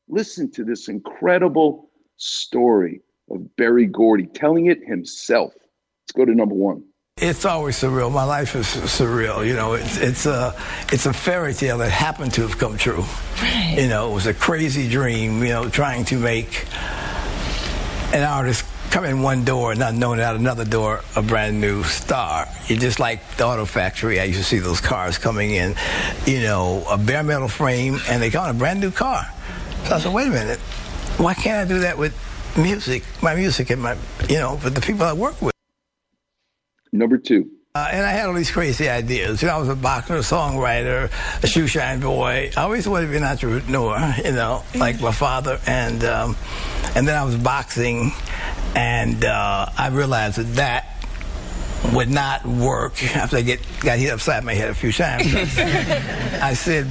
Listen 0.08 0.50
to 0.52 0.64
this 0.64 0.88
incredible 0.88 1.90
story 2.16 3.02
of 3.30 3.54
Berry 3.56 3.84
Gordy 3.84 4.28
telling 4.28 4.68
it 4.68 4.82
himself. 4.86 5.52
Let's 5.58 6.12
go 6.16 6.24
to 6.24 6.34
number 6.34 6.54
one. 6.54 6.84
It's 7.22 7.44
always 7.44 7.76
surreal. 7.76 8.10
My 8.10 8.24
life 8.24 8.56
is 8.56 8.66
surreal. 8.66 9.46
You 9.46 9.54
know, 9.54 9.74
it's 9.74 9.98
it's 9.98 10.24
a 10.24 10.54
it's 10.90 11.04
a 11.04 11.12
fairy 11.12 11.52
tale 11.52 11.76
that 11.78 11.90
happened 11.90 12.32
to 12.34 12.42
have 12.42 12.56
come 12.56 12.78
true. 12.78 13.04
Right. 13.42 13.76
You 13.78 13.88
know, 13.88 14.10
it 14.10 14.14
was 14.14 14.26
a 14.26 14.32
crazy 14.32 14.88
dream. 14.88 15.42
You 15.42 15.50
know, 15.50 15.68
trying 15.68 16.06
to 16.06 16.18
make 16.18 16.66
an 18.14 18.24
artist 18.24 18.64
come 18.90 19.04
in 19.04 19.20
one 19.20 19.44
door 19.44 19.72
and 19.72 19.80
not 19.80 19.94
knowing 19.94 20.20
out 20.20 20.34
another 20.34 20.64
door 20.64 21.02
a 21.14 21.20
brand 21.20 21.60
new 21.60 21.82
star. 21.82 22.48
You 22.68 22.76
just 22.76 22.98
like 22.98 23.36
the 23.36 23.44
auto 23.44 23.66
factory. 23.66 24.18
I 24.18 24.24
used 24.24 24.38
to 24.38 24.44
see 24.44 24.58
those 24.58 24.80
cars 24.80 25.18
coming 25.18 25.50
in. 25.50 25.74
You 26.24 26.40
know, 26.40 26.84
a 26.88 26.96
bare 26.96 27.22
metal 27.22 27.48
frame, 27.48 27.98
and 28.08 28.22
they 28.22 28.30
got 28.30 28.50
a 28.50 28.54
brand 28.54 28.80
new 28.80 28.90
car. 28.90 29.26
So 29.84 29.94
I 29.94 30.00
said, 30.00 30.12
wait 30.14 30.28
a 30.28 30.30
minute, 30.30 30.58
why 31.18 31.34
can't 31.34 31.66
I 31.66 31.72
do 31.72 31.80
that 31.80 31.98
with 31.98 32.14
music, 32.56 33.04
my 33.22 33.34
music, 33.34 33.68
and 33.68 33.82
my 33.82 33.96
you 34.28 34.38
know, 34.38 34.58
with 34.64 34.74
the 34.74 34.80
people 34.80 35.04
I 35.04 35.12
work 35.12 35.40
with? 35.42 35.49
Number 36.92 37.18
two. 37.18 37.50
Uh, 37.72 37.88
and 37.92 38.04
I 38.04 38.10
had 38.10 38.26
all 38.26 38.34
these 38.34 38.50
crazy 38.50 38.88
ideas. 38.88 39.42
You 39.42 39.48
know, 39.48 39.54
I 39.54 39.58
was 39.58 39.68
a 39.68 39.76
boxer, 39.76 40.16
a 40.16 40.20
songwriter, 40.20 41.08
a 41.40 41.46
shoe 41.46 41.68
shine 41.68 42.00
boy. 42.00 42.50
I 42.56 42.62
always 42.62 42.88
wanted 42.88 43.06
to 43.06 43.10
be 43.12 43.16
an 43.18 43.22
entrepreneur, 43.22 44.12
you 44.24 44.32
know, 44.32 44.64
like 44.74 45.00
my 45.00 45.12
father. 45.12 45.60
And 45.68 46.02
um, 46.02 46.36
and 46.96 47.06
then 47.06 47.16
I 47.16 47.22
was 47.22 47.36
boxing, 47.36 48.10
and 48.74 49.24
uh, 49.24 49.66
I 49.78 49.88
realized 49.90 50.38
that 50.38 50.54
that 50.56 50.86
would 51.94 52.10
not 52.10 52.44
work 52.44 53.00
after 53.16 53.36
I 53.36 53.42
get 53.42 53.60
got 53.80 54.00
hit 54.00 54.10
upside 54.10 54.42
my 54.42 54.54
head 54.54 54.70
a 54.70 54.74
few 54.74 54.90
times. 54.92 55.32
I 56.42 56.54
said, 56.54 56.88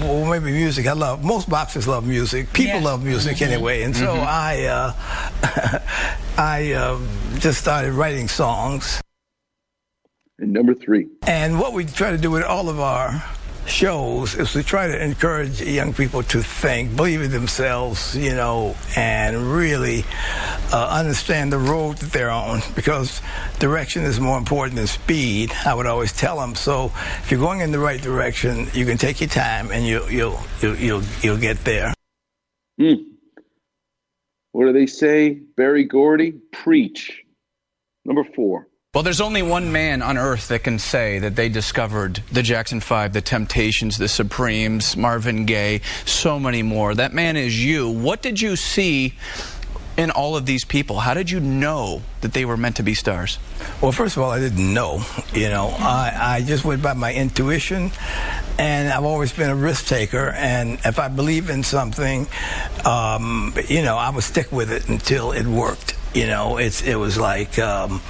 well, 0.00 0.26
maybe 0.26 0.52
music. 0.52 0.86
I 0.86 0.92
love 0.92 1.24
most 1.24 1.50
boxers 1.50 1.88
love 1.88 2.06
music. 2.06 2.52
People 2.52 2.76
Yeah. 2.78 2.84
love 2.84 3.02
music 3.04 3.38
Mhm. 3.38 3.46
anyway, 3.50 3.82
and 3.82 3.96
so 3.96 4.14
Mhm. 4.14 4.26
I 4.26 4.66
uh, 4.66 5.80
I 6.38 6.72
uh, 6.72 6.98
just 7.40 7.58
started 7.60 7.94
writing 7.94 8.28
songs. 8.28 9.00
And 10.40 10.54
number 10.54 10.74
three. 10.74 11.06
And 11.26 11.60
what 11.60 11.74
we 11.74 11.84
try 11.84 12.10
to 12.12 12.18
do 12.18 12.30
with 12.30 12.44
all 12.44 12.70
of 12.70 12.80
our 12.80 13.22
shows 13.66 14.34
is 14.34 14.52
to 14.52 14.62
try 14.62 14.86
to 14.86 15.04
encourage 15.04 15.60
young 15.60 15.92
people 15.92 16.22
to 16.22 16.42
think, 16.42 16.96
believe 16.96 17.20
in 17.20 17.30
themselves, 17.30 18.16
you 18.16 18.34
know, 18.34 18.74
and 18.96 19.52
really 19.52 20.02
uh, 20.72 20.88
understand 20.90 21.52
the 21.52 21.58
road 21.58 21.98
that 21.98 22.10
they're 22.10 22.30
on 22.30 22.60
because 22.74 23.20
direction 23.58 24.02
is 24.02 24.18
more 24.18 24.38
important 24.38 24.76
than 24.76 24.86
speed. 24.86 25.52
I 25.66 25.74
would 25.74 25.86
always 25.86 26.12
tell 26.12 26.40
them. 26.40 26.54
So 26.54 26.86
if 26.86 27.30
you're 27.30 27.38
going 27.38 27.60
in 27.60 27.70
the 27.70 27.78
right 27.78 28.00
direction, 28.00 28.66
you 28.72 28.86
can 28.86 28.96
take 28.96 29.20
your 29.20 29.28
time 29.28 29.70
and 29.70 29.86
you, 29.86 30.06
you'll, 30.08 30.40
you'll, 30.62 30.76
you'll, 30.76 31.02
you'll 31.22 31.36
get 31.36 31.62
there. 31.64 31.92
Hmm. 32.78 32.94
What 34.52 34.66
do 34.66 34.72
they 34.72 34.86
say? 34.86 35.34
Berry 35.34 35.84
Gordy, 35.84 36.32
preach. 36.50 37.24
Number 38.06 38.24
four. 38.24 38.69
Well, 38.92 39.04
there's 39.04 39.20
only 39.20 39.42
one 39.42 39.70
man 39.70 40.02
on 40.02 40.18
earth 40.18 40.48
that 40.48 40.64
can 40.64 40.80
say 40.80 41.20
that 41.20 41.36
they 41.36 41.48
discovered 41.48 42.24
the 42.32 42.42
Jackson 42.42 42.80
Five, 42.80 43.12
the 43.12 43.20
Temptations, 43.20 43.98
the 43.98 44.08
Supremes, 44.08 44.96
Marvin 44.96 45.44
Gaye, 45.44 45.82
so 46.06 46.40
many 46.40 46.64
more. 46.64 46.92
That 46.92 47.14
man 47.14 47.36
is 47.36 47.64
you. 47.64 47.88
What 47.88 48.20
did 48.20 48.40
you 48.40 48.56
see 48.56 49.14
in 49.96 50.10
all 50.10 50.34
of 50.34 50.44
these 50.44 50.64
people? 50.64 50.98
How 50.98 51.14
did 51.14 51.30
you 51.30 51.38
know 51.38 52.02
that 52.22 52.32
they 52.32 52.44
were 52.44 52.56
meant 52.56 52.78
to 52.78 52.82
be 52.82 52.94
stars? 52.94 53.38
Well, 53.80 53.92
first 53.92 54.16
of 54.16 54.24
all, 54.24 54.32
I 54.32 54.40
didn't 54.40 54.74
know. 54.74 55.04
You 55.32 55.50
know, 55.50 55.68
I, 55.78 56.12
I 56.20 56.42
just 56.42 56.64
went 56.64 56.82
by 56.82 56.94
my 56.94 57.14
intuition, 57.14 57.92
and 58.58 58.92
I've 58.92 59.04
always 59.04 59.32
been 59.32 59.50
a 59.50 59.54
risk 59.54 59.86
taker. 59.86 60.30
And 60.30 60.80
if 60.84 60.98
I 60.98 61.06
believe 61.06 61.48
in 61.48 61.62
something, 61.62 62.26
um, 62.84 63.54
you 63.68 63.82
know, 63.82 63.96
I 63.96 64.10
would 64.10 64.24
stick 64.24 64.50
with 64.50 64.72
it 64.72 64.88
until 64.88 65.30
it 65.30 65.46
worked. 65.46 65.96
You 66.12 66.26
know, 66.26 66.56
it's 66.56 66.82
it 66.82 66.96
was 66.96 67.16
like. 67.16 67.56
Um, 67.60 68.00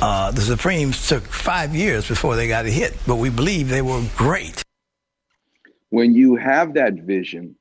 uh, 0.00 0.30
the 0.30 0.40
Supremes 0.40 1.08
took 1.08 1.22
five 1.24 1.74
years 1.74 2.08
before 2.08 2.36
they 2.36 2.48
got 2.48 2.64
a 2.66 2.70
hit, 2.70 2.96
but 3.06 3.16
we 3.16 3.30
believe 3.30 3.68
they 3.68 3.82
were 3.82 4.02
great. 4.16 4.62
When 5.90 6.14
you 6.14 6.36
have 6.36 6.74
that 6.74 6.94
vision, 6.94 7.56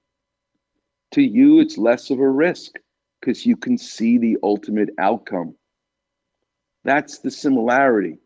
to 1.11 1.21
you, 1.21 1.59
it's 1.59 1.77
less 1.77 2.11
of 2.11 2.19
a 2.19 2.29
risk 2.29 2.73
because 3.19 3.45
you 3.45 3.57
can 3.57 3.77
see 3.77 4.17
the 4.17 4.37
ultimate 4.43 4.89
outcome. 4.99 5.55
That's 6.83 7.19
the 7.19 7.31
similarity 7.31 8.19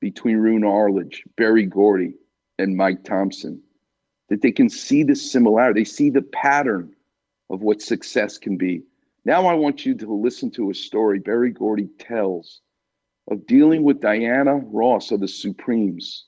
between 0.00 0.36
Roone 0.36 0.64
Arledge, 0.64 1.24
Berry 1.36 1.66
Gordy, 1.66 2.14
and 2.58 2.76
Mike 2.76 3.02
Thompson. 3.04 3.60
That 4.28 4.42
they 4.42 4.52
can 4.52 4.68
see 4.68 5.02
the 5.02 5.16
similarity, 5.16 5.80
they 5.80 5.84
see 5.84 6.10
the 6.10 6.22
pattern 6.22 6.94
of 7.50 7.62
what 7.62 7.80
success 7.80 8.36
can 8.36 8.58
be. 8.58 8.82
Now, 9.24 9.46
I 9.46 9.54
want 9.54 9.86
you 9.86 9.94
to 9.96 10.14
listen 10.14 10.50
to 10.52 10.70
a 10.70 10.74
story 10.74 11.18
Berry 11.18 11.50
Gordy 11.50 11.88
tells 11.98 12.60
of 13.30 13.46
dealing 13.46 13.82
with 13.82 14.00
Diana 14.00 14.56
Ross 14.56 15.10
of 15.10 15.20
the 15.20 15.28
Supremes. 15.28 16.26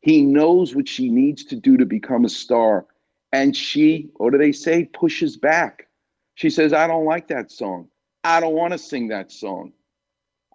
He 0.00 0.22
knows 0.22 0.74
what 0.74 0.88
she 0.88 1.08
needs 1.08 1.44
to 1.46 1.56
do 1.56 1.76
to 1.76 1.86
become 1.86 2.24
a 2.24 2.28
star. 2.28 2.86
And 3.32 3.56
she, 3.56 4.10
what 4.16 4.32
do 4.32 4.38
they 4.38 4.52
say, 4.52 4.84
pushes 4.84 5.36
back. 5.36 5.88
She 6.34 6.50
says, 6.50 6.72
I 6.72 6.86
don't 6.86 7.06
like 7.06 7.28
that 7.28 7.50
song. 7.50 7.88
I 8.24 8.40
don't 8.40 8.54
want 8.54 8.72
to 8.72 8.78
sing 8.78 9.08
that 9.08 9.32
song. 9.32 9.72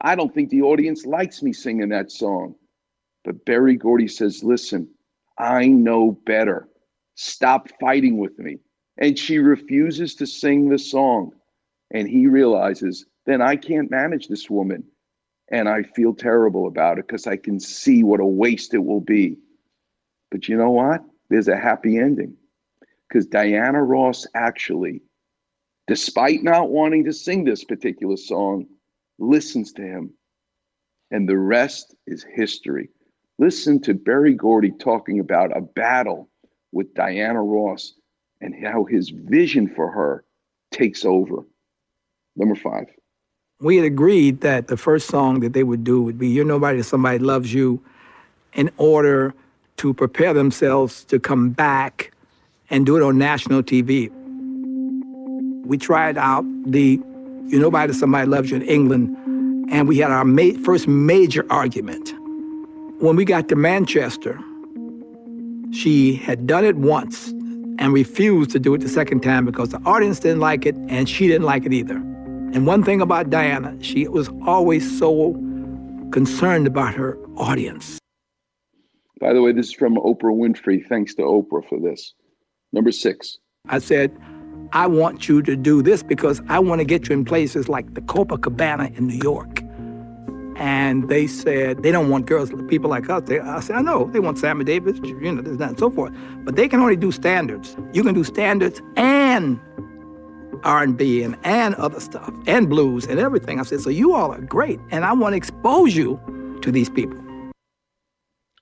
I 0.01 0.15
don't 0.15 0.33
think 0.33 0.49
the 0.49 0.61
audience 0.61 1.05
likes 1.05 1.41
me 1.43 1.53
singing 1.53 1.89
that 1.89 2.11
song. 2.11 2.55
But 3.23 3.45
Berry 3.45 3.75
Gordy 3.75 4.07
says, 4.07 4.43
Listen, 4.43 4.89
I 5.37 5.67
know 5.67 6.19
better. 6.25 6.67
Stop 7.15 7.69
fighting 7.79 8.17
with 8.17 8.37
me. 8.39 8.59
And 8.97 9.17
she 9.17 9.37
refuses 9.37 10.15
to 10.15 10.25
sing 10.27 10.69
the 10.69 10.79
song. 10.79 11.33
And 11.91 12.07
he 12.07 12.27
realizes, 12.27 13.05
then 13.25 13.41
I 13.41 13.55
can't 13.55 13.91
manage 13.91 14.27
this 14.27 14.49
woman 14.49 14.83
and 15.51 15.67
I 15.67 15.83
feel 15.83 16.13
terrible 16.13 16.65
about 16.65 16.97
it 16.97 17.07
because 17.07 17.27
I 17.27 17.35
can 17.35 17.59
see 17.59 18.03
what 18.03 18.21
a 18.21 18.25
waste 18.25 18.73
it 18.73 18.83
will 18.83 19.01
be. 19.01 19.37
But 20.31 20.47
you 20.47 20.55
know 20.55 20.71
what? 20.71 21.03
There's 21.29 21.49
a 21.49 21.57
happy 21.57 21.97
ending 21.97 22.35
because 23.07 23.27
Diana 23.27 23.83
Ross 23.83 24.25
actually, 24.33 25.01
despite 25.87 26.41
not 26.41 26.69
wanting 26.69 27.03
to 27.03 27.13
sing 27.13 27.43
this 27.43 27.65
particular 27.65 28.15
song, 28.15 28.65
listens 29.19 29.73
to 29.73 29.81
him. 29.81 30.13
And 31.11 31.27
the 31.27 31.37
rest 31.37 31.93
is 32.07 32.25
history. 32.33 32.89
Listen 33.37 33.81
to 33.81 33.93
Berry 33.93 34.33
Gordy 34.33 34.71
talking 34.71 35.19
about 35.19 35.55
a 35.55 35.61
battle 35.61 36.29
with 36.71 36.93
Diana 36.93 37.43
Ross 37.43 37.93
and 38.39 38.55
how 38.55 38.85
his 38.85 39.09
vision 39.09 39.67
for 39.67 39.91
her 39.91 40.23
takes 40.71 41.03
over. 41.03 41.45
Number 42.37 42.55
five 42.55 42.85
we 43.61 43.75
had 43.75 43.85
agreed 43.85 44.41
that 44.41 44.67
the 44.67 44.75
first 44.75 45.07
song 45.07 45.39
that 45.41 45.53
they 45.53 45.63
would 45.63 45.83
do 45.83 46.01
would 46.01 46.17
be 46.17 46.27
You're 46.27 46.45
Nobody, 46.45 46.81
Somebody 46.81 47.19
Loves 47.19 47.53
You 47.53 47.79
in 48.53 48.71
order 48.77 49.33
to 49.77 49.93
prepare 49.93 50.33
themselves 50.33 51.03
to 51.05 51.19
come 51.19 51.51
back 51.51 52.11
and 52.71 52.85
do 52.85 52.97
it 52.97 53.03
on 53.03 53.19
national 53.19 53.61
TV. 53.61 54.09
We 55.63 55.77
tried 55.77 56.17
out 56.17 56.43
the 56.65 56.99
You're 57.45 57.61
Nobody, 57.61 57.93
Somebody 57.93 58.27
Loves 58.27 58.49
You 58.49 58.57
in 58.57 58.63
England, 58.63 59.15
and 59.71 59.87
we 59.87 59.99
had 59.99 60.09
our 60.09 60.25
ma- 60.25 60.57
first 60.65 60.87
major 60.87 61.45
argument. 61.51 62.13
When 62.99 63.15
we 63.15 63.25
got 63.25 63.47
to 63.49 63.55
Manchester, 63.55 64.39
she 65.71 66.15
had 66.15 66.47
done 66.47 66.65
it 66.65 66.77
once 66.77 67.29
and 67.77 67.93
refused 67.93 68.49
to 68.51 68.59
do 68.59 68.73
it 68.73 68.79
the 68.79 68.89
second 68.89 69.21
time 69.21 69.45
because 69.45 69.69
the 69.69 69.81
audience 69.85 70.19
didn't 70.19 70.39
like 70.39 70.65
it 70.65 70.75
and 70.89 71.07
she 71.07 71.27
didn't 71.27 71.45
like 71.45 71.65
it 71.65 71.73
either. 71.73 72.10
And 72.53 72.67
one 72.67 72.83
thing 72.83 72.99
about 72.99 73.29
Diana, 73.29 73.81
she 73.81 74.07
was 74.07 74.29
always 74.45 74.99
so 74.99 75.33
concerned 76.11 76.67
about 76.67 76.93
her 76.95 77.17
audience. 77.37 77.97
By 79.21 79.33
the 79.33 79.41
way, 79.41 79.53
this 79.53 79.67
is 79.67 79.73
from 79.73 79.95
Oprah 79.95 80.35
Winfrey. 80.35 80.85
Thanks 80.85 81.15
to 81.15 81.21
Oprah 81.21 81.67
for 81.69 81.79
this. 81.79 82.13
Number 82.73 82.91
six. 82.91 83.37
I 83.69 83.79
said, 83.79 84.11
I 84.73 84.87
want 84.87 85.29
you 85.29 85.41
to 85.43 85.55
do 85.55 85.81
this 85.81 86.03
because 86.03 86.41
I 86.49 86.59
want 86.59 86.79
to 86.79 86.85
get 86.85 87.07
you 87.07 87.13
in 87.13 87.23
places 87.23 87.69
like 87.69 87.93
the 87.93 88.01
Copacabana 88.01 88.97
in 88.97 89.07
New 89.07 89.19
York. 89.21 89.61
And 90.57 91.07
they 91.07 91.27
said 91.27 91.83
they 91.83 91.91
don't 91.91 92.09
want 92.09 92.25
girls, 92.25 92.51
people 92.67 92.89
like 92.89 93.09
us. 93.09 93.23
They, 93.25 93.39
I 93.39 93.61
said, 93.61 93.77
I 93.77 93.81
know, 93.81 94.09
they 94.11 94.19
want 94.19 94.39
Sammy 94.39 94.65
Davis, 94.65 94.97
you 95.03 95.31
know, 95.31 95.41
this, 95.41 95.57
that, 95.57 95.69
and 95.69 95.79
so 95.79 95.89
forth. 95.89 96.13
But 96.43 96.55
they 96.55 96.67
can 96.67 96.79
only 96.81 96.97
do 96.97 97.11
standards. 97.11 97.77
You 97.93 98.03
can 98.03 98.13
do 98.13 98.23
standards 98.23 98.81
and 98.97 99.59
R&B 100.63 101.23
and, 101.23 101.37
and 101.43 101.75
other 101.75 101.99
stuff 101.99 102.33
and 102.47 102.69
blues 102.69 103.05
and 103.05 103.19
everything. 103.19 103.59
I 103.59 103.63
said, 103.63 103.81
so 103.81 103.89
you 103.89 104.13
all 104.13 104.31
are 104.31 104.41
great 104.41 104.79
and 104.91 105.05
I 105.05 105.13
want 105.13 105.33
to 105.33 105.37
expose 105.37 105.95
you 105.95 106.19
to 106.61 106.71
these 106.71 106.89
people. 106.89 107.19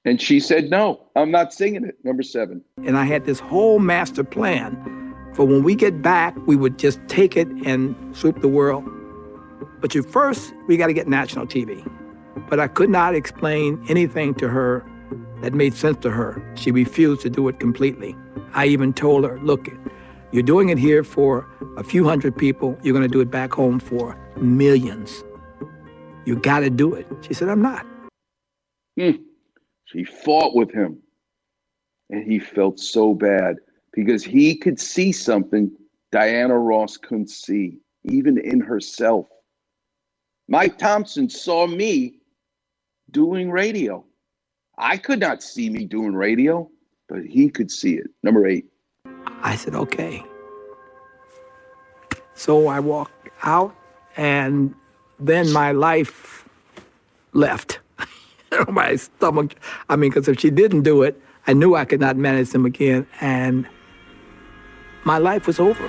And 0.05 0.21
she 0.21 0.39
said, 0.39 0.69
no, 0.69 1.01
I'm 1.15 1.31
not 1.31 1.53
singing 1.53 1.83
it. 1.83 1.97
Number 2.03 2.23
seven. 2.23 2.63
And 2.85 2.97
I 2.97 3.05
had 3.05 3.25
this 3.25 3.39
whole 3.39 3.79
master 3.79 4.23
plan 4.23 4.99
for 5.33 5.45
when 5.45 5.63
we 5.63 5.75
get 5.75 6.01
back, 6.01 6.35
we 6.47 6.55
would 6.55 6.77
just 6.77 6.99
take 7.07 7.38
it 7.38 7.47
and 7.65 7.95
sweep 8.15 8.41
the 8.41 8.47
world. 8.47 8.83
But 9.79 9.95
you 9.95 10.03
first, 10.03 10.53
we 10.67 10.75
got 10.75 10.88
to 10.88 10.93
get 10.93 11.07
national 11.07 11.47
TV. 11.47 11.89
But 12.49 12.59
I 12.59 12.67
could 12.67 12.89
not 12.89 13.15
explain 13.15 13.83
anything 13.88 14.33
to 14.35 14.49
her 14.49 14.85
that 15.41 15.53
made 15.53 15.75
sense 15.75 15.97
to 16.01 16.12
her. 16.12 16.43
She 16.55 16.71
refused 16.71 17.21
to 17.21 17.29
do 17.29 17.47
it 17.47 17.59
completely. 17.59 18.15
I 18.53 18.65
even 18.65 18.91
told 18.91 19.23
her, 19.23 19.39
look, 19.39 19.69
you're 20.31 20.43
doing 20.43 20.69
it 20.69 20.77
here 20.77 21.03
for 21.03 21.47
a 21.77 21.83
few 21.83 22.07
hundred 22.07 22.37
people. 22.37 22.77
You're 22.83 22.93
going 22.93 23.07
to 23.07 23.11
do 23.11 23.21
it 23.21 23.31
back 23.31 23.53
home 23.53 23.79
for 23.79 24.17
millions. 24.37 25.23
You 26.25 26.35
got 26.35 26.59
to 26.59 26.69
do 26.69 26.93
it. 26.93 27.07
She 27.21 27.33
said, 27.33 27.49
I'm 27.49 27.61
not. 27.61 27.85
Hmm. 28.97 29.11
She 29.85 30.03
fought 30.03 30.55
with 30.55 30.71
him. 30.71 31.01
And 32.11 32.23
he 32.23 32.39
felt 32.39 32.79
so 32.79 33.13
bad 33.13 33.57
because 33.93 34.23
he 34.23 34.55
could 34.55 34.79
see 34.79 35.11
something 35.11 35.71
Diana 36.11 36.57
Ross 36.57 36.97
couldn't 36.97 37.29
see, 37.29 37.79
even 38.03 38.37
in 38.37 38.59
herself. 38.59 39.27
Mike 40.47 40.77
Thompson 40.77 41.29
saw 41.29 41.67
me 41.67 42.15
doing 43.11 43.51
radio. 43.51 44.03
I 44.77 44.97
could 44.97 45.19
not 45.19 45.43
see 45.43 45.69
me 45.69 45.85
doing 45.85 46.15
radio, 46.15 46.69
but 47.07 47.23
he 47.25 47.49
could 47.49 47.69
see 47.69 47.95
it. 47.95 48.07
Number 48.23 48.47
eight. 48.47 48.65
I 49.41 49.55
said, 49.55 49.75
okay. 49.75 50.23
So 52.34 52.67
I 52.67 52.79
walked 52.79 53.29
out, 53.43 53.75
and 54.15 54.73
then 55.19 55.51
my 55.51 55.71
life 55.71 56.47
left. 57.34 57.79
my 58.69 58.95
stomach, 58.95 59.55
I 59.89 59.95
mean, 59.95 60.10
because 60.10 60.27
if 60.27 60.39
she 60.39 60.49
didn't 60.49 60.84
do 60.84 61.03
it, 61.03 61.21
I 61.47 61.53
knew 61.53 61.75
I 61.75 61.86
could 61.86 61.99
not 61.99 62.15
manage 62.15 62.51
them 62.51 62.65
again, 62.65 63.08
and 63.21 63.67
my 65.03 65.17
life 65.17 65.47
was 65.47 65.60
over. 65.60 65.84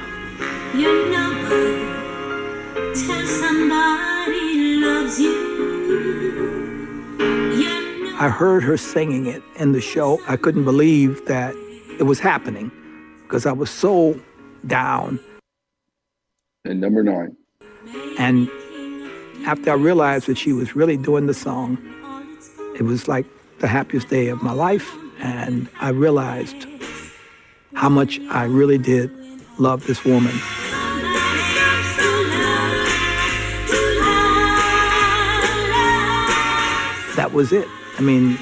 You 0.75 1.11
know, 1.11 2.93
tell 2.95 3.27
somebody 3.27 4.77
loves 4.77 5.21
you. 5.21 5.51
I 8.19 8.29
heard 8.29 8.62
her 8.64 8.77
singing 8.77 9.27
it 9.27 9.43
in 9.57 9.73
the 9.73 9.81
show. 9.81 10.21
I 10.29 10.37
couldn't 10.37 10.64
believe 10.64 11.25
that 11.27 11.55
it 11.99 12.03
was 12.05 12.21
happening 12.21 12.71
because 13.31 13.47
I 13.47 13.53
was 13.53 13.71
so 13.71 14.21
down. 14.66 15.21
And 16.64 16.81
number 16.81 17.05
nine. 17.05 17.37
And 18.19 18.51
after 19.47 19.71
I 19.71 19.75
realized 19.75 20.27
that 20.27 20.37
she 20.37 20.53
was 20.53 20.75
really 20.75 20.97
doing 20.97 21.27
the 21.29 21.35
song, 21.35 21.79
it 22.77 22.83
was 22.83 23.07
like 23.07 23.25
the 23.61 23.69
happiest 23.69 24.09
day 24.09 24.31
of 24.31 24.43
my 24.43 24.51
life. 24.51 24.93
And 25.21 25.69
I 25.81 25.90
realized 25.90 26.66
how 27.75 27.88
much 27.88 28.19
I 28.31 28.47
really 28.47 28.79
did 28.79 29.12
love 29.61 29.87
this 29.87 30.05
woman. 30.05 30.35
That 37.14 37.31
was 37.33 37.53
it. 37.53 37.69
I 37.97 38.03
mean, 38.03 38.37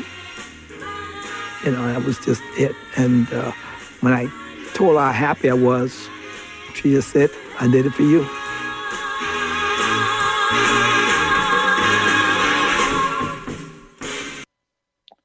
you 1.63 1.73
know, 1.73 1.87
that 1.93 2.05
was 2.05 2.19
just 2.21 2.43
it. 2.57 2.75
And 2.97 3.31
uh, 3.35 3.53
when 4.01 4.15
I 4.15 4.29
told 4.79 4.95
her 4.95 5.03
how 5.07 5.11
happy 5.11 5.51
I 5.51 5.55
was. 5.55 6.09
She 6.73 6.93
just 6.93 7.09
said, 7.09 7.31
I 7.59 7.67
did 7.67 7.85
it 7.85 7.91
for 7.91 8.03
you. 8.03 8.21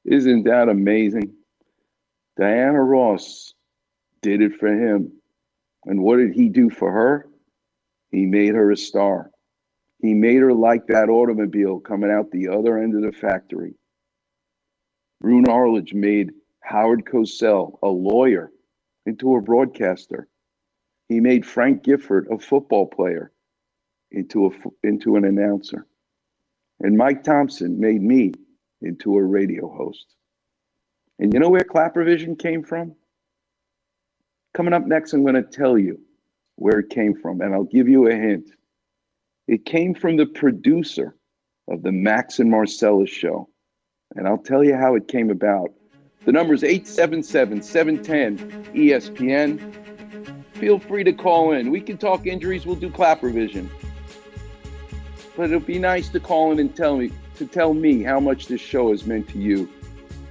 Isn't 0.04 0.42
that 0.42 0.68
amazing? 0.68 1.32
Diana 2.36 2.82
Ross 2.82 3.54
did 4.22 4.42
it 4.42 4.56
for 4.58 4.66
him. 4.66 5.12
And 5.84 6.02
what 6.02 6.16
did 6.16 6.32
he 6.32 6.48
do 6.48 6.68
for 6.68 6.90
her? 6.90 7.28
He 8.10 8.26
made 8.26 8.56
her 8.56 8.72
a 8.72 8.76
star. 8.76 9.30
He 10.00 10.14
made 10.14 10.38
her 10.38 10.52
like 10.52 10.88
that 10.88 11.08
automobile 11.08 11.78
coming 11.78 12.10
out 12.10 12.32
the 12.32 12.48
other 12.48 12.78
end 12.78 12.96
of 12.96 13.02
the 13.02 13.16
factory. 13.16 13.76
Roone 15.20 15.48
Arledge 15.48 15.94
made 15.94 16.32
Howard 16.60 17.04
Cosell, 17.04 17.78
a 17.84 17.88
lawyer, 17.88 18.50
into 19.06 19.36
a 19.36 19.40
broadcaster. 19.40 20.28
He 21.08 21.20
made 21.20 21.44
Frank 21.44 21.82
Gifford, 21.82 22.28
a 22.30 22.38
football 22.38 22.86
player, 22.86 23.32
into, 24.10 24.46
a, 24.46 24.50
into 24.86 25.16
an 25.16 25.24
announcer. 25.24 25.86
And 26.80 26.96
Mike 26.96 27.22
Thompson 27.22 27.78
made 27.78 28.02
me 28.02 28.32
into 28.80 29.16
a 29.16 29.22
radio 29.22 29.68
host. 29.68 30.06
And 31.18 31.32
you 31.32 31.40
know 31.40 31.50
where 31.50 31.62
Klappervision 31.62 32.38
came 32.38 32.62
from? 32.62 32.94
Coming 34.54 34.72
up 34.72 34.86
next, 34.86 35.12
I'm 35.12 35.22
going 35.22 35.34
to 35.34 35.42
tell 35.42 35.78
you 35.78 36.00
where 36.56 36.78
it 36.78 36.90
came 36.90 37.14
from, 37.14 37.40
and 37.40 37.54
I'll 37.54 37.64
give 37.64 37.88
you 37.88 38.08
a 38.08 38.14
hint. 38.14 38.50
It 39.48 39.64
came 39.64 39.94
from 39.94 40.16
the 40.16 40.26
producer 40.26 41.16
of 41.68 41.82
the 41.82 41.92
Max 41.92 42.38
and 42.38 42.50
Marcellus 42.50 43.10
show, 43.10 43.48
and 44.14 44.26
I'll 44.26 44.38
tell 44.38 44.62
you 44.64 44.76
how 44.76 44.94
it 44.94 45.08
came 45.08 45.30
about. 45.30 45.70
The 46.24 46.32
number 46.32 46.54
is 46.54 46.64
877 46.64 47.62
710 47.62 48.72
ESPN. 48.74 49.74
Feel 50.54 50.78
free 50.78 51.04
to 51.04 51.12
call 51.12 51.52
in. 51.52 51.70
We 51.70 51.80
can 51.80 51.98
talk 51.98 52.26
injuries, 52.26 52.64
we'll 52.64 52.76
do 52.76 52.90
Klapper 52.90 53.28
Vision. 53.28 53.70
But 55.36 55.44
it'll 55.44 55.60
be 55.60 55.78
nice 55.78 56.08
to 56.10 56.20
call 56.20 56.52
in 56.52 56.60
and 56.60 56.74
tell 56.74 56.96
me 56.96 57.10
to 57.36 57.46
tell 57.46 57.74
me 57.74 58.02
how 58.02 58.20
much 58.20 58.46
this 58.46 58.60
show 58.60 58.90
has 58.90 59.06
meant 59.06 59.28
to 59.30 59.38
you. 59.38 59.68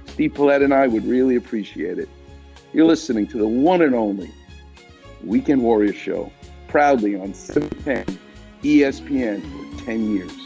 Steve 0.06 0.34
Paulette 0.34 0.62
and 0.62 0.72
I 0.72 0.86
would 0.86 1.04
really 1.04 1.36
appreciate 1.36 1.98
it. 1.98 2.08
You're 2.72 2.86
listening 2.86 3.26
to 3.28 3.38
the 3.38 3.46
one 3.46 3.82
and 3.82 3.94
only 3.94 4.30
Weekend 5.22 5.62
Warrior 5.62 5.92
Show, 5.92 6.32
proudly 6.68 7.14
on 7.14 7.34
710 7.34 8.18
ESPN 8.62 9.78
for 9.78 9.84
10 9.84 10.16
years. 10.16 10.43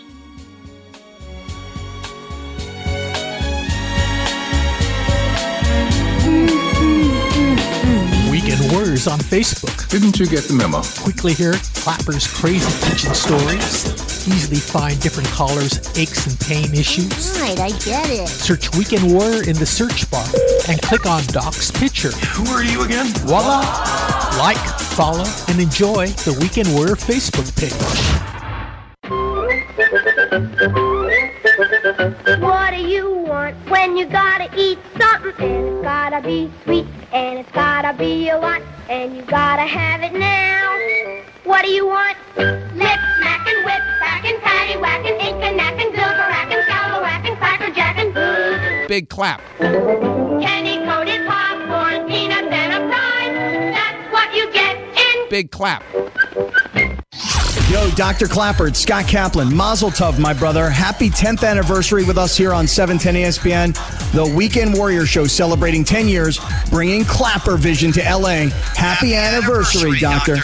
Warriors 8.73 9.07
on 9.07 9.19
Facebook. 9.19 9.89
Didn't 9.89 10.19
you 10.19 10.27
get 10.27 10.45
the 10.45 10.55
memo? 10.55 10.83
Quickly 11.01 11.33
hear 11.33 11.53
Klapper's 11.53 12.27
crazy 12.27 12.69
kitchen 12.87 13.15
stories. 13.15 13.87
Easily 14.27 14.61
find 14.61 15.01
different 15.01 15.29
callers' 15.31 15.79
aches 15.97 16.27
and 16.27 16.39
pain 16.41 16.75
issues. 16.75 17.39
Right, 17.41 17.59
I 17.59 17.71
get 17.85 18.11
it. 18.11 18.29
Search 18.29 18.75
Weekend 18.77 19.13
Warrior 19.13 19.49
in 19.49 19.57
the 19.57 19.67
search 19.67 20.11
bar 20.11 20.27
and 20.69 20.81
click 20.83 21.07
on 21.07 21.23
Doc's 21.29 21.71
picture. 21.71 22.11
Who 22.37 22.45
are 22.53 22.63
you 22.63 22.83
again? 22.83 23.07
Voila! 23.25 23.61
Like, 24.39 24.59
follow, 24.97 25.25
and 25.49 25.61
enjoy 25.61 26.09
the 26.29 26.37
Weekend 26.41 26.73
Warrior 26.75 26.97
Facebook 26.97 27.49
page. 27.57 27.73
What 32.41 32.71
do 32.71 32.83
you 32.83 33.11
want 33.11 33.57
when 33.71 33.97
you 33.97 34.07
gotta 34.07 34.49
eat 34.57 34.79
something? 34.99 35.33
And 35.39 35.77
it's 35.77 35.83
gotta 35.83 36.21
be 36.21 36.51
sweet, 36.65 36.87
and 37.13 37.39
it's 37.39 37.51
gotta 37.53 37.97
be 37.97 38.29
a 38.29 38.39
lot, 38.39 38.63
and 38.89 39.17
you 39.17 39.23
gotta 39.23 39.63
have 39.63 40.03
it 40.03 40.13
now. 40.13 40.79
What 41.45 41.65
do 41.65 41.71
you 41.71 41.87
want? 41.87 42.17
Lip 42.37 43.01
smacking, 43.19 43.65
whip 43.65 43.83
smacking, 43.99 44.39
patty 44.41 44.79
whacking, 44.79 45.15
ink 45.15 45.43
and 45.43 45.59
knacking, 45.59 45.95
silver 45.95 46.29
racking, 46.29 46.63
scalpel 46.65 47.01
whacking, 47.01 47.37
cracker 47.37 47.73
jacking. 47.73 48.89
Big 48.89 49.09
clap. 49.09 49.41
Candy 49.59 50.85
coated 50.85 51.27
popcorn, 51.27 52.07
peanuts 52.09 52.49
and 52.51 52.73
a 52.73 52.89
fries. 52.89 53.75
That's 53.75 54.13
what 54.13 54.35
you 54.35 54.53
get 54.53 54.77
in 54.77 55.29
Big 55.31 55.51
clap. 55.51 55.83
Yo, 57.71 57.91
Dr. 57.91 58.27
Klapper, 58.29 58.73
Scott 58.73 59.07
Kaplan. 59.07 59.55
Mazel 59.55 59.91
Tov, 59.91 60.19
my 60.19 60.33
brother. 60.33 60.71
Happy 60.71 61.11
10th 61.11 61.47
anniversary 61.47 62.03
with 62.03 62.17
us 62.17 62.35
here 62.35 62.55
on 62.55 62.67
710 62.67 63.15
ESPN, 63.15 64.13
the 64.13 64.25
Weekend 64.35 64.73
Warrior 64.73 65.05
Show 65.05 65.27
celebrating 65.27 65.85
10 65.85 66.09
years, 66.09 66.41
bringing 66.71 67.05
Klapper 67.05 67.59
Vision 67.59 67.93
to 67.93 68.01
LA. 68.01 68.49
Happy, 68.75 69.15
anniversary, 69.15 69.99
Doctor. 70.01 70.37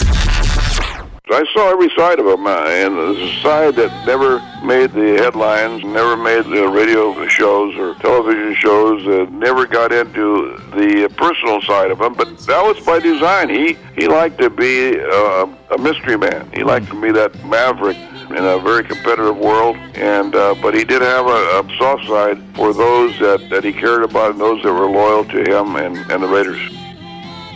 I 1.31 1.43
saw 1.55 1.71
every 1.71 1.89
side 1.97 2.19
of 2.19 2.27
him, 2.27 2.47
uh, 2.47 2.67
and 2.67 2.99
the 2.99 3.41
side 3.41 3.77
that 3.77 4.07
never 4.07 4.41
made 4.63 4.93
the 4.93 5.17
headlines, 5.23 5.83
never 5.83 6.19
made 6.19 6.45
the 6.45 6.69
radio 6.69 7.27
shows 7.29 7.75
or 7.77 7.95
television 7.95 8.55
shows, 8.55 9.07
uh, 9.07 9.25
never 9.31 9.67
got 9.67 9.91
into 9.91 10.59
the 10.73 11.11
personal 11.17 11.63
side 11.63 11.91
of 11.91 11.99
him. 11.99 12.13
But 12.13 12.39
that 12.41 12.63
was 12.63 12.79
by 12.85 12.99
design. 12.99 13.49
He 13.49 13.79
he 13.97 14.07
liked 14.07 14.39
to 14.39 14.51
be 14.51 15.01
uh, 15.01 15.47
a 15.71 15.79
mystery 15.79 16.19
man. 16.19 16.51
He 16.53 16.63
liked 16.63 16.89
to 16.89 17.01
be 17.01 17.11
that 17.13 17.35
maverick 17.47 17.97
in 18.29 18.45
a 18.45 18.59
very 18.59 18.85
competitive 18.85 19.39
world. 19.39 19.77
And 19.95 20.35
uh, 20.35 20.55
but 20.61 20.75
he 20.75 20.85
did 20.85 21.01
have 21.01 21.27
a, 21.27 21.31
a 21.31 21.77
soft 21.79 22.07
side 22.07 22.39
for 22.55 22.75
those 22.75 23.19
that, 23.21 23.49
that 23.49 23.65
he 23.65 23.73
cared 23.73 24.03
about 24.03 24.33
and 24.33 24.41
those 24.41 24.63
that 24.63 24.73
were 24.75 24.91
loyal 24.91 25.25
to 25.25 25.41
him 25.41 25.77
and, 25.77 25.97
and 26.13 26.23
the 26.23 26.29
Raiders. 26.29 26.84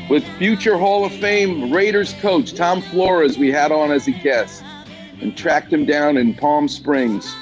With 0.08 0.26
future 0.38 0.78
Hall 0.78 1.04
of 1.04 1.12
Fame 1.12 1.70
Raiders 1.70 2.14
coach 2.14 2.54
Tom 2.54 2.80
Flores, 2.80 3.36
we 3.36 3.50
had 3.50 3.70
on 3.70 3.92
as 3.92 4.08
a 4.08 4.10
guest 4.10 4.64
and 5.20 5.36
tracked 5.36 5.70
him 5.70 5.84
down 5.84 6.16
in 6.16 6.32
Palm 6.32 6.66
Springs. 6.66 7.36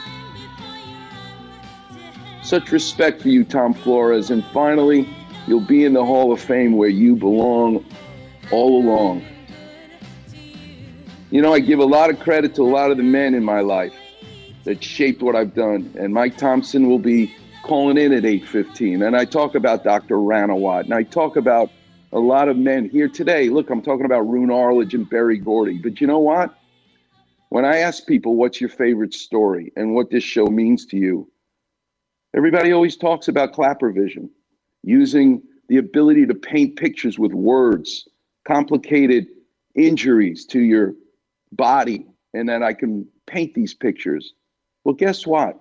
Such 2.42 2.72
respect 2.72 3.22
for 3.22 3.28
you, 3.28 3.44
Tom 3.44 3.72
Flores. 3.72 4.30
And 4.30 4.44
finally, 4.46 5.08
you'll 5.46 5.60
be 5.60 5.84
in 5.84 5.92
the 5.92 6.04
Hall 6.04 6.32
of 6.32 6.40
Fame 6.40 6.76
where 6.76 6.88
you 6.88 7.14
belong 7.14 7.84
all 8.50 8.82
along. 8.82 9.24
You 11.30 11.42
know, 11.42 11.54
I 11.54 11.60
give 11.60 11.78
a 11.78 11.84
lot 11.84 12.10
of 12.10 12.18
credit 12.18 12.56
to 12.56 12.62
a 12.62 12.70
lot 12.70 12.90
of 12.90 12.96
the 12.96 13.04
men 13.04 13.34
in 13.34 13.44
my 13.44 13.60
life 13.60 13.94
that 14.64 14.82
shaped 14.82 15.22
what 15.22 15.36
I've 15.36 15.54
done. 15.54 15.94
And 16.00 16.12
Mike 16.12 16.36
Thompson 16.36 16.88
will 16.88 16.98
be 16.98 17.32
calling 17.62 17.96
in 17.96 18.12
at 18.12 18.24
8.15. 18.24 19.06
And 19.06 19.16
I 19.16 19.24
talk 19.24 19.54
about 19.54 19.84
Dr. 19.84 20.16
Ranawat. 20.16 20.84
And 20.84 20.94
I 20.94 21.04
talk 21.04 21.36
about 21.36 21.70
a 22.16 22.18
lot 22.18 22.48
of 22.48 22.56
men 22.56 22.88
here 22.88 23.10
today. 23.10 23.50
Look, 23.50 23.68
I'm 23.68 23.82
talking 23.82 24.06
about 24.06 24.26
Roone 24.26 24.50
Arledge 24.50 24.94
and 24.94 25.08
Berry 25.08 25.36
Gordy. 25.36 25.76
But 25.76 26.00
you 26.00 26.06
know 26.06 26.18
what? 26.18 26.58
When 27.50 27.66
I 27.66 27.76
ask 27.76 28.06
people 28.06 28.36
what's 28.36 28.58
your 28.58 28.70
favorite 28.70 29.12
story 29.12 29.70
and 29.76 29.94
what 29.94 30.10
this 30.10 30.24
show 30.24 30.46
means 30.46 30.86
to 30.86 30.96
you, 30.96 31.30
everybody 32.34 32.72
always 32.72 32.96
talks 32.96 33.28
about 33.28 33.52
Klapper 33.52 33.92
vision, 33.92 34.30
using 34.82 35.42
the 35.68 35.76
ability 35.76 36.24
to 36.24 36.34
paint 36.34 36.76
pictures 36.76 37.18
with 37.18 37.34
words, 37.34 38.08
complicated 38.46 39.26
injuries 39.74 40.46
to 40.46 40.60
your 40.60 40.94
body, 41.52 42.06
and 42.32 42.48
then 42.48 42.62
I 42.62 42.72
can 42.72 43.06
paint 43.26 43.52
these 43.52 43.74
pictures. 43.74 44.32
Well, 44.84 44.94
guess 44.94 45.26
what? 45.26 45.60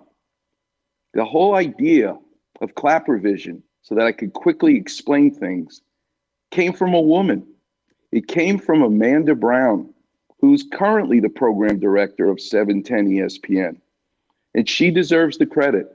The 1.16 1.26
whole 1.26 1.56
idea 1.56 2.18
of 2.62 2.76
Klapper 2.76 3.18
vision, 3.18 3.62
so 3.82 3.94
that 3.96 4.06
I 4.06 4.14
could 4.14 4.32
quickly 4.32 4.78
explain 4.78 5.32
things, 5.32 5.82
came 6.52 6.74
from 6.74 6.94
a 6.94 7.02
woman. 7.02 7.46
It 8.12 8.28
came 8.28 8.58
from 8.58 8.82
Amanda 8.82 9.36
Brown, 9.36 9.94
who's 10.40 10.66
currently 10.72 11.20
the 11.20 11.30
program 11.30 11.80
director 11.80 12.30
of 12.30 12.40
710 12.40 13.08
ESPN. 13.08 13.78
And 14.54 14.70
she 14.70 14.92
deserves 14.92 15.38
the 15.38 15.46
credit 15.46 15.88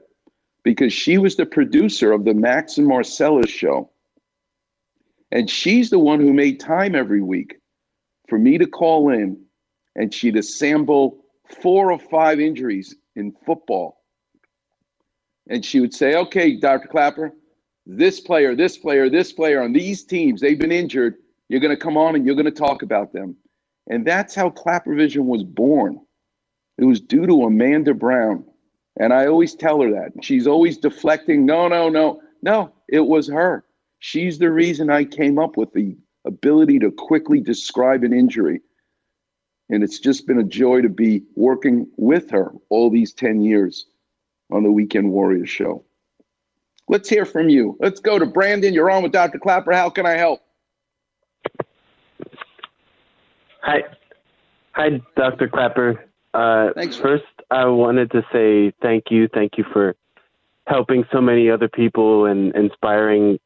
because 0.63 0.93
she 0.93 1.17
was 1.17 1.35
the 1.35 1.45
producer 1.45 2.11
of 2.11 2.25
the 2.25 2.33
Max 2.33 2.77
and 2.77 2.87
Marcellus 2.87 3.49
show. 3.49 3.89
And 5.31 5.49
she's 5.49 5.89
the 5.89 5.99
one 5.99 6.19
who 6.19 6.33
made 6.33 6.59
time 6.59 6.93
every 6.93 7.21
week 7.21 7.57
for 8.27 8.37
me 8.37 8.57
to 8.57 8.67
call 8.67 9.09
in 9.09 9.41
and 9.95 10.13
she'd 10.13 10.37
assemble 10.37 11.25
four 11.61 11.91
or 11.91 11.99
five 11.99 12.39
injuries 12.39 12.95
in 13.15 13.33
football. 13.45 14.03
And 15.49 15.65
she 15.65 15.79
would 15.79 15.93
say, 15.93 16.15
okay, 16.15 16.55
Dr. 16.55 16.87
Klapper, 16.87 17.33
this 17.85 18.19
player, 18.19 18.55
this 18.55 18.77
player, 18.77 19.09
this 19.09 19.33
player 19.33 19.61
on 19.61 19.73
these 19.73 20.03
teams, 20.03 20.41
they've 20.41 20.59
been 20.59 20.71
injured. 20.71 21.15
You're 21.49 21.59
going 21.59 21.75
to 21.75 21.81
come 21.81 21.97
on 21.97 22.15
and 22.15 22.25
you're 22.25 22.35
going 22.35 22.45
to 22.45 22.51
talk 22.51 22.81
about 22.81 23.13
them. 23.13 23.35
And 23.89 24.05
that's 24.05 24.35
how 24.35 24.49
Klapper 24.49 24.95
Vision 24.95 25.27
was 25.27 25.43
born. 25.43 25.99
It 26.77 26.85
was 26.85 27.01
due 27.01 27.25
to 27.25 27.43
Amanda 27.43 27.93
Brown. 27.93 28.45
And 28.99 29.13
I 29.13 29.27
always 29.27 29.55
tell 29.55 29.81
her 29.81 29.91
that. 29.91 30.11
She's 30.23 30.47
always 30.47 30.77
deflecting. 30.77 31.45
No, 31.45 31.67
no, 31.67 31.89
no. 31.89 32.21
No, 32.43 32.73
it 32.89 33.01
was 33.01 33.27
her. 33.27 33.65
She's 33.99 34.39
the 34.39 34.51
reason 34.51 34.89
I 34.89 35.05
came 35.05 35.37
up 35.37 35.57
with 35.57 35.71
the 35.73 35.95
ability 36.25 36.79
to 36.79 36.91
quickly 36.91 37.39
describe 37.39 38.03
an 38.03 38.13
injury. 38.13 38.61
And 39.69 39.83
it's 39.83 39.99
just 39.99 40.27
been 40.27 40.39
a 40.39 40.43
joy 40.43 40.81
to 40.81 40.89
be 40.89 41.23
working 41.35 41.87
with 41.97 42.29
her 42.31 42.51
all 42.69 42.89
these 42.89 43.13
10 43.13 43.41
years 43.41 43.87
on 44.51 44.63
the 44.63 44.71
Weekend 44.71 45.11
Warriors 45.11 45.49
show. 45.49 45.85
Let's 46.91 47.07
hear 47.07 47.25
from 47.25 47.47
you. 47.47 47.77
Let's 47.79 48.01
go 48.01 48.19
to 48.19 48.25
Brandon. 48.25 48.73
You're 48.73 48.91
on 48.91 49.01
with 49.01 49.13
Dr. 49.13 49.39
Klapper. 49.39 49.71
How 49.71 49.89
can 49.89 50.05
I 50.05 50.17
help? 50.17 50.41
Hi. 53.61 53.83
Hi, 54.73 55.01
Dr. 55.15 55.47
Klapper. 55.47 56.05
Uh, 56.33 56.71
Thanks. 56.75 56.97
First, 56.97 57.23
I 57.49 57.65
wanted 57.65 58.11
to 58.11 58.23
say 58.33 58.73
thank 58.81 59.05
you. 59.09 59.29
Thank 59.33 59.57
you 59.57 59.63
for 59.71 59.95
helping 60.67 61.05
so 61.13 61.21
many 61.21 61.49
other 61.49 61.69
people 61.69 62.25
and 62.25 62.53
inspiring 62.55 63.39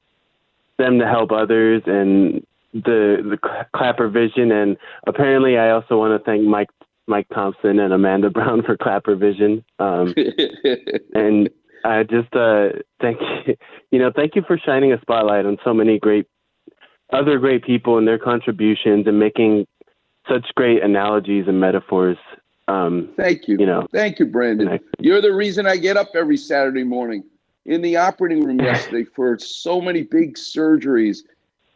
them 0.79 0.97
to 0.97 1.05
help 1.07 1.31
others 1.31 1.83
and 1.85 2.45
the 2.73 3.17
the 3.23 3.37
Klapper 3.75 4.09
Vision. 4.09 4.51
And 4.51 4.75
apparently, 5.05 5.59
I 5.59 5.69
also 5.69 5.99
want 5.99 6.19
to 6.19 6.25
thank 6.25 6.43
Mike 6.43 6.69
Mike 7.05 7.27
Thompson 7.31 7.79
and 7.79 7.93
Amanda 7.93 8.31
Brown 8.31 8.63
for 8.63 8.75
Klapper 8.75 9.15
Vision. 9.15 9.63
Um, 9.77 10.15
and 11.13 11.49
I 11.83 12.03
just 12.03 12.33
uh, 12.35 12.69
thank 13.01 13.19
you, 13.47 13.55
you 13.91 13.99
know, 13.99 14.11
thank 14.15 14.35
you 14.35 14.43
for 14.47 14.57
shining 14.57 14.93
a 14.93 15.01
spotlight 15.01 15.45
on 15.45 15.57
so 15.63 15.73
many 15.73 15.99
great 15.99 16.27
other 17.13 17.37
great 17.37 17.63
people 17.63 17.97
and 17.97 18.07
their 18.07 18.17
contributions 18.17 19.05
and 19.07 19.19
making 19.19 19.67
such 20.27 20.45
great 20.55 20.81
analogies 20.81 21.45
and 21.47 21.59
metaphors. 21.59 22.17
Um, 22.67 23.13
Thank 23.15 23.47
you. 23.47 23.57
You 23.59 23.67
know, 23.67 23.87
Thank 23.91 24.17
you, 24.17 24.25
Brandon. 24.25 24.79
You're 24.99 25.21
the 25.21 25.33
reason 25.33 25.67
I 25.67 25.77
get 25.77 25.97
up 25.97 26.09
every 26.15 26.37
Saturday 26.37 26.83
morning 26.83 27.23
in 27.65 27.81
the 27.81 27.95
operating 27.97 28.43
room 28.43 28.59
yesterday 28.63 29.03
for 29.03 29.37
so 29.37 29.79
many 29.79 30.01
big 30.01 30.35
surgeries. 30.35 31.19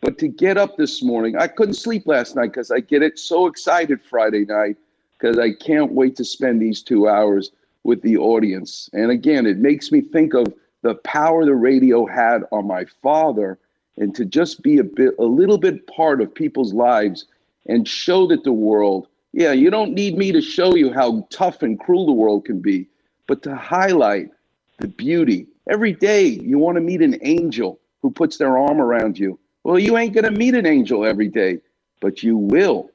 But 0.01 0.17
to 0.19 0.27
get 0.27 0.57
up 0.57 0.77
this 0.77 1.03
morning, 1.03 1.37
I 1.37 1.47
couldn't 1.47 1.75
sleep 1.75 2.07
last 2.07 2.35
night 2.35 2.53
because 2.53 2.71
I 2.71 2.79
get 2.79 3.03
it 3.03 3.19
so 3.19 3.47
excited 3.47 4.01
Friday 4.01 4.45
night 4.45 4.77
because 5.17 5.37
I 5.37 5.51
can't 5.53 5.91
wait 5.91 6.15
to 6.15 6.25
spend 6.25 6.61
these 6.61 6.81
two 6.81 7.07
hours 7.07 7.51
with 7.89 8.01
the 8.03 8.17
audience. 8.17 8.87
And 8.93 9.09
again, 9.09 9.47
it 9.47 9.57
makes 9.57 9.91
me 9.91 9.99
think 9.99 10.35
of 10.35 10.53
the 10.83 10.95
power 10.95 11.43
the 11.43 11.55
radio 11.55 12.05
had 12.05 12.43
on 12.51 12.67
my 12.67 12.85
father 13.01 13.57
and 13.97 14.15
to 14.15 14.25
just 14.25 14.61
be 14.61 14.77
a 14.77 14.83
bit 14.83 15.15
a 15.19 15.25
little 15.25 15.57
bit 15.57 15.85
part 15.87 16.21
of 16.21 16.33
people's 16.33 16.73
lives 16.73 17.25
and 17.65 17.87
show 17.87 18.27
that 18.27 18.43
the 18.43 18.53
world 18.53 19.07
yeah 19.33 19.51
you 19.51 19.69
don't 19.69 19.93
need 19.93 20.17
me 20.17 20.31
to 20.31 20.41
show 20.41 20.75
you 20.75 20.93
how 20.93 21.27
tough 21.29 21.63
and 21.63 21.79
cruel 21.79 22.05
the 22.05 22.13
world 22.13 22.45
can 22.45 22.61
be 22.61 22.87
but 23.27 23.43
to 23.43 23.55
highlight 23.55 24.29
the 24.77 24.87
beauty. 24.87 25.45
Every 25.69 25.91
day 25.91 26.25
you 26.25 26.57
want 26.57 26.75
to 26.75 26.81
meet 26.81 27.01
an 27.01 27.17
angel 27.21 27.79
who 28.01 28.09
puts 28.09 28.37
their 28.37 28.57
arm 28.57 28.79
around 28.79 29.19
you. 29.19 29.37
Well 29.65 29.77
you 29.77 29.97
ain't 29.97 30.13
going 30.13 30.23
to 30.23 30.31
meet 30.31 30.55
an 30.55 30.65
angel 30.65 31.05
every 31.05 31.27
day 31.27 31.59
but 31.99 32.23
you 32.23 32.37
will 32.37 32.89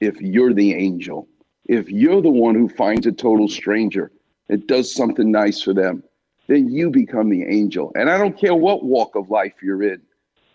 if 0.00 0.18
you're 0.20 0.54
the 0.54 0.72
angel 0.72 1.28
if 1.66 1.90
you're 1.90 2.22
the 2.22 2.30
one 2.30 2.54
who 2.54 2.68
finds 2.70 3.06
a 3.06 3.12
total 3.12 3.48
stranger 3.48 4.10
that 4.48 4.66
does 4.66 4.92
something 4.92 5.30
nice 5.30 5.62
for 5.62 5.72
them 5.72 6.02
then 6.46 6.68
you 6.70 6.90
become 6.90 7.28
the 7.28 7.44
angel 7.44 7.92
and 7.94 8.10
i 8.10 8.18
don't 8.18 8.38
care 8.38 8.54
what 8.54 8.84
walk 8.84 9.14
of 9.14 9.30
life 9.30 9.54
you're 9.62 9.82
in 9.82 10.00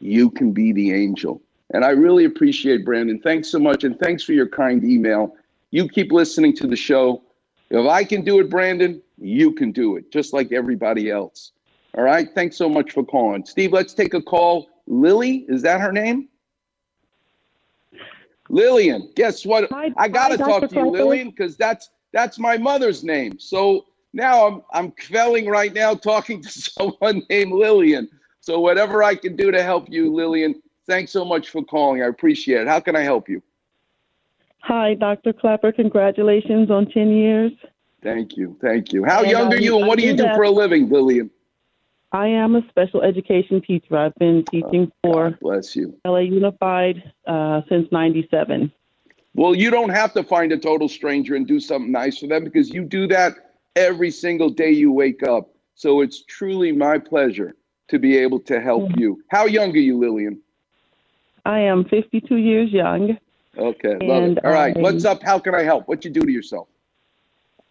you 0.04 0.30
can 0.30 0.52
be 0.52 0.74
the 0.74 0.91
angel. 0.91 1.41
And 1.74 1.86
I 1.86 1.91
really 1.91 2.26
appreciate 2.26 2.84
Brandon. 2.84 3.20
Thanks 3.20 3.50
so 3.50 3.58
much. 3.58 3.86
And 3.86 3.98
thanks 4.00 4.22
for 4.22 4.34
your 4.34 4.48
kind 4.48 4.84
email. 4.84 5.36
You 5.72 5.88
keep 5.88 6.12
listening 6.12 6.56
to 6.58 6.68
the 6.68 6.76
show. 6.76 7.24
If 7.70 7.88
I 7.88 8.04
can 8.04 8.24
do 8.24 8.39
it, 8.39 8.50
Brandon, 8.50 9.02
you 9.18 9.54
can 9.54 9.72
do 9.72 9.96
it, 9.96 10.12
just 10.12 10.34
like 10.34 10.52
everybody 10.52 11.10
else. 11.10 11.54
All 11.98 12.04
right. 12.04 12.28
Thanks 12.36 12.58
so 12.58 12.68
much 12.68 12.91
for 12.91 13.04
calling. 13.04 13.46
Steve, 13.46 13.72
let's 13.72 13.94
take 13.94 14.14
a 14.14 14.22
call. 14.22 14.68
Lily, 14.88 15.46
is 15.48 15.62
that 15.62 15.80
her 15.80 15.91
name? 15.91 16.28
Lillian, 18.50 19.10
guess 19.16 19.46
what? 19.46 19.72
I 19.72 20.10
gotta 20.10 20.38
talk 20.38 20.62
Dr. 20.62 20.68
to 20.68 20.76
you, 20.76 20.89
Lillian, 20.89 21.30
because 21.30 21.56
that's 21.56 21.89
that's 22.14 22.39
my 22.39 22.57
mother's 22.57 23.03
name. 23.03 23.38
So 23.39 23.86
now 24.14 24.47
I'm 24.47 24.61
I'm 24.72 24.91
quelling 24.91 25.47
right 25.47 25.74
now 25.74 25.95
talking 25.95 26.41
to 26.41 26.49
someone 26.78 27.24
named 27.30 27.51
Lillian. 27.51 28.07
So 28.39 28.59
whatever 28.59 29.03
I 29.03 29.16
can 29.16 29.36
do 29.36 29.51
to 29.51 29.61
help 29.64 29.89
you, 29.89 30.14
Lillian, 30.14 30.61
thanks 30.88 31.11
so 31.11 31.26
much 31.26 31.49
for 31.49 31.64
calling. 31.64 32.01
I 32.01 32.07
appreciate 32.07 32.61
it. 32.61 32.68
How 32.68 32.80
can 32.80 32.95
I 32.95 33.01
help 33.01 33.28
you? 33.28 33.41
Hi, 34.59 34.93
Dr. 34.93 35.34
Klapper. 35.34 35.72
Congratulations 35.74 36.70
on 36.72 36.86
10 36.89 37.09
years. 37.11 37.51
Thank 38.01 38.38
you. 38.38 38.57
Thank 38.61 38.93
you. 38.93 39.03
How 39.03 39.22
And 39.22 39.32
young 39.32 39.53
I- 39.53 39.55
are 39.55 39.59
you 39.59 39.76
and 39.78 39.86
I 39.86 39.88
what 39.88 39.97
do 39.97 40.05
you 40.05 40.11
do 40.16 40.24
that- 40.24 40.36
for 40.36 40.43
a 40.43 40.49
living, 40.51 40.89
Lillian? 40.89 41.30
I 42.11 42.28
am 42.28 42.55
a 42.55 42.61
special 42.70 43.01
education 43.01 43.59
teacher. 43.61 43.97
I've 43.97 44.14
been 44.16 44.43
teaching 44.45 44.91
for 45.03 45.32
Bless 45.41 45.76
you. 45.76 45.97
LA 46.05 46.20
Unified 46.20 47.11
uh, 47.26 47.61
since 47.70 47.91
97. 47.91 48.72
Well, 49.36 49.56
you 49.56 49.72
don't 49.72 49.90
have 49.90 50.14
to 50.14 50.24
find 50.24 50.52
a 50.52 50.58
total 50.58 50.88
stranger 50.88 51.36
and 51.36 51.48
do 51.48 51.60
something 51.60 51.92
nice 51.92 52.20
for 52.20 52.28
them 52.28 52.44
because 52.44 52.70
you 52.70 52.84
do 52.84 53.08
that 53.08 53.34
every 53.76 54.12
single 54.12 54.50
day 54.50 54.72
you 54.72 54.92
wake 54.92 55.24
up. 55.24 55.50
So 55.76 56.02
it's 56.02 56.24
truly 56.26 56.72
my 56.72 57.00
pleasure 57.00 57.56
to 57.88 57.98
be 57.98 58.18
able 58.18 58.40
to 58.42 58.62
help 58.62 58.90
you. 58.96 59.24
How 59.30 59.46
young 59.46 59.72
are 59.72 59.78
you, 59.78 59.98
Lillian? 59.98 60.40
I 61.46 61.60
am 61.60 61.84
52 61.86 62.36
years 62.38 62.72
young. 62.72 63.18
Okay, 63.58 63.98
love 64.02 64.24
it. 64.24 64.46
All 64.46 64.52
right, 64.52 64.76
I- 64.78 64.80
what's 64.80 65.04
up? 65.04 65.24
How 65.24 65.40
can 65.40 65.56
I 65.56 65.64
help? 65.64 65.88
What 65.88 66.06
you 66.06 66.12
do 66.12 66.22
to 66.22 66.32
yourself? 66.32 66.68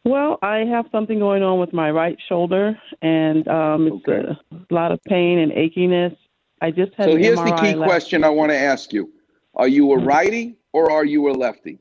Well, 0.04 0.40
I 0.42 0.58
have 0.58 0.86
something 0.90 1.20
going 1.20 1.44
on 1.44 1.60
with 1.60 1.72
my 1.72 1.90
right 1.92 2.18
shoulder, 2.28 2.76
and 3.02 3.46
um, 3.46 4.02
it's 4.04 4.36
a 4.50 4.74
lot 4.74 4.90
of 4.90 5.02
pain 5.04 5.38
and 5.38 5.52
achiness. 5.52 6.16
I 6.60 6.72
just 6.72 6.92
had 6.94 7.04
So 7.04 7.16
here's 7.16 7.38
the 7.38 7.52
key 7.52 7.74
last 7.74 7.84
question 7.84 8.24
I 8.24 8.28
want 8.28 8.50
to 8.50 8.58
ask 8.58 8.92
you. 8.92 9.12
Are 9.54 9.68
you 9.68 9.92
a 9.92 9.98
righty 9.98 10.56
or 10.72 10.90
are 10.90 11.04
you 11.04 11.30
a 11.30 11.32
lefty? 11.32 11.78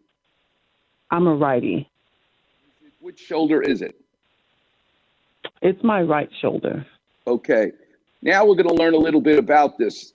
I'm 1.10 1.28
a 1.28 1.36
righty. 1.36 1.90
Which 3.00 3.20
shoulder 3.20 3.62
is 3.62 3.82
it? 3.82 3.96
It's 5.62 5.84
my 5.84 6.02
right 6.02 6.30
shoulder. 6.42 6.86
Okay. 7.28 7.72
Now 8.22 8.46
we're 8.46 8.56
going 8.56 8.70
to 8.70 8.76
learn 8.76 8.94
a 8.94 8.98
little 8.98 9.22
bit 9.22 9.40
about 9.40 9.78
this. 9.78 10.14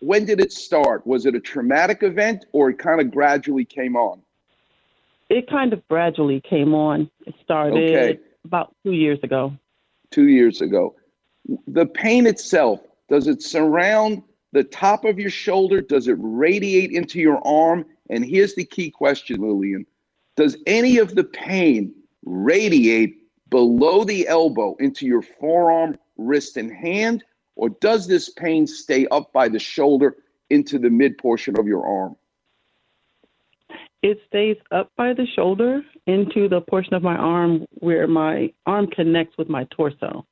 When 0.00 0.24
did 0.24 0.40
it 0.40 0.52
start? 0.52 1.06
Was 1.06 1.26
it 1.26 1.34
a 1.34 1.40
traumatic 1.40 2.02
event 2.02 2.46
or 2.52 2.70
it 2.70 2.78
kind 2.78 3.00
of 3.00 3.10
gradually 3.10 3.64
came 3.64 3.96
on? 3.96 4.20
It 5.28 5.48
kind 5.48 5.72
of 5.72 5.86
gradually 5.88 6.40
came 6.40 6.74
on. 6.74 7.08
It 7.26 7.34
started 7.44 7.76
Okay. 7.94 8.18
about 8.44 8.74
two 8.82 8.92
years 8.92 9.18
ago. 9.22 9.52
Two 10.10 10.28
years 10.28 10.60
ago. 10.60 10.96
The 11.68 11.86
pain 11.86 12.26
itself, 12.26 12.80
does 13.08 13.28
it 13.28 13.42
surround 13.42 14.22
the 14.52 14.64
top 14.64 15.04
of 15.04 15.18
your 15.18 15.30
shoulder? 15.30 15.80
Does 15.80 16.08
it 16.08 16.16
radiate 16.18 16.92
into 16.92 17.20
your 17.20 17.46
arm? 17.46 17.86
And 18.08 18.24
here's 18.24 18.54
the 18.54 18.64
key 18.64 18.90
question, 18.90 19.40
Lillian. 19.40 19.86
Does 20.36 20.56
any 20.66 20.98
of 20.98 21.14
the 21.14 21.24
pain 21.24 21.94
radiate 22.24 23.16
below 23.50 24.04
the 24.04 24.26
elbow 24.28 24.76
into 24.80 25.06
your 25.06 25.22
forearm, 25.22 25.98
wrist, 26.16 26.56
and 26.56 26.72
hand? 26.72 27.24
Or 27.56 27.68
does 27.68 28.06
this 28.06 28.30
pain 28.30 28.66
stay 28.66 29.06
up 29.08 29.32
by 29.32 29.48
the 29.48 29.58
shoulder 29.58 30.16
into 30.48 30.78
the 30.78 30.90
mid 30.90 31.18
portion 31.18 31.58
of 31.58 31.66
your 31.66 31.86
arm? 31.86 32.16
It 34.02 34.18
stays 34.26 34.56
up 34.70 34.90
by 34.96 35.12
the 35.12 35.26
shoulder 35.36 35.82
into 36.06 36.48
the 36.48 36.62
portion 36.62 36.94
of 36.94 37.02
my 37.02 37.16
arm 37.16 37.66
where 37.74 38.06
my 38.06 38.52
arm 38.64 38.86
connects 38.86 39.36
with 39.36 39.48
my 39.48 39.64
torso. 39.64 40.24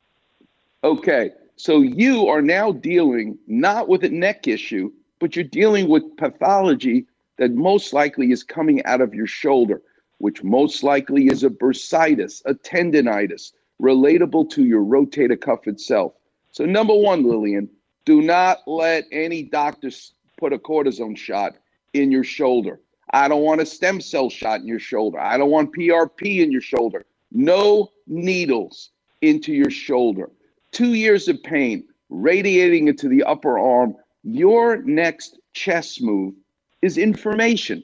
Okay, 0.83 1.33
so 1.59 1.81
you 1.81 2.29
are 2.29 2.41
now 2.41 2.71
dealing 2.71 3.37
not 3.49 3.89
with 3.89 4.05
a 4.05 4.09
neck 4.09 4.47
issue, 4.47 4.93
but 5.19 5.35
you're 5.35 5.45
dealing 5.45 5.89
with 5.89 6.17
pathology 6.17 7.07
that 7.37 7.51
most 7.53 7.93
likely 7.93 8.31
is 8.31 8.45
coming 8.45 8.85
out 8.85 9.01
of 9.01 9.13
your 9.13 9.27
shoulder, 9.27 9.83
which 10.19 10.45
most 10.45 10.85
likely 10.85 11.27
is 11.27 11.43
a 11.43 11.51
bursitis, 11.51 12.43
a 12.45 12.55
tendonitis, 12.55 13.53
relatable 13.83 14.49
to 14.51 14.65
your 14.67 14.85
rotator 14.85 15.41
cuff 15.41 15.67
itself. 15.67 16.13
So, 16.53 16.65
number 16.65 16.95
one, 16.95 17.25
Lillian, 17.25 17.69
do 18.05 18.23
not 18.23 18.59
let 18.69 19.07
any 19.11 19.43
doctor 19.43 19.91
put 20.39 20.53
a 20.53 20.59
cortisone 20.59 21.19
shot 21.19 21.57
in 21.93 22.13
your 22.13 22.25
shoulder. 22.25 22.81
I 23.13 23.27
don't 23.27 23.43
want 23.43 23.63
a 23.63 23.67
stem 23.67 24.01
cell 24.01 24.31
shot 24.31 24.61
in 24.61 24.69
your 24.69 24.79
shoulder. 24.79 25.19
I 25.19 25.37
don't 25.37 25.51
want 25.51 25.75
PRP 25.75 26.39
in 26.41 26.53
your 26.53 26.61
shoulder. 26.61 27.05
No 27.33 27.91
needles 28.07 28.91
into 29.23 29.53
your 29.53 29.71
shoulder. 29.71 30.31
Two 30.79 30.95
years 30.95 31.27
of 31.27 31.43
pain 31.43 31.83
radiating 32.09 32.87
into 32.87 33.09
the 33.09 33.25
upper 33.25 33.59
arm. 33.59 33.97
Your 34.23 34.77
next 34.85 35.41
chess 35.53 36.01
move 36.01 36.35
is 36.83 36.97
information. 36.97 37.83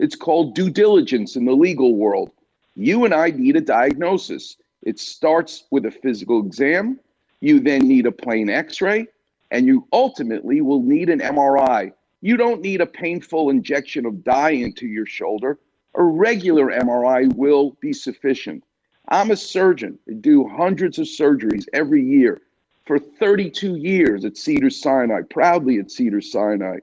It's 0.00 0.16
called 0.16 0.56
due 0.56 0.68
diligence 0.68 1.36
in 1.36 1.44
the 1.44 1.52
legal 1.52 1.94
world. 1.94 2.32
You 2.74 3.04
and 3.04 3.14
I 3.14 3.30
need 3.30 3.54
a 3.54 3.60
diagnosis. 3.60 4.56
It 4.82 4.98
starts 4.98 5.66
with 5.70 5.86
a 5.86 5.92
physical 5.92 6.44
exam. 6.44 6.98
You 7.38 7.60
then 7.60 7.86
need 7.86 8.06
a 8.06 8.10
plain 8.10 8.50
x 8.50 8.80
ray, 8.80 9.06
and 9.52 9.68
you 9.68 9.86
ultimately 9.92 10.62
will 10.62 10.82
need 10.82 11.10
an 11.10 11.20
MRI. 11.20 11.92
You 12.22 12.36
don't 12.36 12.60
need 12.60 12.80
a 12.80 12.86
painful 12.86 13.50
injection 13.50 14.04
of 14.04 14.24
dye 14.24 14.50
into 14.50 14.88
your 14.88 15.06
shoulder. 15.06 15.60
A 15.94 16.02
regular 16.02 16.72
MRI 16.72 17.32
will 17.36 17.76
be 17.80 17.92
sufficient. 17.92 18.64
I'm 19.12 19.30
a 19.30 19.36
surgeon. 19.36 19.98
I 20.08 20.14
do 20.14 20.48
hundreds 20.48 20.98
of 20.98 21.04
surgeries 21.04 21.66
every 21.74 22.02
year 22.02 22.40
for 22.86 22.98
32 22.98 23.76
years 23.76 24.24
at 24.24 24.38
Cedar 24.38 24.70
Sinai, 24.70 25.20
proudly 25.28 25.78
at 25.78 25.90
Cedar 25.90 26.22
Sinai. 26.22 26.78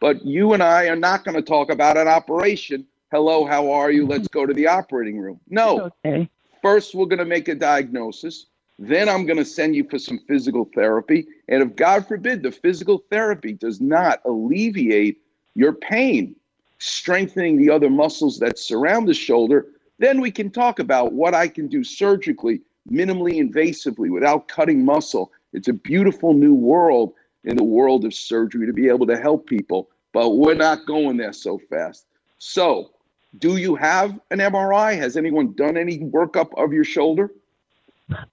But 0.00 0.24
you 0.24 0.54
and 0.54 0.62
I 0.62 0.86
are 0.86 0.96
not 0.96 1.24
going 1.24 1.36
to 1.36 1.42
talk 1.42 1.70
about 1.70 1.98
an 1.98 2.08
operation. 2.08 2.86
Hello, 3.10 3.44
how 3.44 3.70
are 3.70 3.90
you? 3.90 4.06
Let's 4.06 4.28
go 4.28 4.46
to 4.46 4.54
the 4.54 4.66
operating 4.66 5.18
room. 5.18 5.38
No. 5.50 5.90
Okay. 6.06 6.26
First, 6.62 6.94
we're 6.94 7.04
going 7.04 7.18
to 7.18 7.26
make 7.26 7.48
a 7.48 7.54
diagnosis. 7.54 8.46
Then 8.78 9.10
I'm 9.10 9.26
going 9.26 9.36
to 9.36 9.44
send 9.44 9.76
you 9.76 9.84
for 9.84 9.98
some 9.98 10.20
physical 10.26 10.70
therapy. 10.74 11.26
And 11.48 11.62
if 11.62 11.76
God 11.76 12.08
forbid 12.08 12.42
the 12.42 12.50
physical 12.50 13.04
therapy 13.10 13.52
does 13.52 13.82
not 13.82 14.22
alleviate 14.24 15.18
your 15.54 15.74
pain, 15.74 16.34
strengthening 16.78 17.58
the 17.58 17.68
other 17.68 17.90
muscles 17.90 18.38
that 18.38 18.58
surround 18.58 19.06
the 19.06 19.14
shoulder, 19.14 19.66
then 19.98 20.20
we 20.20 20.30
can 20.30 20.50
talk 20.50 20.78
about 20.78 21.12
what 21.12 21.34
I 21.34 21.48
can 21.48 21.68
do 21.68 21.84
surgically, 21.84 22.60
minimally 22.90 23.36
invasively, 23.36 24.10
without 24.10 24.48
cutting 24.48 24.84
muscle. 24.84 25.30
It's 25.52 25.68
a 25.68 25.72
beautiful 25.72 26.34
new 26.34 26.54
world 26.54 27.14
in 27.44 27.56
the 27.56 27.64
world 27.64 28.04
of 28.04 28.14
surgery 28.14 28.66
to 28.66 28.72
be 28.72 28.88
able 28.88 29.06
to 29.06 29.16
help 29.16 29.46
people, 29.46 29.90
but 30.12 30.30
we're 30.30 30.54
not 30.54 30.86
going 30.86 31.16
there 31.16 31.32
so 31.32 31.58
fast. 31.70 32.06
So, 32.38 32.90
Do 33.38 33.56
you 33.56 33.74
have 33.74 34.18
an 34.30 34.38
MRI? 34.38 34.96
Has 34.96 35.16
anyone 35.16 35.54
done 35.54 35.76
any 35.76 35.98
workup 35.98 36.50
of 36.56 36.72
your 36.72 36.84
shoulder? 36.84 37.30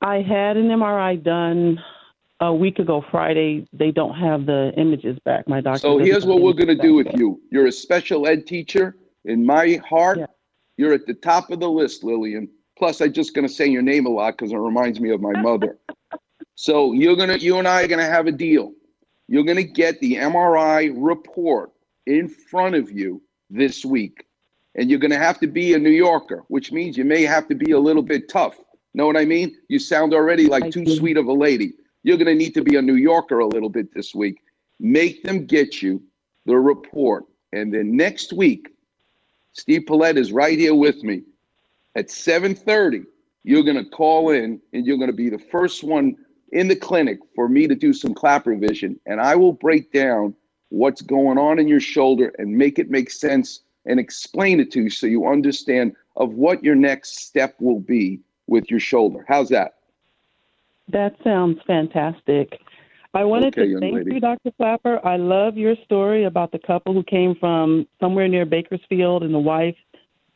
I 0.01 0.21
had 0.21 0.57
an 0.57 0.67
MRI 0.67 1.21
done 1.23 1.81
a 2.39 2.53
week 2.53 2.77
ago 2.79 3.03
Friday. 3.09 3.67
They 3.73 3.91
don't 3.91 4.13
have 4.13 4.45
the 4.45 4.73
images 4.77 5.17
back. 5.25 5.47
My 5.47 5.61
doctor. 5.61 5.79
So 5.79 5.97
here's 5.97 6.25
what 6.25 6.41
we're 6.41 6.53
going 6.53 6.67
to 6.67 6.75
do 6.75 6.93
with 6.93 7.07
you. 7.13 7.41
You're 7.51 7.67
a 7.67 7.71
special 7.71 8.27
ed 8.27 8.45
teacher. 8.45 8.95
In 9.25 9.45
my 9.45 9.79
heart, 9.87 10.19
you're 10.81 10.93
at 10.93 11.05
the 11.05 11.13
top 11.13 11.51
of 11.51 11.59
the 11.59 11.69
list, 11.69 12.03
Lillian. 12.03 12.49
Plus, 12.75 13.01
I'm 13.01 13.13
just 13.13 13.35
going 13.35 13.47
to 13.47 13.53
say 13.53 13.67
your 13.67 13.83
name 13.83 14.07
a 14.07 14.09
lot 14.09 14.35
because 14.35 14.51
it 14.51 14.57
reminds 14.57 14.99
me 14.99 15.11
of 15.11 15.21
my 15.21 15.39
mother. 15.39 15.77
so 16.55 16.93
you're 16.93 17.15
gonna, 17.15 17.37
you 17.37 17.59
and 17.59 17.67
I 17.67 17.83
are 17.83 17.87
going 17.87 17.99
to 17.99 18.11
have 18.11 18.25
a 18.25 18.31
deal. 18.31 18.73
You're 19.27 19.43
going 19.43 19.57
to 19.57 19.63
get 19.63 19.99
the 19.99 20.15
MRI 20.15 20.91
report 20.97 21.71
in 22.07 22.27
front 22.27 22.73
of 22.73 22.91
you 22.91 23.21
this 23.51 23.85
week, 23.85 24.25
and 24.73 24.89
you're 24.89 24.97
going 24.97 25.11
to 25.11 25.19
have 25.19 25.39
to 25.41 25.47
be 25.47 25.75
a 25.75 25.77
New 25.77 25.91
Yorker, 25.91 26.45
which 26.47 26.71
means 26.71 26.97
you 26.97 27.05
may 27.05 27.21
have 27.25 27.47
to 27.49 27.53
be 27.53 27.73
a 27.73 27.79
little 27.79 28.01
bit 28.01 28.27
tough. 28.27 28.57
Know 28.95 29.05
what 29.05 29.17
I 29.17 29.25
mean? 29.25 29.55
You 29.69 29.77
sound 29.77 30.15
already 30.15 30.47
like 30.47 30.71
too 30.71 30.87
sweet 30.87 31.15
of 31.15 31.27
a 31.27 31.33
lady. 31.33 31.73
You're 32.01 32.17
going 32.17 32.25
to 32.25 32.33
need 32.35 32.55
to 32.55 32.63
be 32.63 32.75
a 32.77 32.81
New 32.81 32.95
Yorker 32.95 33.37
a 33.37 33.47
little 33.47 33.69
bit 33.69 33.93
this 33.93 34.15
week. 34.15 34.41
Make 34.79 35.21
them 35.21 35.45
get 35.45 35.83
you 35.83 36.01
the 36.47 36.57
report. 36.57 37.25
And 37.53 37.71
then 37.71 37.95
next 37.95 38.33
week, 38.33 38.70
Steve 39.53 39.83
Paulette 39.85 40.17
is 40.17 40.31
right 40.31 40.57
here 40.57 40.75
with 40.75 41.03
me 41.03 41.23
at 41.95 42.07
7:30. 42.07 43.05
You're 43.43 43.63
going 43.63 43.83
to 43.83 43.89
call 43.89 44.29
in 44.29 44.61
and 44.73 44.85
you're 44.85 44.97
going 44.97 45.09
to 45.09 45.15
be 45.15 45.29
the 45.29 45.39
first 45.39 45.83
one 45.83 46.15
in 46.51 46.67
the 46.67 46.75
clinic 46.75 47.19
for 47.35 47.49
me 47.49 47.67
to 47.67 47.75
do 47.75 47.93
some 47.93 48.13
Klapper 48.13 48.55
Vision 48.55 48.99
and 49.05 49.19
I 49.19 49.35
will 49.35 49.53
break 49.53 49.91
down 49.91 50.35
what's 50.69 51.01
going 51.01 51.37
on 51.37 51.59
in 51.59 51.67
your 51.67 51.79
shoulder 51.79 52.33
and 52.37 52.57
make 52.57 52.79
it 52.79 52.89
make 52.89 53.09
sense 53.09 53.61
and 53.85 53.99
explain 53.99 54.59
it 54.59 54.71
to 54.71 54.83
you 54.83 54.89
so 54.89 55.07
you 55.07 55.27
understand 55.27 55.95
of 56.15 56.33
what 56.33 56.63
your 56.63 56.75
next 56.75 57.19
step 57.19 57.55
will 57.59 57.79
be 57.79 58.19
with 58.47 58.69
your 58.69 58.79
shoulder. 58.79 59.25
How's 59.27 59.49
that? 59.49 59.75
That 60.89 61.15
sounds 61.23 61.59
fantastic. 61.65 62.59
I 63.13 63.23
wanted 63.25 63.57
Okay, 63.57 63.73
to 63.73 63.79
thank 63.79 63.95
lady. 63.95 64.13
you, 64.15 64.19
Dr. 64.21 64.51
Klapper. 64.57 65.05
I 65.05 65.17
love 65.17 65.57
your 65.57 65.75
story 65.83 66.23
about 66.25 66.51
the 66.51 66.59
couple 66.59 66.93
who 66.93 67.03
came 67.03 67.35
from 67.35 67.85
somewhere 67.99 68.27
near 68.27 68.45
Bakersfield, 68.45 69.23
and 69.23 69.33
the 69.33 69.39
wife 69.39 69.75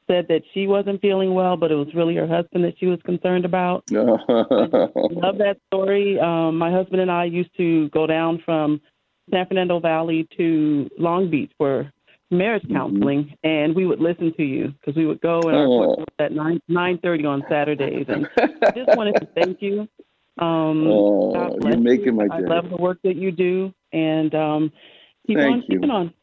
said 0.08 0.28
that 0.28 0.42
she 0.54 0.68
wasn't 0.68 1.02
feeling 1.02 1.34
well, 1.34 1.56
but 1.58 1.72
it 1.72 1.76
was 1.76 1.88
really 1.96 2.16
her 2.16 2.28
husband 2.28 2.64
that 2.66 2.76
she 2.80 2.86
was 2.86 3.00
concerned 3.06 3.46
about. 3.46 3.84
love 3.90 5.38
that 5.38 5.58
story. 5.68 6.20
Um, 6.20 6.58
my 6.58 6.72
husband 6.72 7.02
and 7.02 7.10
I 7.10 7.26
used 7.26 7.56
to 7.58 7.90
go 7.90 8.06
down 8.06 8.42
from 8.46 8.82
San 9.32 9.48
Fernando 9.48 9.80
Valley 9.80 10.28
to 10.38 10.90
Long 11.00 11.30
Beach 11.30 11.52
for 11.58 11.92
marriage 12.30 12.64
Mm-hmm. 12.64 12.76
counseling, 12.76 13.34
and 13.44 13.74
we 13.76 13.86
would 13.88 14.00
listen 14.00 14.34
to 14.36 14.44
you 14.44 14.74
because 14.80 14.96
we 14.96 15.06
would 15.06 15.22
go 15.22 15.40
and 15.48 15.56
our 15.58 15.64
Oh. 15.66 15.78
was 15.98 16.06
at 16.20 16.32
nine 16.34 16.60
nine 16.68 16.98
thirty 17.02 17.26
on 17.26 17.44
Saturdays. 17.50 18.06
And 18.10 18.28
I 18.38 18.72
just 18.76 18.96
wanted 18.96 19.14
to 19.22 19.28
thank 19.34 19.62
you. 19.62 19.88
Um, 20.38 20.88
Oh, 20.88 21.58
you're 21.62 21.78
making 21.78 22.06
you. 22.08 22.12
my 22.14 22.28
day. 22.28 22.46
I 22.46 22.48
love 22.48 22.70
the 22.70 22.78
work 22.78 23.00
that 23.04 23.16
you 23.16 23.32
do, 23.32 23.74
and 23.94 24.34
um, 24.36 24.72
keep 25.26 25.38
Thank 25.38 25.54
on 25.54 25.62
you. 25.62 25.68
keeping 25.68 25.92
on. 25.92 26.14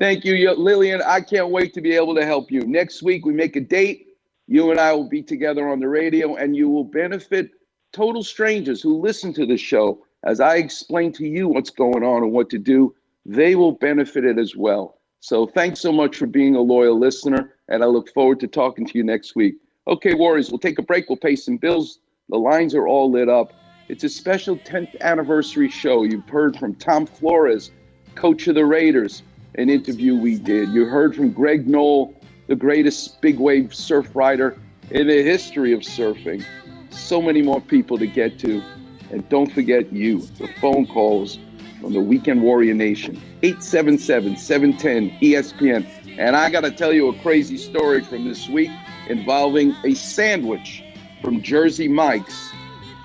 Thank 0.00 0.24
you, 0.24 0.52
Lillian. 0.54 1.00
I 1.02 1.20
can't 1.20 1.50
wait 1.50 1.72
to 1.74 1.80
be 1.80 1.92
able 1.92 2.16
to 2.16 2.26
help 2.26 2.50
you. 2.50 2.62
Next 2.62 3.02
week, 3.02 3.24
we 3.24 3.32
make 3.32 3.54
a 3.54 3.60
date. 3.60 4.08
You 4.48 4.72
and 4.72 4.80
I 4.80 4.92
will 4.92 5.08
be 5.08 5.22
together 5.22 5.68
on 5.68 5.78
the 5.78 5.88
radio, 5.88 6.34
and 6.34 6.56
you 6.56 6.68
will 6.68 6.84
benefit 6.84 7.50
total 7.92 8.24
strangers 8.24 8.82
who 8.82 9.00
listen 9.00 9.32
to 9.34 9.46
the 9.46 9.56
show. 9.56 10.04
As 10.24 10.40
I 10.40 10.56
explain 10.56 11.12
to 11.12 11.26
you 11.26 11.48
what's 11.48 11.70
going 11.70 12.02
on 12.02 12.24
and 12.24 12.32
what 12.32 12.50
to 12.50 12.58
do, 12.58 12.94
they 13.24 13.54
will 13.54 13.72
benefit 13.72 14.24
it 14.24 14.38
as 14.38 14.56
well. 14.56 14.98
So 15.20 15.46
thanks 15.46 15.80
so 15.80 15.92
much 15.92 16.16
for 16.16 16.26
being 16.26 16.56
a 16.56 16.60
loyal 16.60 16.98
listener, 16.98 17.54
and 17.68 17.82
I 17.82 17.86
look 17.86 18.12
forward 18.12 18.40
to 18.40 18.48
talking 18.48 18.84
to 18.86 18.98
you 18.98 19.04
next 19.04 19.36
week. 19.36 19.54
Okay, 19.86 20.14
Warriors, 20.14 20.50
we'll 20.50 20.58
take 20.58 20.78
a 20.78 20.82
break. 20.82 21.08
We'll 21.08 21.16
pay 21.16 21.36
some 21.36 21.56
bills. 21.56 22.00
The 22.30 22.38
lines 22.38 22.74
are 22.74 22.88
all 22.88 23.10
lit 23.10 23.28
up. 23.28 23.52
It's 23.88 24.02
a 24.02 24.08
special 24.08 24.56
10th 24.56 24.98
anniversary 25.02 25.68
show. 25.68 26.04
You've 26.04 26.26
heard 26.26 26.56
from 26.56 26.74
Tom 26.74 27.04
Flores, 27.04 27.70
coach 28.14 28.48
of 28.48 28.54
the 28.54 28.64
Raiders, 28.64 29.22
an 29.56 29.68
interview 29.68 30.16
we 30.16 30.38
did. 30.38 30.70
You 30.70 30.86
heard 30.86 31.14
from 31.14 31.32
Greg 31.32 31.68
Noll, 31.68 32.18
the 32.46 32.56
greatest 32.56 33.20
big 33.20 33.38
wave 33.38 33.74
surf 33.74 34.08
rider 34.14 34.58
in 34.90 35.08
the 35.08 35.22
history 35.22 35.74
of 35.74 35.80
surfing. 35.80 36.42
So 36.88 37.20
many 37.20 37.42
more 37.42 37.60
people 37.60 37.98
to 37.98 38.06
get 38.06 38.38
to. 38.38 38.62
And 39.10 39.28
don't 39.28 39.52
forget 39.52 39.92
you, 39.92 40.20
the 40.38 40.48
phone 40.62 40.86
calls 40.86 41.38
from 41.82 41.92
the 41.92 42.00
Weekend 42.00 42.42
Warrior 42.42 42.72
Nation, 42.72 43.20
877 43.42 44.38
710 44.38 45.10
ESPN. 45.20 45.86
And 46.18 46.36
I 46.36 46.48
got 46.48 46.62
to 46.62 46.70
tell 46.70 46.94
you 46.94 47.08
a 47.08 47.18
crazy 47.20 47.58
story 47.58 48.00
from 48.02 48.26
this 48.26 48.48
week 48.48 48.70
involving 49.08 49.74
a 49.84 49.92
sandwich 49.92 50.83
from 51.24 51.40
Jersey 51.42 51.88
Mike's 51.88 52.52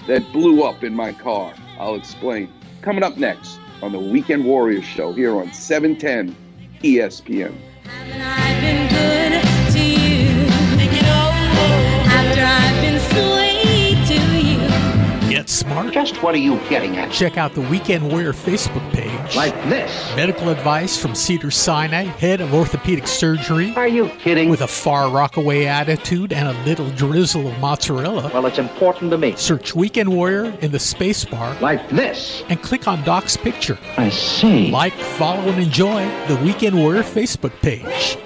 that 0.08 0.30
blew 0.34 0.64
up 0.64 0.84
in 0.84 0.94
my 0.94 1.14
car. 1.14 1.54
I'll 1.80 1.96
explain. 1.96 2.52
Coming 2.82 3.04
up 3.04 3.18
next 3.18 3.60
on 3.82 3.94
the 3.94 4.00
Weekend 4.00 4.44
Warriors 4.46 4.84
Show 4.84 5.14
here 5.14 5.36
on 5.38 5.48
E 5.48 5.54
710 5.54 6.36
ESPN. 6.84 7.56
Get 15.70 15.76
smart. 15.76 15.94
Just 15.94 16.24
what 16.24 16.34
are 16.34 16.40
you 16.40 16.60
getting 16.70 16.98
at? 16.98 17.12
Check 17.12 17.38
out 17.38 17.54
the 17.54 17.62
Weekend 17.62 18.10
Warrior 18.10 18.34
Facebook 18.34 18.92
page. 18.92 19.36
Like 19.36 19.54
this. 19.70 20.16
Medical 20.16 20.50
advice 20.50 21.00
from 21.00 21.14
Cedar 21.14 21.52
Sinai, 21.52 22.04
head 22.04 22.42
of 22.42 22.54
orthopedic 22.54 23.08
surgery. 23.08 23.74
Are 23.76 23.88
you 23.88 24.10
kidding? 24.20 24.50
With 24.50 24.62
a 24.62 24.68
far 24.68 25.12
rockaway 25.12 25.66
attitude 25.66 26.34
and 26.34 26.48
a 26.48 26.64
little 26.64 26.90
drizzle 26.92 27.48
of 27.48 27.60
mozzarella. 27.60 28.32
Well, 28.34 28.46
it's 28.48 28.58
important 28.58 29.12
to 29.12 29.18
me. 29.18 29.36
Search 29.36 29.76
Weekend 29.76 30.10
Warrior 30.10 30.58
in 30.62 30.72
the 30.72 30.80
space 30.80 31.24
bar. 31.24 31.56
Like 31.62 31.88
this. 31.90 32.44
And 32.50 32.62
click 32.62 32.88
on 32.88 33.04
Doc's 33.04 33.38
picture. 33.38 33.78
I 33.98 34.10
see. 34.10 34.72
Like, 34.72 34.94
follow, 34.94 35.42
and 35.52 35.62
enjoy 35.62 36.06
the 36.28 36.40
Weekend 36.44 36.76
Warrior 36.76 37.04
Facebook 37.04 37.54
page. 37.62 38.18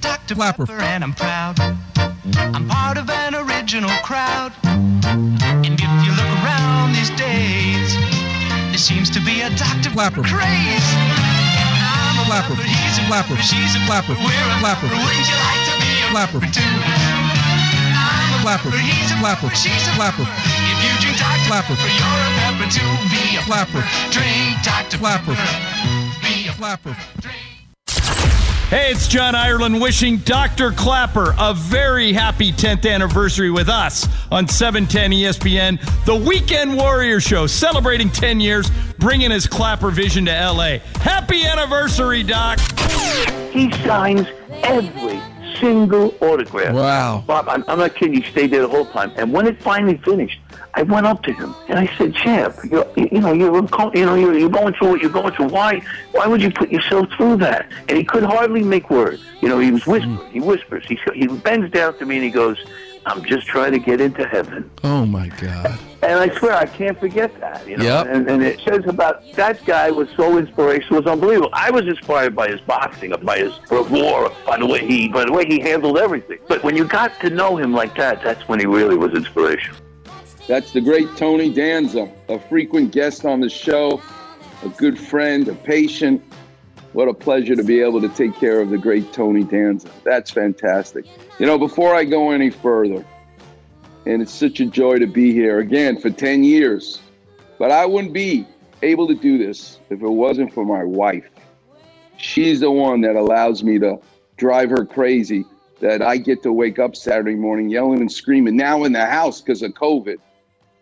Dr. 0.00 0.34
Klapper. 0.34 0.70
And 0.70 1.02
I'm 1.02 1.14
proud. 1.14 1.58
I'm 2.36 2.68
part 2.68 2.98
of 2.98 3.10
an 3.10 3.34
original 3.34 3.90
crowd. 4.02 4.52
These 7.10 7.18
days, 7.18 7.94
there 8.70 8.78
seems 8.78 9.10
to 9.10 9.20
be 9.20 9.40
a 9.40 9.50
Dr. 9.50 9.90
Klapper. 9.90 10.22
craze. 10.22 10.86
I'm 11.10 12.22
a 12.22 12.24
Klapper. 12.24 12.54
he's 12.54 12.98
a 12.98 13.04
Klapper. 13.06 13.36
she's 13.42 13.74
a 13.74 13.80
Klapper. 13.86 14.14
We're 14.14 14.30
a 14.30 14.58
Klapper. 14.62 14.86
Wouldn't 14.86 15.26
you 15.26 15.38
like 15.42 15.62
to 15.66 15.74
be 15.82 15.90
a 15.90 16.10
Klapper. 16.14 16.40
too? 16.54 16.62
I'm 16.62 18.38
a 18.38 18.42
Klapper. 18.42 18.70
he's 18.70 19.10
a 19.10 19.18
Klapper. 19.18 19.50
she's 19.56 19.88
a 19.88 19.92
Klapper. 19.98 20.22
If 20.22 20.78
you 20.86 20.92
drink 21.02 21.18
Dr. 21.18 21.46
Klapper. 21.50 21.74
you're 21.74 22.22
a 22.22 22.32
pepper 22.38 22.70
too. 22.70 22.90
Be 23.10 23.36
a 23.36 23.42
Klapper. 23.42 23.82
Drink 24.14 24.62
Dr. 24.62 24.98
Klapper. 24.98 25.34
Be 26.22 26.46
a 26.46 26.52
Klapper. 26.52 26.96
Hey, 28.70 28.92
it's 28.92 29.08
John 29.08 29.34
Ireland 29.34 29.80
wishing 29.80 30.18
Dr. 30.18 30.70
Klapper 30.70 31.34
a 31.40 31.52
very 31.52 32.12
happy 32.12 32.52
10th 32.52 32.88
anniversary 32.88 33.50
with 33.50 33.68
us 33.68 34.06
on 34.30 34.46
710 34.46 35.10
ESPN, 35.10 36.04
the 36.04 36.14
Weekend 36.14 36.76
Warrior 36.76 37.18
Show, 37.18 37.48
celebrating 37.48 38.08
10 38.10 38.38
years, 38.38 38.70
bringing 39.00 39.32
his 39.32 39.48
Klapper 39.48 39.90
vision 39.90 40.24
to 40.26 40.30
LA. 40.30 40.78
Happy 41.00 41.44
anniversary, 41.44 42.22
Doc. 42.22 42.60
He 43.50 43.72
signs 43.82 44.28
every 44.62 45.20
single 45.58 46.14
autograph. 46.20 46.72
Wow. 46.72 47.24
Bob, 47.26 47.48
I'm, 47.48 47.64
I'm 47.66 47.80
not 47.80 47.96
kidding. 47.96 48.22
You 48.22 48.30
stayed 48.30 48.52
there 48.52 48.62
the 48.62 48.68
whole 48.68 48.86
time. 48.86 49.12
And 49.16 49.32
when 49.32 49.48
it 49.48 49.60
finally 49.60 49.96
finished, 49.96 50.38
I 50.74 50.82
went 50.82 51.06
up 51.06 51.22
to 51.24 51.32
him 51.32 51.54
and 51.68 51.78
I 51.78 51.86
said, 51.96 52.14
"Champ, 52.14 52.56
you're, 52.70 52.86
you 52.96 53.20
know, 53.20 53.32
you're, 53.32 53.54
you 53.94 54.06
know, 54.06 54.14
you're, 54.14 54.38
you're 54.38 54.48
going 54.48 54.74
through 54.74 54.88
what 54.90 55.00
you're 55.00 55.10
going 55.10 55.34
through. 55.34 55.48
Why, 55.48 55.82
why 56.12 56.26
would 56.26 56.42
you 56.42 56.50
put 56.50 56.70
yourself 56.70 57.08
through 57.16 57.36
that?" 57.38 57.66
And 57.88 57.98
he 57.98 58.04
could 58.04 58.22
hardly 58.22 58.62
make 58.62 58.90
words. 58.90 59.22
You 59.40 59.48
know, 59.48 59.58
he 59.58 59.72
was 59.72 59.82
hmm. 59.84 59.92
whispering. 59.92 60.30
He 60.30 60.40
whispers. 60.40 60.84
He 60.88 60.98
he 61.14 61.26
bends 61.26 61.70
down 61.72 61.98
to 61.98 62.06
me 62.06 62.16
and 62.16 62.24
he 62.24 62.30
goes, 62.30 62.58
"I'm 63.06 63.24
just 63.24 63.46
trying 63.46 63.72
to 63.72 63.78
get 63.78 64.00
into 64.00 64.26
heaven." 64.26 64.70
Oh 64.84 65.06
my 65.06 65.28
God. 65.28 65.78
And 66.02 66.18
I 66.18 66.34
swear 66.38 66.54
I 66.54 66.64
can't 66.64 66.98
forget 66.98 67.38
that. 67.40 67.68
You 67.68 67.76
know, 67.76 67.84
Yep. 67.84 68.06
and, 68.06 68.30
and 68.30 68.42
it 68.42 68.58
says 68.60 68.86
about 68.86 69.22
that 69.34 69.62
guy 69.66 69.90
was 69.90 70.08
so 70.16 70.38
inspirational, 70.38 70.96
it 70.96 71.04
was 71.04 71.12
unbelievable. 71.12 71.50
I 71.52 71.70
was 71.70 71.86
inspired 71.86 72.34
by 72.34 72.48
his 72.48 72.60
boxing, 72.62 73.12
by 73.22 73.38
his 73.38 73.52
bravura, 73.68 74.30
by 74.46 74.56
the 74.56 74.66
way 74.66 74.86
he, 74.86 75.08
by 75.08 75.26
the 75.26 75.32
way 75.32 75.44
he 75.44 75.60
handled 75.60 75.98
everything. 75.98 76.38
But 76.48 76.62
when 76.62 76.74
you 76.74 76.86
got 76.86 77.20
to 77.20 77.28
know 77.28 77.56
him 77.56 77.74
like 77.74 77.94
that, 77.96 78.22
that's 78.22 78.48
when 78.48 78.60
he 78.60 78.66
really 78.66 78.96
was 78.96 79.12
inspirational. 79.12 79.76
That's 80.50 80.72
the 80.72 80.80
great 80.80 81.16
Tony 81.16 81.54
Danza, 81.54 82.10
a 82.28 82.36
frequent 82.36 82.90
guest 82.90 83.24
on 83.24 83.38
the 83.38 83.48
show, 83.48 84.02
a 84.64 84.68
good 84.70 84.98
friend, 84.98 85.46
a 85.46 85.54
patient. 85.54 86.20
What 86.92 87.06
a 87.06 87.14
pleasure 87.14 87.54
to 87.54 87.62
be 87.62 87.80
able 87.80 88.00
to 88.00 88.08
take 88.08 88.34
care 88.34 88.60
of 88.60 88.70
the 88.70 88.76
great 88.76 89.12
Tony 89.12 89.44
Danza. 89.44 89.88
That's 90.02 90.32
fantastic. 90.32 91.06
You 91.38 91.46
know, 91.46 91.56
before 91.56 91.94
I 91.94 92.02
go 92.02 92.32
any 92.32 92.50
further, 92.50 93.06
and 94.06 94.20
it's 94.20 94.32
such 94.32 94.58
a 94.58 94.66
joy 94.66 94.98
to 94.98 95.06
be 95.06 95.32
here 95.32 95.60
again 95.60 96.00
for 96.00 96.10
10 96.10 96.42
years, 96.42 97.00
but 97.56 97.70
I 97.70 97.86
wouldn't 97.86 98.12
be 98.12 98.44
able 98.82 99.06
to 99.06 99.14
do 99.14 99.38
this 99.38 99.78
if 99.88 100.02
it 100.02 100.10
wasn't 100.10 100.52
for 100.52 100.64
my 100.64 100.82
wife. 100.82 101.30
She's 102.16 102.58
the 102.58 102.72
one 102.72 103.02
that 103.02 103.14
allows 103.14 103.62
me 103.62 103.78
to 103.78 104.00
drive 104.36 104.70
her 104.70 104.84
crazy 104.84 105.44
that 105.78 106.02
I 106.02 106.16
get 106.16 106.42
to 106.42 106.52
wake 106.52 106.80
up 106.80 106.96
Saturday 106.96 107.36
morning 107.36 107.70
yelling 107.70 108.00
and 108.00 108.10
screaming 108.10 108.56
now 108.56 108.82
in 108.82 108.92
the 108.92 109.06
house 109.06 109.40
because 109.40 109.62
of 109.62 109.74
COVID. 109.74 110.16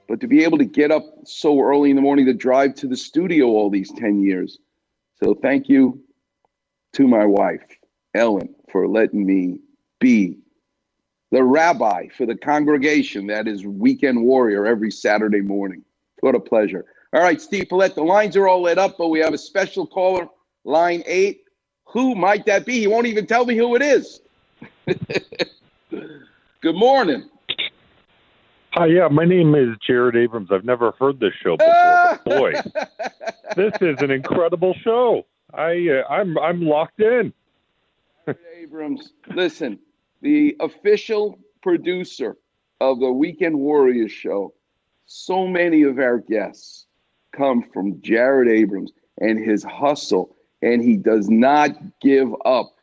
But 0.08 0.20
to 0.20 0.26
be 0.26 0.42
able 0.42 0.58
to 0.58 0.64
get 0.64 0.90
up 0.90 1.04
so 1.24 1.60
early 1.60 1.90
in 1.90 1.96
the 1.96 2.02
morning 2.02 2.24
to 2.26 2.34
drive 2.34 2.74
to 2.76 2.88
the 2.88 2.96
studio 2.96 3.46
all 3.46 3.68
these 3.68 3.92
10 3.92 4.20
years. 4.20 4.58
So 5.22 5.34
thank 5.34 5.68
you 5.68 6.00
to 6.94 7.06
my 7.06 7.26
wife, 7.26 7.62
Ellen, 8.14 8.54
for 8.72 8.88
letting 8.88 9.26
me 9.26 9.58
be 10.00 10.38
the 11.30 11.42
rabbi 11.42 12.08
for 12.16 12.24
the 12.24 12.36
congregation 12.36 13.26
that 13.26 13.46
is 13.46 13.66
Weekend 13.66 14.22
Warrior 14.22 14.66
every 14.66 14.90
Saturday 14.90 15.42
morning. 15.42 15.84
What 16.20 16.34
a 16.34 16.40
pleasure. 16.40 16.86
All 17.12 17.22
right, 17.22 17.40
Steve 17.40 17.66
Paulette, 17.68 17.94
the 17.94 18.02
lines 18.02 18.36
are 18.36 18.48
all 18.48 18.62
lit 18.62 18.78
up, 18.78 18.96
but 18.98 19.08
we 19.08 19.18
have 19.20 19.34
a 19.34 19.38
special 19.38 19.86
caller, 19.86 20.28
line 20.64 21.02
eight. 21.06 21.42
Who 21.86 22.14
might 22.14 22.46
that 22.46 22.66
be? 22.66 22.80
He 22.80 22.86
won't 22.86 23.06
even 23.06 23.26
tell 23.26 23.44
me 23.44 23.56
who 23.56 23.76
it 23.76 23.82
is. 23.82 24.20
Good 25.90 26.74
morning. 26.74 27.28
Hi, 28.72 28.86
yeah, 28.86 29.08
my 29.08 29.24
name 29.24 29.54
is 29.54 29.76
Jared 29.84 30.14
Abrams. 30.14 30.50
I've 30.52 30.64
never 30.64 30.92
heard 31.00 31.18
this 31.18 31.32
show 31.42 31.56
before, 31.56 32.20
boy, 32.26 32.52
this 33.56 33.72
is 33.80 34.02
an 34.02 34.10
incredible 34.10 34.74
show. 34.84 35.24
I 35.54 35.88
uh, 35.88 36.12
I'm 36.12 36.38
I'm 36.38 36.60
locked 36.60 37.00
in. 37.00 37.32
Jared 38.26 38.40
Abrams, 38.58 39.14
listen, 39.28 39.78
the 40.20 40.54
official 40.60 41.38
producer 41.62 42.36
of 42.82 43.00
the 43.00 43.10
Weekend 43.10 43.58
Warriors 43.58 44.12
show. 44.12 44.52
So 45.06 45.46
many 45.46 45.82
of 45.82 45.98
our 45.98 46.18
guests 46.18 46.86
come 47.32 47.62
from 47.72 48.02
Jared 48.02 48.48
Abrams 48.50 48.92
and 49.18 49.42
his 49.42 49.64
hustle, 49.64 50.36
and 50.60 50.82
he 50.82 50.98
does 50.98 51.30
not 51.30 51.70
give 52.02 52.28
up. 52.44 52.76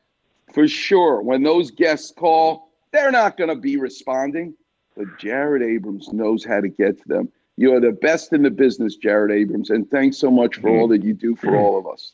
For 0.51 0.67
sure, 0.67 1.21
when 1.21 1.43
those 1.43 1.69
guests 1.69 2.11
call, 2.11 2.71
they're 2.91 3.11
not 3.11 3.37
going 3.37 3.49
to 3.49 3.55
be 3.55 3.77
responding, 3.77 4.55
but 4.95 5.05
Jared 5.19 5.61
Abrams 5.61 6.11
knows 6.13 6.43
how 6.43 6.61
to 6.61 6.67
get 6.69 6.97
to 7.01 7.07
them. 7.07 7.29
You 7.57 7.73
are 7.75 7.79
the 7.79 7.91
best 7.91 8.33
in 8.33 8.43
the 8.43 8.49
business, 8.49 8.95
Jared 8.97 9.31
Abrams, 9.31 9.69
and 9.69 9.89
thanks 9.89 10.17
so 10.17 10.29
much 10.29 10.57
for 10.57 10.69
all 10.69 10.87
that 10.89 11.03
you 11.03 11.13
do 11.13 11.35
for 11.35 11.55
all 11.55 11.77
of 11.77 11.87
us. 11.87 12.11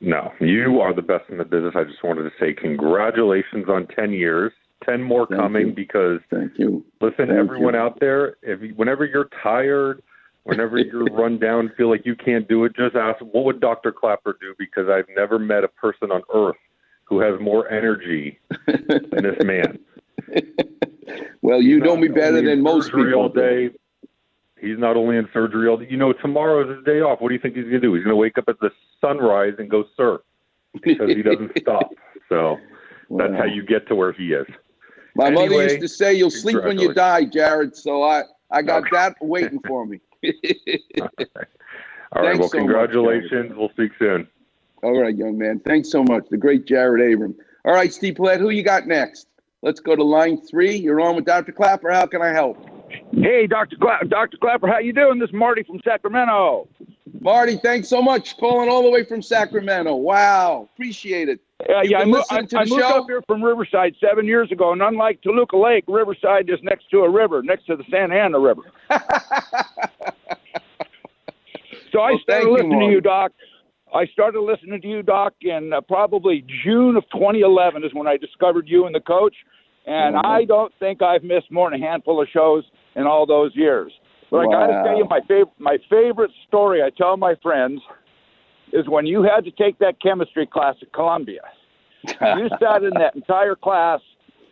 No, 0.00 0.32
you 0.40 0.80
are 0.80 0.92
the 0.92 1.02
best 1.02 1.24
in 1.30 1.38
the 1.38 1.44
business. 1.44 1.74
I 1.76 1.84
just 1.84 2.02
wanted 2.02 2.24
to 2.24 2.30
say 2.38 2.52
congratulations 2.52 3.66
on 3.68 3.86
10 3.88 4.12
years. 4.12 4.52
10 4.84 5.00
more 5.02 5.26
Thank 5.28 5.40
coming 5.40 5.66
you. 5.68 5.72
because 5.72 6.20
Thank 6.28 6.58
you. 6.58 6.84
listen, 7.00 7.26
Thank 7.28 7.38
everyone 7.38 7.74
you. 7.74 7.80
out 7.80 8.00
there, 8.00 8.36
if 8.42 8.60
you, 8.62 8.74
whenever 8.74 9.04
you're 9.04 9.28
tired, 9.42 10.02
whenever 10.42 10.76
you're 10.78 11.04
run 11.12 11.38
down, 11.38 11.70
feel 11.76 11.88
like 11.88 12.04
you 12.04 12.16
can't 12.16 12.48
do 12.48 12.64
it, 12.64 12.74
just 12.74 12.96
ask 12.96 13.20
what 13.20 13.44
would 13.44 13.60
Dr. 13.60 13.92
Klapper 13.92 14.36
do 14.40 14.54
because 14.58 14.88
I've 14.88 15.06
never 15.16 15.38
met 15.38 15.62
a 15.62 15.68
person 15.68 16.10
on 16.10 16.22
earth 16.34 16.56
who 17.04 17.20
has 17.20 17.40
more 17.40 17.70
energy 17.70 18.40
than 18.66 19.22
this 19.22 19.36
man. 19.44 19.78
Well, 21.42 21.60
you 21.60 21.80
know 21.80 21.96
me 21.96 22.08
better 22.08 22.40
than 22.40 22.62
most 22.62 22.86
surgery 22.86 23.06
people. 23.06 23.22
all 23.22 23.28
day. 23.28 23.70
He's 24.60 24.78
not 24.78 24.96
only 24.96 25.16
in 25.16 25.28
surgery 25.32 25.68
all 25.68 25.76
day. 25.76 25.88
You 25.90 25.96
know, 25.96 26.12
tomorrow 26.12 26.62
is 26.62 26.76
his 26.76 26.84
day 26.84 27.00
off. 27.00 27.20
What 27.20 27.28
do 27.28 27.34
you 27.34 27.40
think 27.40 27.56
he's 27.56 27.64
going 27.64 27.74
to 27.74 27.80
do? 27.80 27.94
He's 27.94 28.04
going 28.04 28.14
to 28.14 28.16
wake 28.16 28.38
up 28.38 28.44
at 28.48 28.60
the 28.60 28.70
sunrise 29.00 29.54
and 29.58 29.68
go 29.68 29.84
surf 29.96 30.20
because 30.82 31.10
he 31.10 31.22
doesn't 31.22 31.50
stop. 31.58 31.90
So 32.28 32.58
that's 33.10 33.34
how 33.34 33.44
you 33.44 33.64
get 33.64 33.88
to 33.88 33.96
where 33.96 34.12
he 34.12 34.32
is. 34.32 34.46
My 35.16 35.30
mother 35.30 35.62
used 35.64 35.80
to 35.80 35.88
say, 35.88 36.14
"You'll 36.14 36.30
sleep 36.30 36.62
when 36.62 36.78
you 36.78 36.94
die, 36.94 37.24
Jared." 37.24 37.76
So 37.76 38.04
I, 38.04 38.22
I 38.50 38.62
got 38.62 38.84
that 38.92 39.16
waiting 39.20 39.60
for 39.66 39.84
me. 39.84 40.00
All 41.00 41.08
right. 41.18 41.38
Thanks 42.14 42.38
well, 42.38 42.48
so 42.48 42.58
much, 42.58 42.66
congratulations. 42.66 43.52
we'll 43.54 43.70
speak 43.70 43.92
soon. 43.98 44.28
All 44.82 44.98
right, 44.98 45.14
young 45.14 45.36
man. 45.36 45.60
Thanks 45.60 45.90
so 45.90 46.02
much. 46.04 46.24
The 46.30 46.36
great 46.36 46.66
Jared 46.66 47.12
Abram. 47.12 47.34
All 47.64 47.74
right, 47.74 47.92
Steve 47.92 48.16
Platt, 48.16 48.40
who 48.40 48.50
you 48.50 48.62
got 48.62 48.86
next? 48.86 49.26
Let's 49.62 49.80
go 49.80 49.94
to 49.94 50.02
line 50.02 50.40
three. 50.40 50.74
You're 50.76 51.00
on 51.00 51.16
with 51.16 51.24
Dr. 51.24 51.52
Klapper. 51.52 51.90
How 51.92 52.06
can 52.06 52.20
I 52.20 52.32
help? 52.32 52.58
Hey, 53.12 53.46
Dr. 53.46 53.76
Cla- 53.76 54.00
Dr. 54.08 54.36
Klapper, 54.38 54.66
how 54.66 54.78
you 54.78 54.92
doing? 54.92 55.18
This 55.18 55.28
is 55.28 55.34
Marty 55.34 55.62
from 55.62 55.80
Sacramento. 55.84 56.68
Marty, 57.20 57.56
thanks 57.56 57.88
so 57.88 58.02
much. 58.02 58.36
Calling 58.38 58.68
all 58.68 58.82
the 58.82 58.90
way 58.90 59.04
from 59.04 59.22
Sacramento. 59.22 59.94
Wow. 59.94 60.68
Appreciate 60.74 61.28
it. 61.28 61.40
Uh, 61.70 61.80
yeah, 61.84 61.98
I, 61.98 62.04
mo- 62.04 62.24
I, 62.28 62.42
to 62.42 62.58
I 62.58 62.64
moved 62.64 62.80
show? 62.82 63.02
up 63.02 63.06
here 63.08 63.22
from 63.28 63.42
Riverside 63.42 63.94
seven 64.00 64.26
years 64.26 64.50
ago, 64.50 64.72
and 64.72 64.82
unlike 64.82 65.22
Toluca 65.22 65.56
Lake, 65.56 65.84
Riverside 65.86 66.50
is 66.50 66.58
next 66.62 66.90
to 66.90 67.00
a 67.02 67.08
river, 67.08 67.40
next 67.42 67.66
to 67.66 67.76
the 67.76 67.84
Santa 67.88 68.16
Ana 68.16 68.40
River. 68.40 68.62
so 68.90 68.98
I 72.00 72.10
Well, 72.10 72.18
started 72.18 72.20
thank 72.26 72.44
you, 72.46 72.52
listening 72.52 72.80
to 72.80 72.86
you, 72.86 73.00
Doc. 73.00 73.30
I 73.94 74.06
started 74.06 74.40
listening 74.40 74.80
to 74.80 74.88
you, 74.88 75.02
Doc, 75.02 75.34
in 75.42 75.72
uh, 75.72 75.80
probably 75.82 76.44
June 76.64 76.96
of 76.96 77.04
2011 77.12 77.84
is 77.84 77.90
when 77.92 78.06
I 78.06 78.16
discovered 78.16 78.66
you 78.68 78.86
and 78.86 78.94
the 78.94 79.00
coach. 79.00 79.34
And 79.86 80.16
Uh-huh. 80.16 80.28
I 80.28 80.44
don't 80.44 80.72
think 80.78 81.02
I've 81.02 81.22
missed 81.24 81.50
more 81.50 81.70
than 81.70 81.82
a 81.82 81.86
handful 81.86 82.20
of 82.22 82.28
shows 82.28 82.64
in 82.96 83.06
all 83.06 83.26
those 83.26 83.54
years. 83.54 83.92
But 84.30 84.38
I 84.40 84.44
got 84.46 84.66
to 84.68 84.82
tell 84.84 84.96
you, 84.96 85.04
my 85.04 85.20
favorite 85.28 85.48
my 85.58 85.76
favorite 85.90 86.30
story 86.48 86.82
I 86.82 86.88
tell 86.90 87.16
my 87.18 87.34
friends 87.42 87.82
is 88.72 88.88
when 88.88 89.04
you 89.04 89.22
had 89.22 89.44
to 89.44 89.50
take 89.50 89.78
that 89.80 90.00
chemistry 90.00 90.46
class 90.46 90.76
at 90.80 90.90
Columbia. 90.92 91.42
you 92.20 92.48
sat 92.60 92.82
in 92.82 92.94
that 92.94 93.14
entire 93.14 93.54
class 93.54 94.00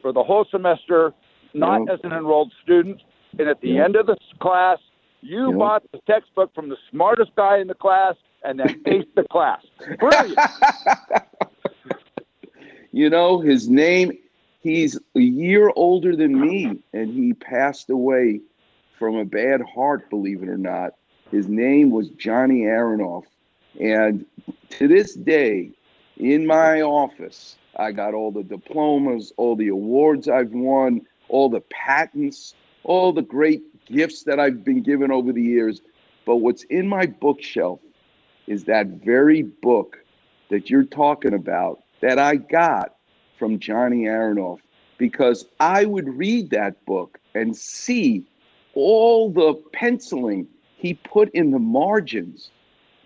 for 0.03 0.13
the 0.13 0.23
whole 0.23 0.45
semester, 0.51 1.15
not 1.55 1.81
Yep. 1.87 1.95
as 1.95 2.01
an 2.05 2.13
enrolled 2.13 2.53
student. 2.63 3.01
And 3.39 3.49
at 3.49 3.61
the 3.63 3.69
Yep. 3.71 3.85
end 3.87 3.97
of 3.97 4.07
the 4.07 4.17
class, 4.41 4.79
you 5.23 5.49
Yep. 5.51 5.59
bought 5.59 5.83
the 5.93 5.99
textbook 6.07 6.53
from 6.55 6.69
the 6.69 6.77
smartest 6.91 7.35
guy 7.37 7.59
in 7.59 7.67
the 7.69 7.75
class 7.75 8.17
and 8.45 8.61
then 8.61 8.83
aced 8.85 9.15
the 9.15 9.25
class. 9.25 9.65
Brilliant. 9.99 10.39
You 12.93 13.09
know, 13.09 13.39
his 13.39 13.69
name, 13.69 14.19
he's 14.61 14.99
a 15.15 15.21
year 15.21 15.73
older 15.77 16.17
than 16.17 16.41
me, 16.41 16.83
and 16.93 17.09
he 17.13 17.35
passed 17.35 17.89
away 17.89 18.41
from 18.99 19.15
a 19.15 19.25
bad 19.25 19.61
heart, 19.63 20.11
believe 20.11 20.43
it 20.43 20.49
or 20.49 20.59
not. 20.59 20.95
His 21.31 21.47
name 21.47 21.91
was 21.91 22.09
Johnny 22.11 22.63
Aronoff. 22.63 23.25
And 23.79 24.27
to 24.71 24.89
this 24.89 25.15
day, 25.15 25.71
in 26.17 26.47
my 26.47 26.83
office, 26.83 27.57
I 27.77 27.93
got 27.93 28.13
all 28.13 28.33
the 28.33 28.43
diplomas, 28.43 29.33
all 29.37 29.55
the 29.55 29.69
awards 29.69 30.29
I've 30.29 30.51
won, 30.51 31.03
all 31.29 31.49
the 31.49 31.63
patents, 31.71 32.55
all 32.83 33.13
the 33.13 33.23
great 33.23 33.63
gifts 33.87 34.25
that 34.25 34.41
I've 34.41 34.65
been 34.65 34.83
given 34.83 35.13
over 35.13 35.33
the 35.33 35.43
years. 35.43 35.81
But 36.27 36.37
what's 36.37 36.65
in 36.65 36.89
my 36.89 37.07
bookshelf 37.07 37.81
is 38.47 38.65
that 38.65 38.87
very 38.87 39.43
book 39.43 39.99
that 40.51 40.69
you're 40.69 40.85
talking 40.85 41.35
about 41.35 41.83
that 42.01 42.19
I 42.19 42.37
got 42.37 42.97
from 43.39 43.59
Johnny 43.59 44.05
Aronoff 44.05 44.59
because 44.99 45.47
I 45.59 45.85
would 45.85 46.09
read 46.09 46.51
that 46.51 46.85
book 46.85 47.19
and 47.35 47.57
see 47.57 48.27
all 48.75 49.31
the 49.31 49.55
penciling 49.73 50.47
he 50.77 50.95
put 50.95 51.31
in 51.31 51.51
the 51.51 51.59
margins. 51.59 52.51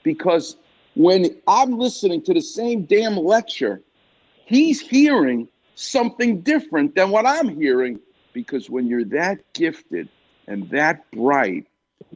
Because 0.03 0.57
when 0.95 1.41
I'm 1.47 1.79
listening 1.79 2.23
to 2.23 2.35
the 2.35 2.41
same 2.41 2.85
damn 2.85 3.17
lecture, 3.17 3.83
he's 4.45 4.81
hearing 4.81 5.49
something 5.75 6.41
different 6.41 6.95
than 6.95 7.11
what 7.11 7.27
I'm 7.27 7.49
hearing. 7.49 8.01
Because 8.33 8.69
when 8.69 8.87
you're 8.87 9.05
that 9.07 9.39
gifted 9.53 10.09
and 10.49 10.69
that 10.71 11.09
bright, 11.13 11.67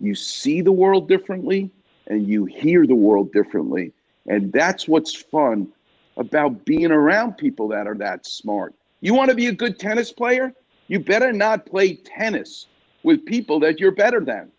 you 0.00 0.14
see 0.14 0.60
the 0.60 0.72
world 0.72 1.08
differently 1.08 1.70
and 2.08 2.26
you 2.26 2.44
hear 2.46 2.86
the 2.86 2.94
world 2.94 3.32
differently. 3.32 3.92
And 4.26 4.52
that's 4.52 4.88
what's 4.88 5.14
fun 5.14 5.68
about 6.16 6.64
being 6.64 6.90
around 6.90 7.38
people 7.38 7.68
that 7.68 7.86
are 7.86 7.94
that 7.94 8.26
smart. 8.26 8.74
You 9.00 9.14
want 9.14 9.30
to 9.30 9.36
be 9.36 9.46
a 9.46 9.52
good 9.52 9.78
tennis 9.78 10.12
player? 10.12 10.52
You 10.88 10.98
better 10.98 11.32
not 11.32 11.66
play 11.66 11.94
tennis 11.94 12.66
with 13.04 13.24
people 13.24 13.60
that 13.60 13.78
you're 13.78 13.92
better 13.92 14.20
than. 14.20 14.50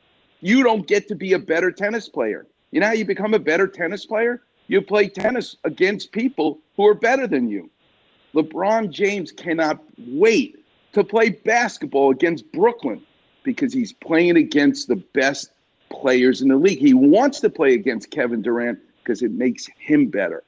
You 0.42 0.64
don't 0.64 0.88
get 0.88 1.08
to 1.10 1.16
be 1.16 1.34
a 1.34 1.40
better 1.40 1.72
tennis 1.72 2.08
player. 2.08 2.48
You 2.72 2.80
know 2.80 2.88
how 2.88 2.94
you 2.94 3.04
become 3.04 3.34
a 3.34 3.40
better 3.40 3.68
tennis 3.68 4.06
player? 4.06 4.42
You 4.68 4.82
play 4.82 5.10
tennis 5.10 5.58
against 5.64 6.12
people 6.12 6.60
who 6.78 6.88
are 6.88 6.94
better 6.94 7.28
than 7.28 7.50
you. 7.50 7.70
LeBron 8.36 8.92
James 8.92 9.32
cannot 9.32 9.84
wait 9.98 10.64
to 10.94 11.04
play 11.04 11.30
basketball 11.30 12.12
against 12.12 12.50
Brooklyn 12.52 13.02
because 13.44 13.74
he's 13.74 13.92
playing 13.92 14.38
against 14.38 14.88
the 14.88 14.98
best 15.14 15.52
players 15.90 16.42
in 16.42 16.48
the 16.48 16.56
league. 16.56 16.80
He 16.80 16.94
wants 16.94 17.40
to 17.42 17.50
play 17.50 17.74
against 17.74 18.12
Kevin 18.12 18.42
Durant 18.42 18.80
because 19.04 19.22
it 19.22 19.32
makes 19.32 19.68
him 19.78 20.08
better. 20.08 20.44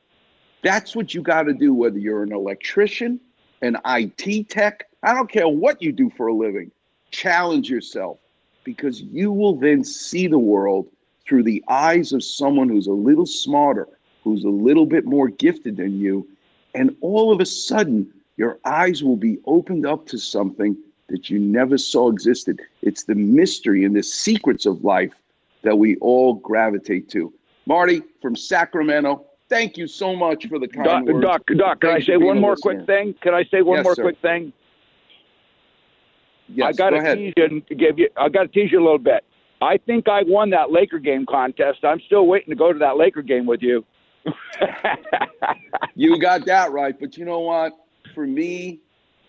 That's 0.63 0.95
what 0.95 1.13
you 1.13 1.21
got 1.21 1.43
to 1.43 1.53
do, 1.53 1.73
whether 1.73 1.97
you're 1.97 2.23
an 2.23 2.33
electrician, 2.33 3.19
an 3.61 3.77
IT 3.85 4.49
tech, 4.49 4.87
I 5.03 5.13
don't 5.13 5.31
care 5.31 5.47
what 5.47 5.81
you 5.81 5.91
do 5.91 6.11
for 6.11 6.27
a 6.27 6.33
living. 6.33 6.71
Challenge 7.09 7.69
yourself 7.69 8.19
because 8.63 9.01
you 9.01 9.31
will 9.31 9.55
then 9.55 9.83
see 9.83 10.27
the 10.27 10.39
world 10.39 10.87
through 11.25 11.43
the 11.43 11.63
eyes 11.67 12.13
of 12.13 12.23
someone 12.23 12.69
who's 12.69 12.87
a 12.87 12.93
little 12.93 13.25
smarter, 13.25 13.87
who's 14.23 14.43
a 14.43 14.49
little 14.49 14.85
bit 14.85 15.05
more 15.05 15.27
gifted 15.27 15.77
than 15.77 15.99
you. 15.99 16.27
And 16.75 16.95
all 17.01 17.31
of 17.31 17.39
a 17.39 17.45
sudden, 17.45 18.11
your 18.37 18.59
eyes 18.65 19.03
will 19.03 19.17
be 19.17 19.39
opened 19.45 19.85
up 19.85 20.05
to 20.07 20.17
something 20.17 20.77
that 21.09 21.29
you 21.29 21.39
never 21.39 21.77
saw 21.77 22.09
existed. 22.09 22.61
It's 22.81 23.03
the 23.03 23.15
mystery 23.15 23.83
and 23.83 23.95
the 23.95 24.03
secrets 24.03 24.65
of 24.65 24.83
life 24.83 25.11
that 25.64 25.78
we 25.78 25.95
all 25.97 26.34
gravitate 26.36 27.09
to. 27.09 27.34
Marty 27.66 28.01
from 28.22 28.36
Sacramento, 28.36 29.26
Thank 29.49 29.76
you 29.76 29.86
so 29.86 30.16
much 30.16 30.47
for 30.47 30.59
the 30.59 30.68
kind 30.70 30.86
Doc, 30.86 31.03
words. 31.03 31.26
Doc, 31.26 31.41
Doc, 31.57 31.82
can 31.82 31.89
I 31.89 31.99
say 31.99 32.16
one 32.16 32.39
more 32.39 32.51
listener. 32.51 32.76
quick 32.76 32.86
thing? 32.88 33.14
Can 33.22 33.34
I 33.34 33.43
say 33.51 33.62
one 33.62 33.80
Yes, 33.80 33.84
more 33.84 33.95
sir. 33.95 34.03
quick 34.03 34.18
thing? 34.22 34.53
Yes, 36.47 36.68
I 36.68 36.72
got 36.72 36.91
go 36.91 37.01
to 37.03 37.16
tease 37.18 37.34
you 37.36 37.43
and 37.43 37.68
give 37.78 37.99
you. 37.99 38.07
I 38.16 38.30
got 38.30 38.43
to 38.43 38.47
tease 38.47 38.72
you 38.72 38.80
a 38.80 38.84
little 38.84 38.97
bit. 38.97 39.26
I 39.62 39.76
think 39.78 40.07
I 40.07 40.24
won 40.24 40.51
that 40.51 40.72
Laker 40.72 40.99
game 40.99 41.26
contest. 41.26 41.84
I'm 41.84 41.99
still 41.99 42.28
waiting 42.28 42.49
to 42.49 42.55
go 42.55 42.72
to 42.72 42.80
that 42.80 42.95
Laker 42.95 43.22
game 43.22 43.45
with 43.45 43.62
you. 43.62 43.84
You 45.95 46.18
got 46.20 46.45
that 46.45 46.72
right. 46.72 46.97
But 46.97 47.18
you 47.18 47.26
know 47.26 47.39
what? 47.39 47.74
For 48.16 48.26
me, 48.26 48.80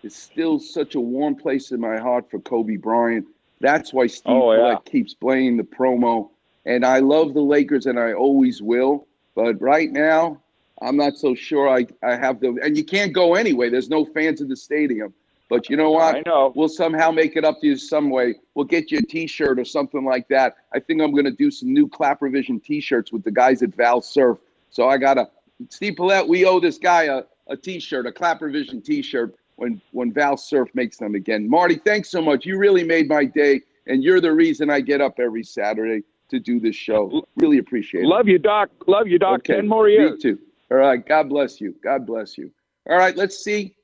it's 0.03 0.17
still 0.17 0.59
such 0.61 0.95
a 0.95 1.01
warm 1.01 1.35
place 1.35 1.73
in 1.73 1.81
my 1.81 1.99
heart 1.99 2.31
for 2.31 2.39
Kobe 2.41 2.77
Bryant. 2.77 3.27
That's 3.63 3.93
why 3.93 4.09
Steve 4.09 4.35
Oh, 4.35 4.53
yeah. 4.53 4.77
Keeps 4.85 5.15
playing 5.15 5.57
the 5.57 5.63
promo. 5.63 6.31
And 6.67 6.85
I 6.85 6.99
love 6.99 7.33
the 7.33 7.41
Lakers 7.41 7.87
and 7.87 7.99
I 7.99 8.13
always 8.13 8.61
will. 8.61 9.07
But 9.35 9.61
right 9.61 9.91
now, 9.91 10.41
I'm 10.83 10.97
not 10.97 11.17
so 11.17 11.35
sure 11.35 11.69
I, 11.69 11.87
I 12.03 12.17
have 12.17 12.41
the 12.41 12.59
and 12.63 12.77
you 12.77 12.85
can't 12.85 13.13
go 13.13 13.35
anyway. 13.35 13.71
There's 13.71 13.89
no 13.89 14.05
fans 14.05 14.41
in 14.41 14.49
the 14.49 14.57
stadium. 14.57 15.15
But 15.49 15.69
you 15.69 15.77
know 15.77 15.91
what? 15.91 16.17
I 16.17 16.23
know. 16.25 16.53
We'll 16.57 16.69
somehow 16.69 17.11
make 17.11 17.37
it 17.37 17.45
up 17.45 17.61
to 17.61 17.67
you 17.67 17.77
some 17.77 18.11
way. 18.11 18.37
We'll 18.55 18.65
get 18.65 18.91
you 18.91 18.99
a 18.99 19.03
T-shirt 19.03 19.59
or 19.59 19.65
something 19.67 20.05
like 20.05 20.27
that. 20.29 20.57
I 20.75 20.81
think 20.81 21.03
I'm 21.03 21.13
going 21.13 21.27
to 21.27 21.31
do 21.31 21.51
some 21.51 21.73
new 21.73 21.87
Klapper 21.87 22.31
Vision 22.31 22.59
T-shirts 22.59 23.13
with 23.13 23.23
the 23.23 23.31
guys 23.31 23.63
at 23.63 23.75
Val 23.75 24.01
Surf. 24.01 24.39
So 24.71 24.89
I 24.89 24.97
got 24.97 25.15
to 25.15 25.29
Steve 25.69 25.97
Paulette. 25.97 26.27
We 26.27 26.47
owe 26.47 26.59
this 26.59 26.79
guy 26.79 27.05
a, 27.05 27.25
a 27.49 27.57
T-shirt, 27.57 28.07
a 28.07 28.13
Klapper 28.13 28.49
Vision 28.49 28.81
T-shirt 28.81 29.35
when 29.63 29.81
when 29.93 30.13
Val 30.13 30.37
Surf 30.37 30.69
makes 30.75 30.97
them 30.97 31.15
again. 31.15 31.49
Marty, 31.49 31.77
thanks 31.77 32.11
so 32.11 32.21
much. 32.21 32.45
You 32.45 32.59
really 32.59 32.83
made 32.83 33.09
my 33.09 33.25
day, 33.25 33.61
and 33.87 34.03
you're 34.03 34.21
the 34.21 34.33
reason 34.33 34.69
I 34.71 34.81
get 34.81 35.01
up 35.01 35.21
every 35.21 35.45
Saturday 35.45 36.03
to 36.31 36.41
do 36.41 36.59
this 36.59 36.75
show. 36.75 37.25
Really 37.37 37.59
appreciate 37.59 38.03
it. 38.03 38.09
Love 38.09 38.27
you, 38.27 38.41
Doc. 38.41 38.71
Love 38.89 39.07
you, 39.07 39.21
Doc. 39.21 39.41
Okay, 39.41 39.55
Ten 39.55 39.69
more 39.69 39.89
years. 39.89 40.01
Me 40.01 40.09
years. 40.09 40.23
too. 40.23 40.39
All 40.73 40.79
right. 40.79 41.07
God 41.07 41.29
bless 41.29 41.61
you. 41.61 41.77
God 41.83 42.05
bless 42.07 42.37
you. 42.37 42.51
All 42.91 42.99
right. 42.99 43.17
Let's 43.17 43.45
see. 43.45 43.77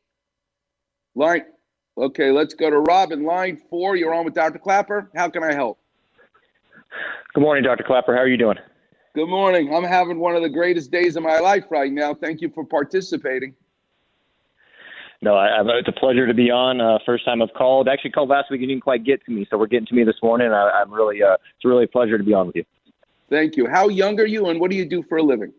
Line. 1.15 1.45
Okay. 1.97 2.33
Let's 2.33 2.55
go 2.55 2.71
to 2.71 2.81
Robin. 2.81 3.23
Line 3.23 3.63
four. 3.71 3.95
You're 3.95 4.15
on 4.15 4.25
with 4.25 4.35
Dr. 4.35 4.59
Klapper. 4.59 5.11
How 5.15 5.31
can 5.31 5.45
I 5.45 5.55
help? 5.55 5.79
Good 7.35 7.43
morning, 7.43 7.63
Dr. 7.63 7.85
Klapper. 7.85 8.17
How 8.17 8.23
are 8.23 8.29
you 8.29 8.37
doing? 8.37 8.59
Good 9.15 9.29
morning. 9.29 9.73
I'm 9.73 9.85
having 9.85 10.19
one 10.19 10.35
of 10.35 10.43
the 10.43 10.49
greatest 10.49 10.91
days 10.91 11.15
of 11.15 11.23
my 11.23 11.39
life 11.39 11.67
right 11.71 11.93
now. 11.93 12.15
Thank 12.15 12.41
you 12.41 12.51
for 12.51 12.65
participating. 12.65 13.55
No, 15.21 15.35
I, 15.35 15.63
it's 15.79 15.89
a 15.89 15.93
pleasure 15.93 16.27
to 16.27 16.35
be 16.35 16.51
on. 16.51 16.81
Uh, 16.81 16.99
first 17.05 17.25
time 17.25 17.43
I've 17.43 17.53
called. 17.55 17.89
Actually, 17.89 18.13
called 18.13 18.29
last 18.29 18.51
week. 18.51 18.61
You 18.61 18.69
didn't 18.69 18.85
quite 18.85 19.03
get 19.05 19.25
to 19.27 19.33
me, 19.33 19.47
so 19.51 19.59
we're 19.59 19.67
getting 19.67 19.87
to 19.87 19.95
me 19.95 20.05
this 20.05 20.17
morning. 20.23 20.53
I, 20.53 20.71
I'm 20.71 20.93
really, 20.93 21.23
uh, 21.23 21.35
it's 21.35 21.65
really 21.65 21.85
a 21.85 21.89
pleasure 21.89 22.17
to 22.17 22.25
be 22.25 22.33
on 22.33 22.47
with 22.47 22.57
you. 22.57 22.65
Thank 23.29 23.57
you. 23.57 23.67
How 23.67 23.89
young 23.89 24.19
are 24.21 24.27
you, 24.27 24.47
and 24.47 24.61
what 24.61 24.71
do 24.71 24.77
you 24.77 24.85
do 24.85 25.03
for 25.03 25.19
a 25.19 25.23
living? 25.23 25.53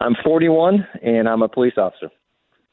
I'm 0.00 0.14
41, 0.22 0.86
and 1.02 1.28
I'm 1.28 1.42
a 1.42 1.48
police 1.48 1.74
officer. 1.78 2.10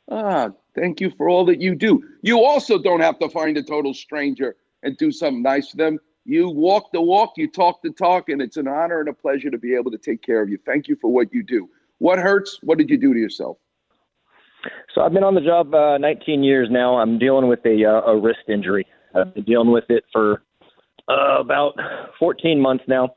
Ah, 0.09 0.49
thank 0.75 0.99
you 0.99 1.09
for 1.17 1.29
all 1.29 1.45
that 1.45 1.61
you 1.61 1.73
do. 1.73 2.03
You 2.21 2.43
also 2.43 2.77
don't 2.77 2.99
have 2.99 3.17
to 3.19 3.29
find 3.29 3.57
a 3.57 3.63
total 3.63 3.93
stranger 3.93 4.57
and 4.83 4.97
do 4.97 5.11
something 5.11 5.41
nice 5.41 5.71
for 5.71 5.77
them. 5.77 5.99
You 6.25 6.49
walk 6.49 6.91
the 6.91 7.01
walk, 7.01 7.33
you 7.37 7.49
talk 7.49 7.81
the 7.81 7.91
talk, 7.91 8.27
and 8.27 8.41
it's 8.41 8.57
an 8.57 8.67
honor 8.67 8.99
and 8.99 9.09
a 9.09 9.13
pleasure 9.13 9.49
to 9.49 9.57
be 9.57 9.73
able 9.73 9.89
to 9.91 9.97
take 9.97 10.21
care 10.21 10.41
of 10.41 10.49
you. 10.49 10.59
Thank 10.65 10.87
you 10.87 10.97
for 10.97 11.11
what 11.11 11.33
you 11.33 11.43
do. 11.43 11.69
What 11.99 12.19
hurts? 12.19 12.59
What 12.61 12.77
did 12.77 12.89
you 12.89 12.97
do 12.97 13.13
to 13.13 13.19
yourself? 13.19 13.57
So 14.93 15.01
I've 15.01 15.13
been 15.13 15.23
on 15.23 15.35
the 15.35 15.41
job 15.41 15.73
uh, 15.73 15.97
19 15.97 16.43
years 16.43 16.67
now. 16.69 16.97
I'm 16.97 17.17
dealing 17.17 17.47
with 17.47 17.65
a, 17.65 17.85
uh, 17.85 18.11
a 18.11 18.17
wrist 18.17 18.39
injury. 18.47 18.85
I've 19.15 19.33
been 19.33 19.43
dealing 19.43 19.71
with 19.71 19.85
it 19.89 20.03
for 20.11 20.43
uh, 21.07 21.39
about 21.39 21.73
14 22.19 22.59
months 22.59 22.83
now. 22.87 23.15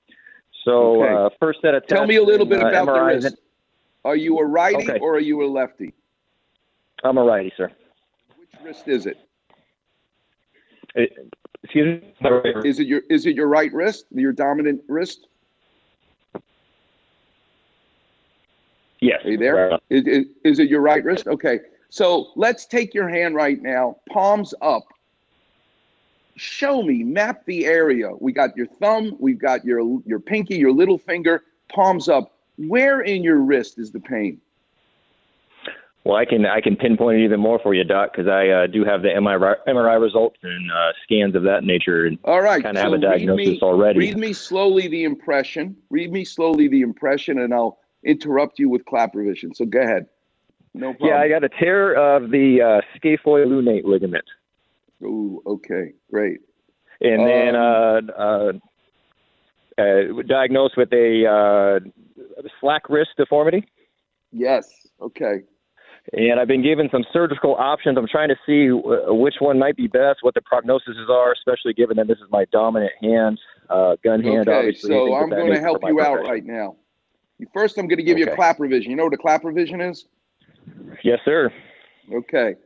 So 0.65 1.03
Okay. 1.03 1.13
uh, 1.13 1.29
first 1.41 1.61
set 1.61 1.75
of 1.75 1.83
tests. 1.83 1.93
Tell 1.95 2.07
me 2.07 2.17
a 2.17 2.23
little 2.23 2.47
bit 2.47 2.61
and, 2.61 2.67
uh, 2.75 2.83
about 2.83 2.87
the 2.87 2.93
MRIs. 2.93 3.25
wrist. 3.25 3.37
Are 4.05 4.17
you 4.17 4.39
a 4.39 4.45
righty 4.47 4.89
Okay. 4.91 4.99
or 5.01 5.15
are 5.17 5.21
you 5.21 5.43
a 5.45 5.47
lefty? 5.49 5.93
I'm 7.03 7.19
a 7.19 7.23
righty, 7.23 7.53
sir. 7.57 7.71
Which 8.39 8.49
wrist 8.63 8.89
is 8.89 9.07
it? 9.07 9.19
Uh, 10.97 11.03
excuse 11.63 12.03
me. 12.03 12.15
Is 12.65 12.79
it 12.81 12.87
your 12.87 13.03
is 13.11 13.27
it 13.27 13.35
your 13.35 13.49
right 13.49 13.73
wrist? 13.73 14.07
Your 14.11 14.33
dominant 14.33 14.83
wrist? 14.89 15.27
Yes. 19.05 19.25
Are 19.25 19.31
you 19.33 19.37
there? 19.37 19.79
Is, 19.91 20.07
is, 20.07 20.25
is 20.45 20.59
it 20.59 20.69
your 20.71 20.81
right 20.81 21.05
wrist? 21.05 21.27
Okay. 21.27 21.61
So 21.91 22.33
let's 22.37 22.65
take 22.65 22.95
your 22.95 23.09
hand 23.09 23.35
right 23.35 23.61
now, 23.61 23.99
palms 24.11 24.55
up. 24.63 24.85
Show 26.37 26.83
me, 26.83 27.05
map 27.05 27.45
the 27.45 27.67
area. 27.67 28.11
We 28.19 28.33
got 28.33 28.57
your 28.57 28.67
thumb, 28.67 29.17
we've 29.21 29.39
got 29.39 29.65
your 29.65 30.01
your 30.05 30.19
pinky, 30.19 30.57
your 30.57 30.73
little 30.73 30.99
finger, 30.99 31.45
palms 31.73 32.09
up. 32.09 32.33
Where 32.57 33.03
in 33.03 33.23
your 33.23 33.37
wrist 33.37 33.79
is 33.79 33.93
the 33.93 34.01
pain? 34.01 34.41
Well, 36.03 36.17
I 36.17 36.25
can 36.25 36.47
I 36.47 36.61
can 36.61 36.75
pinpoint 36.75 37.21
it 37.21 37.25
even 37.25 37.41
more 37.41 37.61
for 37.61 37.75
you, 37.75 37.85
Doc, 37.85 38.13
because 38.13 38.29
I 38.29 38.49
uh, 38.49 38.67
do 38.67 38.85
have 38.85 39.03
the 39.03 39.09
MRI, 39.09 39.55
MRI 39.69 40.01
results 40.01 40.39
and 40.43 40.73
uh, 40.73 40.93
scans 41.05 41.37
of 41.37 41.45
that 41.45 41.63
nature, 41.63 42.07
and 42.07 42.19
All 42.25 42.43
right. 42.43 42.63
kind 42.63 42.77
of 42.77 42.81
so 42.83 42.91
have 42.91 42.99
a 42.99 43.03
diagnosis 43.03 43.47
me, 43.47 43.61
already. 43.61 43.99
Read 43.99 44.17
me 44.17 44.33
slowly 44.33 44.89
the 44.89 45.05
impression. 45.05 45.77
Read 45.91 46.11
me 46.11 46.25
slowly 46.25 46.69
the 46.69 46.81
impression, 46.81 47.39
and 47.41 47.55
I'll 47.55 47.79
interrupt 48.05 48.59
you 48.59 48.69
with 48.69 48.85
Klapper 48.85 49.23
Vision. 49.25 49.55
So 49.55 49.65
go 49.65 49.81
ahead. 49.81 50.07
No 50.75 50.93
problem. 50.93 51.11
Yeah, 51.11 51.21
I 51.21 51.29
got 51.29 51.45
a 51.45 51.49
tear 51.49 51.95
of 51.95 52.31
the 52.31 52.61
uh, 52.61 52.99
scaphoid 52.99 53.47
lunate 53.47 53.85
ligament, 53.85 54.25
Ooh, 55.03 55.41
okay, 55.47 55.93
great. 56.11 56.41
and 57.01 57.27
then 57.27 57.55
uh, 57.55 58.01
uh, 58.19 58.53
uh, 59.79 60.23
diagnosed 60.27 60.77
with 60.77 60.93
a 60.93 61.27
uh, 61.27 62.43
SLAC 62.61 62.81
wrist 62.89 63.11
deformity. 63.17 63.69
Yes. 64.33 64.69
Okay. 65.01 65.43
And 66.13 66.39
I've 66.39 66.49
been 66.49 66.63
given 66.63 66.89
some 66.93 67.05
surgical 67.13 67.55
options. 67.55 67.97
I'm 67.97 68.09
trying 68.09 68.29
to 68.29 68.37
see 68.45 68.69
which 68.71 69.37
one 69.39 69.59
might 69.59 69.77
be 69.77 69.87
best, 69.87 70.19
what 70.21 70.35
the 70.35 70.41
prognoses 70.43 71.09
are, 71.09 71.33
especially 71.33 71.73
given 71.73 71.97
that 71.97 72.09
this 72.09 72.19
is 72.19 72.31
my 72.31 72.45
dominant 72.53 72.93
hand, 73.01 73.41
uh, 73.71 73.97
gun 74.05 74.23
hand. 74.23 74.49
Okay, 74.49 74.59
obviously, 74.59 74.91
so 74.91 75.15
I'm 75.15 75.31
going 75.31 75.55
to 75.55 75.61
help 75.61 75.83
you 75.83 76.01
out 76.01 76.27
right 76.27 76.45
now. 76.45 76.77
First, 77.53 77.79
I'm 77.79 77.89
going 77.89 77.99
to 77.99 78.05
give 78.05 78.19
you 78.19 78.27
a 78.27 78.35
Klapper 78.35 78.67
Vision. 78.69 78.91
You 78.91 78.97
know 78.97 79.05
what 79.05 79.15
a 79.15 79.19
Klapper 79.19 79.53
Vision 79.53 79.81
is? 79.81 80.07
Yes, 81.03 81.21
sir. 81.25 81.53
Okay. 82.13 82.57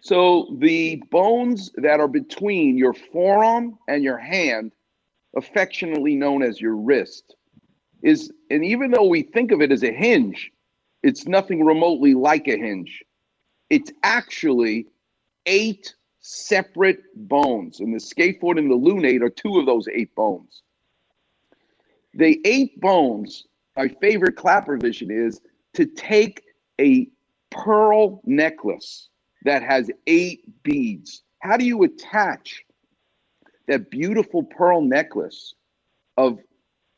So 0.00 0.56
the 0.58 1.02
bones 1.10 1.70
that 1.76 2.00
are 2.00 2.08
between 2.08 2.76
your 2.76 2.94
forearm 2.94 3.78
and 3.88 4.02
your 4.02 4.18
hand, 4.18 4.72
affectionately 5.36 6.14
known 6.14 6.42
as 6.42 6.60
your 6.60 6.76
wrist, 6.76 7.36
is, 8.02 8.32
and 8.50 8.64
even 8.64 8.90
though 8.90 9.06
we 9.06 9.22
think 9.22 9.52
of 9.52 9.60
it 9.60 9.72
as 9.72 9.82
a 9.82 9.92
hinge, 9.92 10.52
it's 11.02 11.26
nothing 11.26 11.64
remotely 11.64 12.14
like 12.14 12.48
a 12.48 12.56
hinge. 12.56 13.02
It's 13.70 13.92
actually 14.02 14.86
eight 15.46 15.94
separate 16.20 17.00
bones. 17.14 17.80
And 17.80 17.94
the 17.94 17.98
scaphoid 17.98 18.58
and 18.58 18.70
the 18.70 18.76
lunate 18.76 19.22
are 19.22 19.30
two 19.30 19.58
of 19.58 19.66
those 19.66 19.88
eight 19.88 20.14
bones. 20.14 20.62
The 22.14 22.40
eight 22.44 22.80
bones, 22.80 23.46
my 23.76 23.88
favorite 24.00 24.36
Klapper 24.36 24.76
Vision 24.76 25.10
is 25.10 25.40
to 25.74 25.86
take 25.86 26.42
a 26.80 27.08
pearl 27.50 28.20
necklace 28.24 29.08
that 29.44 29.62
has 29.62 29.90
eight 30.06 30.62
beads. 30.62 31.22
How 31.40 31.56
do 31.56 31.64
you 31.64 31.82
attach 31.84 32.64
that 33.68 33.90
beautiful 33.90 34.42
pearl 34.42 34.80
necklace 34.80 35.54
of 36.16 36.38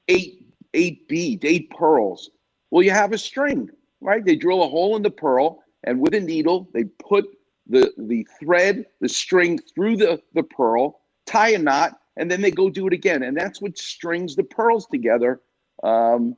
eight 0.08 0.44
eight 0.74 1.08
beads, 1.08 1.44
eight 1.44 1.70
pearls? 1.70 2.30
Well, 2.70 2.82
you 2.82 2.90
have 2.90 3.12
a 3.12 3.18
string, 3.18 3.68
right? 4.00 4.24
They 4.24 4.36
drill 4.36 4.62
a 4.62 4.68
hole 4.68 4.96
in 4.96 5.02
the 5.02 5.10
pearl, 5.10 5.62
and 5.84 6.00
with 6.00 6.14
a 6.14 6.20
needle, 6.20 6.68
they 6.72 6.84
put 6.84 7.26
the 7.66 7.92
the 7.98 8.26
thread, 8.38 8.86
the 9.00 9.08
string 9.08 9.58
through 9.74 9.96
the 9.96 10.22
the 10.34 10.44
pearl, 10.44 11.00
tie 11.26 11.50
a 11.50 11.58
knot, 11.58 11.98
and 12.16 12.30
then 12.30 12.40
they 12.40 12.50
go 12.50 12.70
do 12.70 12.86
it 12.86 12.92
again, 12.92 13.24
and 13.24 13.36
that's 13.36 13.60
what 13.60 13.76
strings 13.76 14.36
the 14.36 14.44
pearls 14.44 14.86
together. 14.86 15.40
Um, 15.82 16.36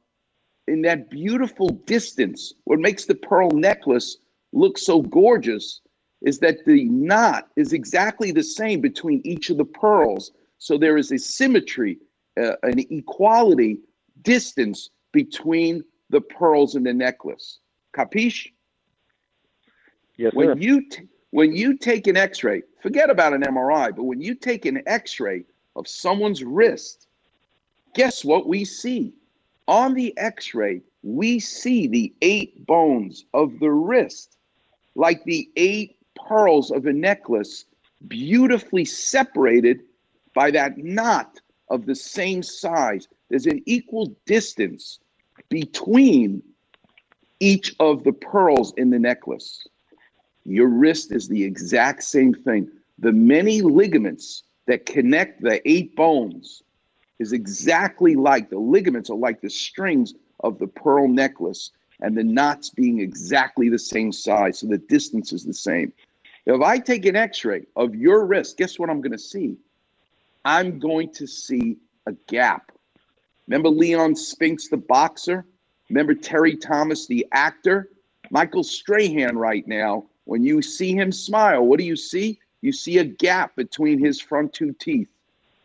in 0.70 0.82
that 0.82 1.10
beautiful 1.10 1.68
distance, 1.86 2.54
what 2.64 2.78
makes 2.78 3.04
the 3.04 3.16
pearl 3.16 3.50
necklace 3.50 4.18
look 4.52 4.78
so 4.78 5.02
gorgeous 5.02 5.80
is 6.22 6.38
that 6.38 6.64
the 6.64 6.84
knot 6.84 7.48
is 7.56 7.72
exactly 7.72 8.30
the 8.30 8.42
same 8.42 8.80
between 8.80 9.20
each 9.24 9.50
of 9.50 9.56
the 9.56 9.64
pearls. 9.64 10.32
So 10.58 10.78
there 10.78 10.96
is 10.96 11.10
a 11.12 11.18
symmetry, 11.18 11.98
uh, 12.40 12.52
an 12.62 12.78
equality 12.78 13.80
distance 14.22 14.90
between 15.12 15.82
the 16.10 16.20
pearls 16.20 16.76
in 16.76 16.84
the 16.84 16.92
necklace. 16.92 17.58
Capiche? 17.94 18.52
Yes, 20.16 20.32
when 20.34 20.48
sir. 20.48 20.54
you 20.58 20.88
t- 20.88 21.08
when 21.30 21.54
you 21.54 21.76
take 21.76 22.08
an 22.08 22.16
X-ray, 22.16 22.62
forget 22.82 23.08
about 23.08 23.32
an 23.32 23.42
MRI, 23.42 23.94
but 23.94 24.02
when 24.02 24.20
you 24.20 24.34
take 24.34 24.66
an 24.66 24.82
X-ray 24.86 25.44
of 25.76 25.86
someone's 25.86 26.42
wrist, 26.42 27.06
guess 27.94 28.24
what 28.24 28.48
we 28.48 28.64
see? 28.64 29.14
On 29.70 29.94
the 29.94 30.12
X-ray, 30.18 30.82
we 31.04 31.38
see 31.38 31.86
the 31.86 32.12
eight 32.22 32.66
bones 32.66 33.24
of 33.32 33.60
the 33.60 33.70
wrist, 33.70 34.36
like 34.96 35.22
the 35.22 35.48
eight 35.54 35.96
pearls 36.26 36.72
of 36.72 36.86
a 36.86 36.92
necklace, 36.92 37.66
beautifully 38.08 38.84
separated 38.84 39.82
by 40.34 40.50
that 40.50 40.76
knot 40.76 41.40
of 41.68 41.86
the 41.86 41.94
same 41.94 42.42
size. 42.42 43.06
There's 43.28 43.46
an 43.46 43.62
equal 43.64 44.12
distance 44.26 44.98
between 45.50 46.42
each 47.38 47.76
of 47.78 48.02
the 48.02 48.12
pearls 48.12 48.74
in 48.76 48.90
the 48.90 48.98
necklace. 48.98 49.64
Your 50.44 50.66
wrist 50.66 51.12
is 51.12 51.28
the 51.28 51.44
exact 51.44 52.02
same 52.02 52.34
thing. 52.34 52.68
The 52.98 53.12
many 53.12 53.62
ligaments 53.62 54.42
that 54.66 54.84
connect 54.84 55.42
the 55.42 55.60
eight 55.64 55.94
bones 55.94 56.64
is 57.20 57.32
exactly 57.32 58.16
like 58.16 58.50
the 58.50 58.58
ligaments 58.58 59.10
are 59.10 59.16
like 59.16 59.40
the 59.40 59.50
strings 59.50 60.14
of 60.40 60.58
the 60.58 60.66
pearl 60.66 61.06
necklace 61.06 61.70
and 62.00 62.16
the 62.16 62.24
knots 62.24 62.70
being 62.70 62.98
exactly 62.98 63.68
the 63.68 63.78
same 63.78 64.10
size. 64.10 64.58
So 64.58 64.66
the 64.66 64.78
distance 64.78 65.32
is 65.32 65.44
the 65.44 65.54
same. 65.54 65.92
If 66.46 66.62
I 66.62 66.78
take 66.78 67.04
an 67.04 67.14
x 67.14 67.44
ray 67.44 67.66
of 67.76 67.94
your 67.94 68.24
wrist, 68.24 68.56
guess 68.56 68.78
what 68.78 68.88
I'm 68.90 69.02
going 69.02 69.12
to 69.12 69.18
see? 69.18 69.56
I'm 70.46 70.78
going 70.78 71.12
to 71.12 71.26
see 71.26 71.76
a 72.06 72.12
gap. 72.26 72.72
Remember 73.46 73.68
Leon 73.68 74.16
Spinks, 74.16 74.68
the 74.68 74.78
boxer? 74.78 75.44
Remember 75.90 76.14
Terry 76.14 76.56
Thomas, 76.56 77.06
the 77.06 77.26
actor? 77.32 77.90
Michael 78.30 78.64
Strahan, 78.64 79.36
right 79.36 79.66
now, 79.68 80.06
when 80.24 80.42
you 80.42 80.62
see 80.62 80.94
him 80.94 81.12
smile, 81.12 81.66
what 81.66 81.78
do 81.78 81.84
you 81.84 81.96
see? 81.96 82.38
You 82.62 82.72
see 82.72 82.98
a 82.98 83.04
gap 83.04 83.56
between 83.56 83.98
his 83.98 84.20
front 84.20 84.52
two 84.54 84.72
teeth. 84.72 85.12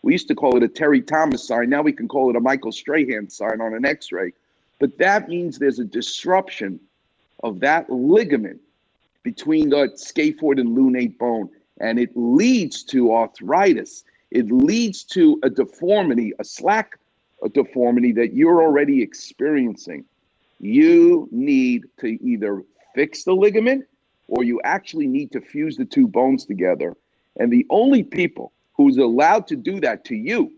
We 0.06 0.12
used 0.12 0.28
to 0.28 0.36
call 0.36 0.56
it 0.56 0.62
a 0.62 0.68
Terry 0.68 1.01
Thomas 1.01 1.47
sign. 1.47 1.72
Now 1.72 1.82
we 1.82 1.91
can 1.91 2.08
call 2.08 2.30
it 2.30 2.36
a 2.36 2.39
Michael 2.39 2.72
Strahan 2.72 3.28
sign 3.28 3.60
on 3.60 3.74
an 3.74 3.86
x 3.86 4.12
ray. 4.12 4.34
But 4.80 4.99
that 4.99 5.28
means 5.28 5.58
there's 5.58 5.80
a 5.80 5.84
disruption 5.84 6.80
of 7.41 7.60
that 7.62 7.89
ligament 7.89 8.62
between 9.24 9.70
the 9.70 9.88
scaphoid 9.95 10.62
and 10.62 10.78
lunate 10.78 11.18
bone, 11.18 11.49
and 11.82 11.97
it 11.97 12.12
leads 12.14 12.84
to 12.84 13.16
arthritis. 13.16 14.03
It 14.30 14.51
leads 14.51 15.03
to 15.06 15.39
a 15.41 15.49
deformity, 15.49 16.34
a 16.38 16.43
SLAC 16.43 16.86
a 17.43 17.49
deformity 17.49 18.12
that 18.12 18.32
you're 18.34 18.62
already 18.62 19.01
experiencing. 19.01 20.06
You 20.60 21.28
need 21.32 21.86
to 22.01 22.08
either 22.24 22.62
fix 22.93 23.24
the 23.24 23.34
ligament 23.34 23.86
or 24.28 24.43
you 24.43 24.62
actually 24.64 25.08
need 25.08 25.32
to 25.32 25.41
fuse 25.41 25.78
the 25.78 25.86
two 25.86 26.08
bones 26.08 26.45
together. 26.45 26.95
And 27.39 27.51
the 27.51 27.66
only 27.72 28.03
people 28.03 28.51
who's 28.78 28.98
allowed 28.98 29.48
to 29.48 29.56
do 29.56 29.80
that 29.82 30.06
to 30.06 30.16
you 30.16 30.52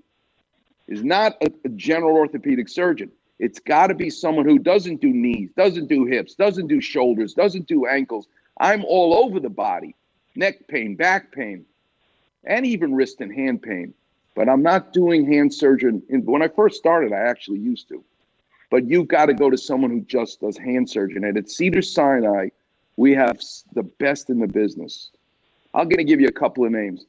is 0.88 1.03
not 1.03 1.38
a, 1.41 1.47
a 1.65 1.70
general 1.70 2.15
orthopedic 2.15 2.70
surgeon. 2.70 3.11
It's 3.39 3.59
got 3.59 3.88
to 3.88 3.93
be 3.93 4.09
someone 4.09 4.45
who 4.45 4.57
doesn't 4.57 5.01
do 5.01 5.09
knees, 5.09 5.51
doesn't 5.55 5.88
do 5.88 6.05
hips, 6.05 6.34
doesn't 6.34 6.68
do 6.68 6.82
shoulders, 6.82 7.34
doesn't 7.34 7.68
do 7.68 7.86
ankles. 7.86 8.28
I'm 8.59 8.84
all 8.86 9.13
over 9.26 9.39
the 9.39 9.49
body 9.49 9.95
neck 10.38 10.68
pain, 10.68 10.95
back 10.95 11.32
pain, 11.32 11.65
and 12.45 12.65
even 12.65 12.93
wrist 12.93 13.22
and 13.22 13.34
hand 13.34 13.61
pain. 13.61 13.93
But 14.36 14.47
I'm 14.47 14.61
not 14.61 14.93
doing 14.93 15.26
hand 15.26 15.53
surgery. 15.53 15.93
When 16.09 16.43
I 16.43 16.47
first 16.47 16.78
started, 16.78 17.11
I 17.11 17.18
actually 17.18 17.59
used 17.59 17.89
to. 17.89 18.03
But 18.70 18.86
you've 18.86 19.07
got 19.07 19.26
to 19.26 19.34
go 19.34 19.49
to 19.49 19.57
someone 19.57 19.89
who 19.89 20.01
just 20.01 20.41
does 20.41 20.57
hand 20.57 20.89
surgery. 20.89 21.18
And 21.18 21.38
at 21.38 21.49
Cedar 21.49 21.82
Sinai, 21.82 22.49
we 22.97 23.13
have 23.15 23.41
the 23.74 23.84
best 23.84 24.30
in 24.30 24.39
the 24.39 24.47
business. 24.47 25.09
I'm 25.74 25.89
going 25.89 25.97
to 25.97 26.03
give 26.03 26.22
you 26.22 26.28
a 26.28 26.32
couple 26.32 26.65
of 26.65 26.72
names. 26.72 27.05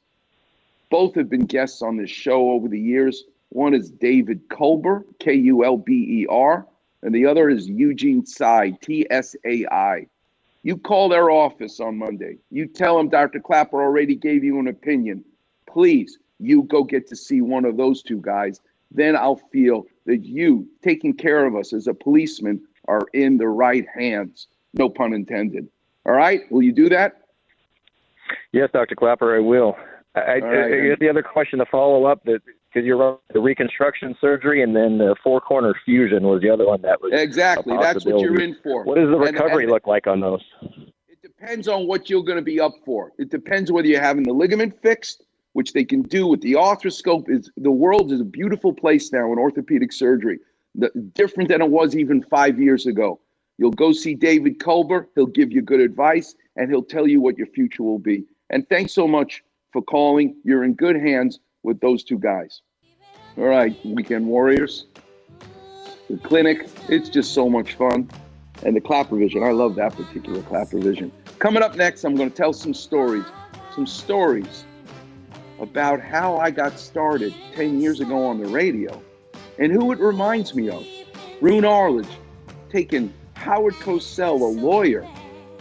Both 0.91 1.15
have 1.17 1.29
been 1.29 1.47
guests 1.47 1.83
on 1.83 1.97
this 1.97 2.11
show 2.11 2.51
over 2.51 2.69
the 2.69 2.81
years. 2.81 3.25
One 3.51 3.75
is 3.75 3.91
David 3.91 4.49
Kulber, 4.49 5.05
K 5.19 5.35
U 5.35 5.65
L 5.65 5.77
B 5.77 6.23
E 6.23 6.27
R, 6.29 6.67
and 7.03 7.15
the 7.15 7.27
other 7.27 7.49
is 7.49 7.69
Eugene 7.69 8.25
Tsai, 8.25 8.71
T 8.83 9.07
S 9.11 9.37
A 9.45 9.67
I. 9.67 10.07
You 10.63 10.77
call 10.77 11.09
their 11.09 11.31
office 11.31 11.81
on 11.81 11.97
Monday. 11.97 12.39
You 12.51 12.67
tell 12.67 12.97
them 12.97 13.09
Dr. 13.09 13.41
Klapper 13.41 13.81
already 13.81 14.15
gave 14.15 14.45
you 14.45 14.59
an 14.59 14.69
opinion. 14.69 15.25
Please, 15.67 16.19
you 16.41 16.63
go 16.65 16.83
get 16.83 17.07
to 17.09 17.17
see 17.17 17.41
one 17.41 17.65
of 17.65 17.77
those 17.77 18.03
two 18.03 18.21
guys. 18.21 18.61
Then 18.91 19.17
I'll 19.17 19.41
feel 19.53 19.87
that 20.07 20.25
you 20.25 20.67
taking 20.83 21.15
care 21.15 21.47
of 21.47 21.55
us 21.55 21.73
as 21.73 21.87
a 21.87 21.95
policeman 21.95 22.61
are 22.87 23.07
in 23.13 23.39
the 23.39 23.49
right 23.49 23.87
hands. 23.95 24.49
No 24.75 24.89
pun 24.89 25.13
intended. 25.13 25.69
All 26.07 26.13
right? 26.13 26.51
Will 26.51 26.63
you 26.63 26.73
do 26.73 26.89
that? 26.89 27.23
Yes, 28.53 28.71
Dr. 28.73 28.95
Klapper, 28.95 29.37
I 29.37 29.41
will. 29.41 29.77
I, 30.19 30.39
right. 30.39 30.93
I, 30.93 30.97
the 30.99 31.09
other 31.09 31.23
question 31.23 31.59
to 31.59 31.67
follow 31.67 32.05
up 32.05 32.23
that 32.25 32.41
because 32.73 32.87
you're 32.87 32.97
right, 32.97 33.19
the 33.33 33.41
reconstruction 33.41 34.17
surgery 34.21 34.63
and 34.63 34.75
then 34.75 34.99
the 34.99 35.17
four 35.23 35.41
corner 35.41 35.75
fusion 35.85 36.23
was 36.25 36.43
the 36.43 36.51
other 36.51 36.67
one 36.67 36.83
that 36.83 37.01
was 37.01 37.13
exactly 37.15 37.77
that's 37.81 38.05
what 38.05 38.21
you're 38.21 38.41
in 38.41 38.57
for. 38.63 38.85
What 38.85 38.97
does 38.97 39.09
the 39.09 39.19
And- 39.19 39.35
recovery 39.35 39.65
and 39.65 39.73
look 39.73 39.87
like 39.87 40.07
on 40.07 40.21
those? 40.21 40.43
It 41.09 41.23
depends 41.23 41.69
on 41.69 41.87
what 41.87 42.11
you're 42.11 42.23
going 42.23 42.37
to 42.37 42.43
be 42.43 42.61
up 42.61 42.75
for. 42.85 43.13
It 43.19 43.31
depends 43.31 43.73
whether 43.73 43.89
you're 43.89 44.01
having 44.01 44.25
the 44.25 44.33
ligament 44.33 44.81
fixed, 44.83 45.25
which 45.53 45.73
they 45.73 45.85
can 45.85 46.03
do 46.03 46.27
with 46.27 46.41
the 46.43 46.53
arthroscope. 46.53 47.31
Is 47.31 47.51
the 47.57 47.71
world 47.71 48.13
is 48.13 48.21
a 48.21 48.25
beautiful 48.25 48.73
place 48.73 49.13
now 49.13 49.33
in 49.33 49.39
orthopedic 49.39 49.93
surgery, 49.93 50.39
the, 50.75 50.91
different 51.15 51.49
than 51.49 51.63
it 51.63 51.71
was 51.71 51.97
even 51.97 52.23
five 52.23 52.61
years 52.61 52.87
ago. 52.87 53.21
You'll 53.57 53.73
go 53.73 53.93
see 53.93 54.15
David 54.15 54.59
Kulber. 54.59 55.07
He'll 55.15 55.27
give 55.27 55.51
you 55.51 55.63
good 55.63 55.81
advice 55.81 56.37
and 56.57 56.71
he'll 56.71 56.85
tell 56.85 57.07
you 57.07 57.21
what 57.21 57.37
your 57.37 57.49
future 57.49 57.83
will 57.83 57.99
be. 57.99 58.25
And 58.51 58.69
thanks 58.69 58.93
so 58.93 59.09
much 59.09 59.43
for 59.79 59.85
calling. 59.85 60.35
You're 60.43 60.65
in 60.65 60.75
good 60.75 60.97
hands 60.97 61.39
with 61.63 61.79
those 61.81 62.03
two 62.03 62.19
guys. 62.19 62.63
All 63.37 63.45
right, 63.45 63.77
weekend 63.87 64.27
warriors. 64.27 64.87
The 66.11 66.17
clinic, 66.17 66.69
it's 66.89 67.09
just 67.09 67.33
so 67.33 67.49
much 67.49 67.75
fun. 67.75 68.11
And 68.65 68.75
the 68.75 68.81
clap 68.81 69.11
Vision, 69.11 69.45
I 69.45 69.53
love 69.53 69.77
that 69.77 69.95
particular 69.95 70.43
clap 70.43 70.71
Vision. 70.71 71.13
Coming 71.39 71.63
up 71.63 71.77
next, 71.77 72.03
I'm 72.03 72.17
going 72.17 72.29
to 72.29 72.35
tell 72.35 72.53
some 72.53 72.75
stories, 72.75 73.25
some 73.73 73.87
stories 73.87 74.65
about 75.61 76.01
how 76.01 76.39
I 76.39 76.51
got 76.51 76.77
started 76.77 77.33
10 77.55 77.81
years 77.81 78.01
ago 78.01 78.27
on 78.27 78.41
the 78.41 78.49
radio 78.49 79.01
and 79.61 79.71
who 79.71 79.93
it 79.93 80.01
reminds 80.01 80.57
me 80.57 80.71
of. 80.71 80.85
Roone 81.41 81.65
Arledge 81.65 82.09
taking 82.69 83.15
Howard 83.35 83.75
Cosell, 83.75 84.41
a 84.41 84.61
lawyer, 84.61 85.07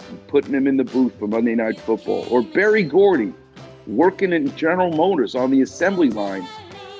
and 0.10 0.28
putting 0.28 0.56
him 0.56 0.66
in 0.66 0.78
the 0.78 0.86
booth 0.86 1.14
for 1.20 1.28
Monday 1.28 1.54
Night 1.54 1.80
Football. 1.80 2.26
Or 2.32 2.42
Berry 2.42 2.82
Gordy 2.82 3.32
working 3.88 4.34
in 4.34 4.56
General 4.56 4.92
Motors 4.92 5.36
on 5.36 5.52
the 5.52 5.62
assembly 5.62 6.10
line, 6.10 6.46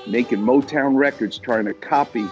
making 0.08 0.40
Motown 0.40 0.96
records, 0.96 1.38
trying 1.38 1.66
to 1.66 1.74
copy 1.74 2.26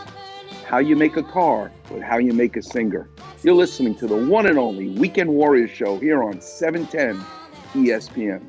how 0.66 0.78
you 0.80 0.96
make 0.96 1.18
a 1.18 1.24
car, 1.24 1.72
but 1.90 2.02
how 2.02 2.18
you 2.18 2.34
make 2.34 2.56
a 2.56 2.62
singer. 2.62 3.08
You're 3.44 3.56
listening 3.56 3.96
to 3.96 4.08
the 4.08 4.16
one 4.16 4.48
and 4.48 4.58
only 4.58 4.90
Weekend 4.90 5.30
Warrior 5.30 5.68
Show 5.68 6.00
here 6.00 6.24
on 6.24 6.38
E 6.38 6.42
710 6.42 7.24
ESPN. 7.74 8.42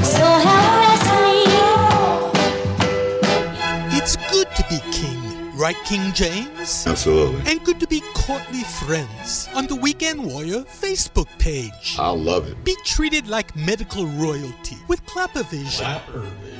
It's 0.00 0.61
right, 5.62 5.76
King 5.84 6.12
James? 6.12 6.84
Absolutely. 6.88 7.40
And 7.48 7.62
good 7.64 7.78
to 7.78 7.86
be 7.86 8.02
courtly 8.14 8.64
friends 8.64 9.48
on 9.54 9.68
the 9.68 9.76
Weekend 9.76 10.24
Warrior 10.24 10.62
Facebook 10.62 11.28
page. 11.38 11.96
I 12.00 12.08
love 12.08 12.48
it. 12.48 12.64
Be 12.64 12.74
treated 12.84 13.28
like 13.28 13.54
medical 13.54 14.06
royalty 14.06 14.76
with 14.88 15.06
Klappervision. 15.06 16.00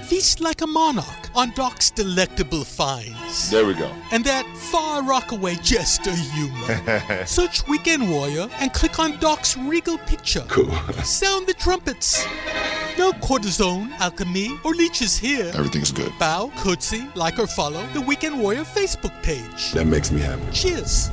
Feast 0.04 0.40
like 0.40 0.60
a 0.60 0.68
monarch 0.68 1.30
on 1.34 1.50
Doc's 1.56 1.90
delectable 1.90 2.62
finds. 2.62 3.50
There 3.50 3.66
we 3.66 3.74
go. 3.74 3.90
And 4.12 4.24
that 4.24 4.46
far 4.56 5.02
rockaway 5.02 5.56
jester 5.56 6.14
humor. 6.14 7.26
Search 7.26 7.66
Weekend 7.66 8.08
Warrior 8.08 8.48
and 8.60 8.72
click 8.72 9.00
on 9.00 9.18
Doc's 9.18 9.56
regal 9.56 9.98
picture. 9.98 10.44
Cool. 10.46 10.70
Sound 11.02 11.48
the 11.48 11.54
trumpets. 11.54 12.24
No 12.98 13.10
cortisone, 13.12 13.90
alchemy, 14.00 14.60
or 14.64 14.74
leeches 14.74 15.16
here. 15.16 15.50
Everything's 15.54 15.90
good. 15.90 16.12
Bow, 16.18 16.52
curtsy, 16.58 17.08
like 17.14 17.38
or 17.38 17.46
follow 17.46 17.84
the 17.94 18.00
Weekend 18.02 18.38
Warrior 18.38 18.64
Facebook 18.92 19.22
page. 19.22 19.72
That 19.72 19.86
makes 19.86 20.10
me 20.10 20.20
happy. 20.20 20.42
Cheers. 20.52 21.10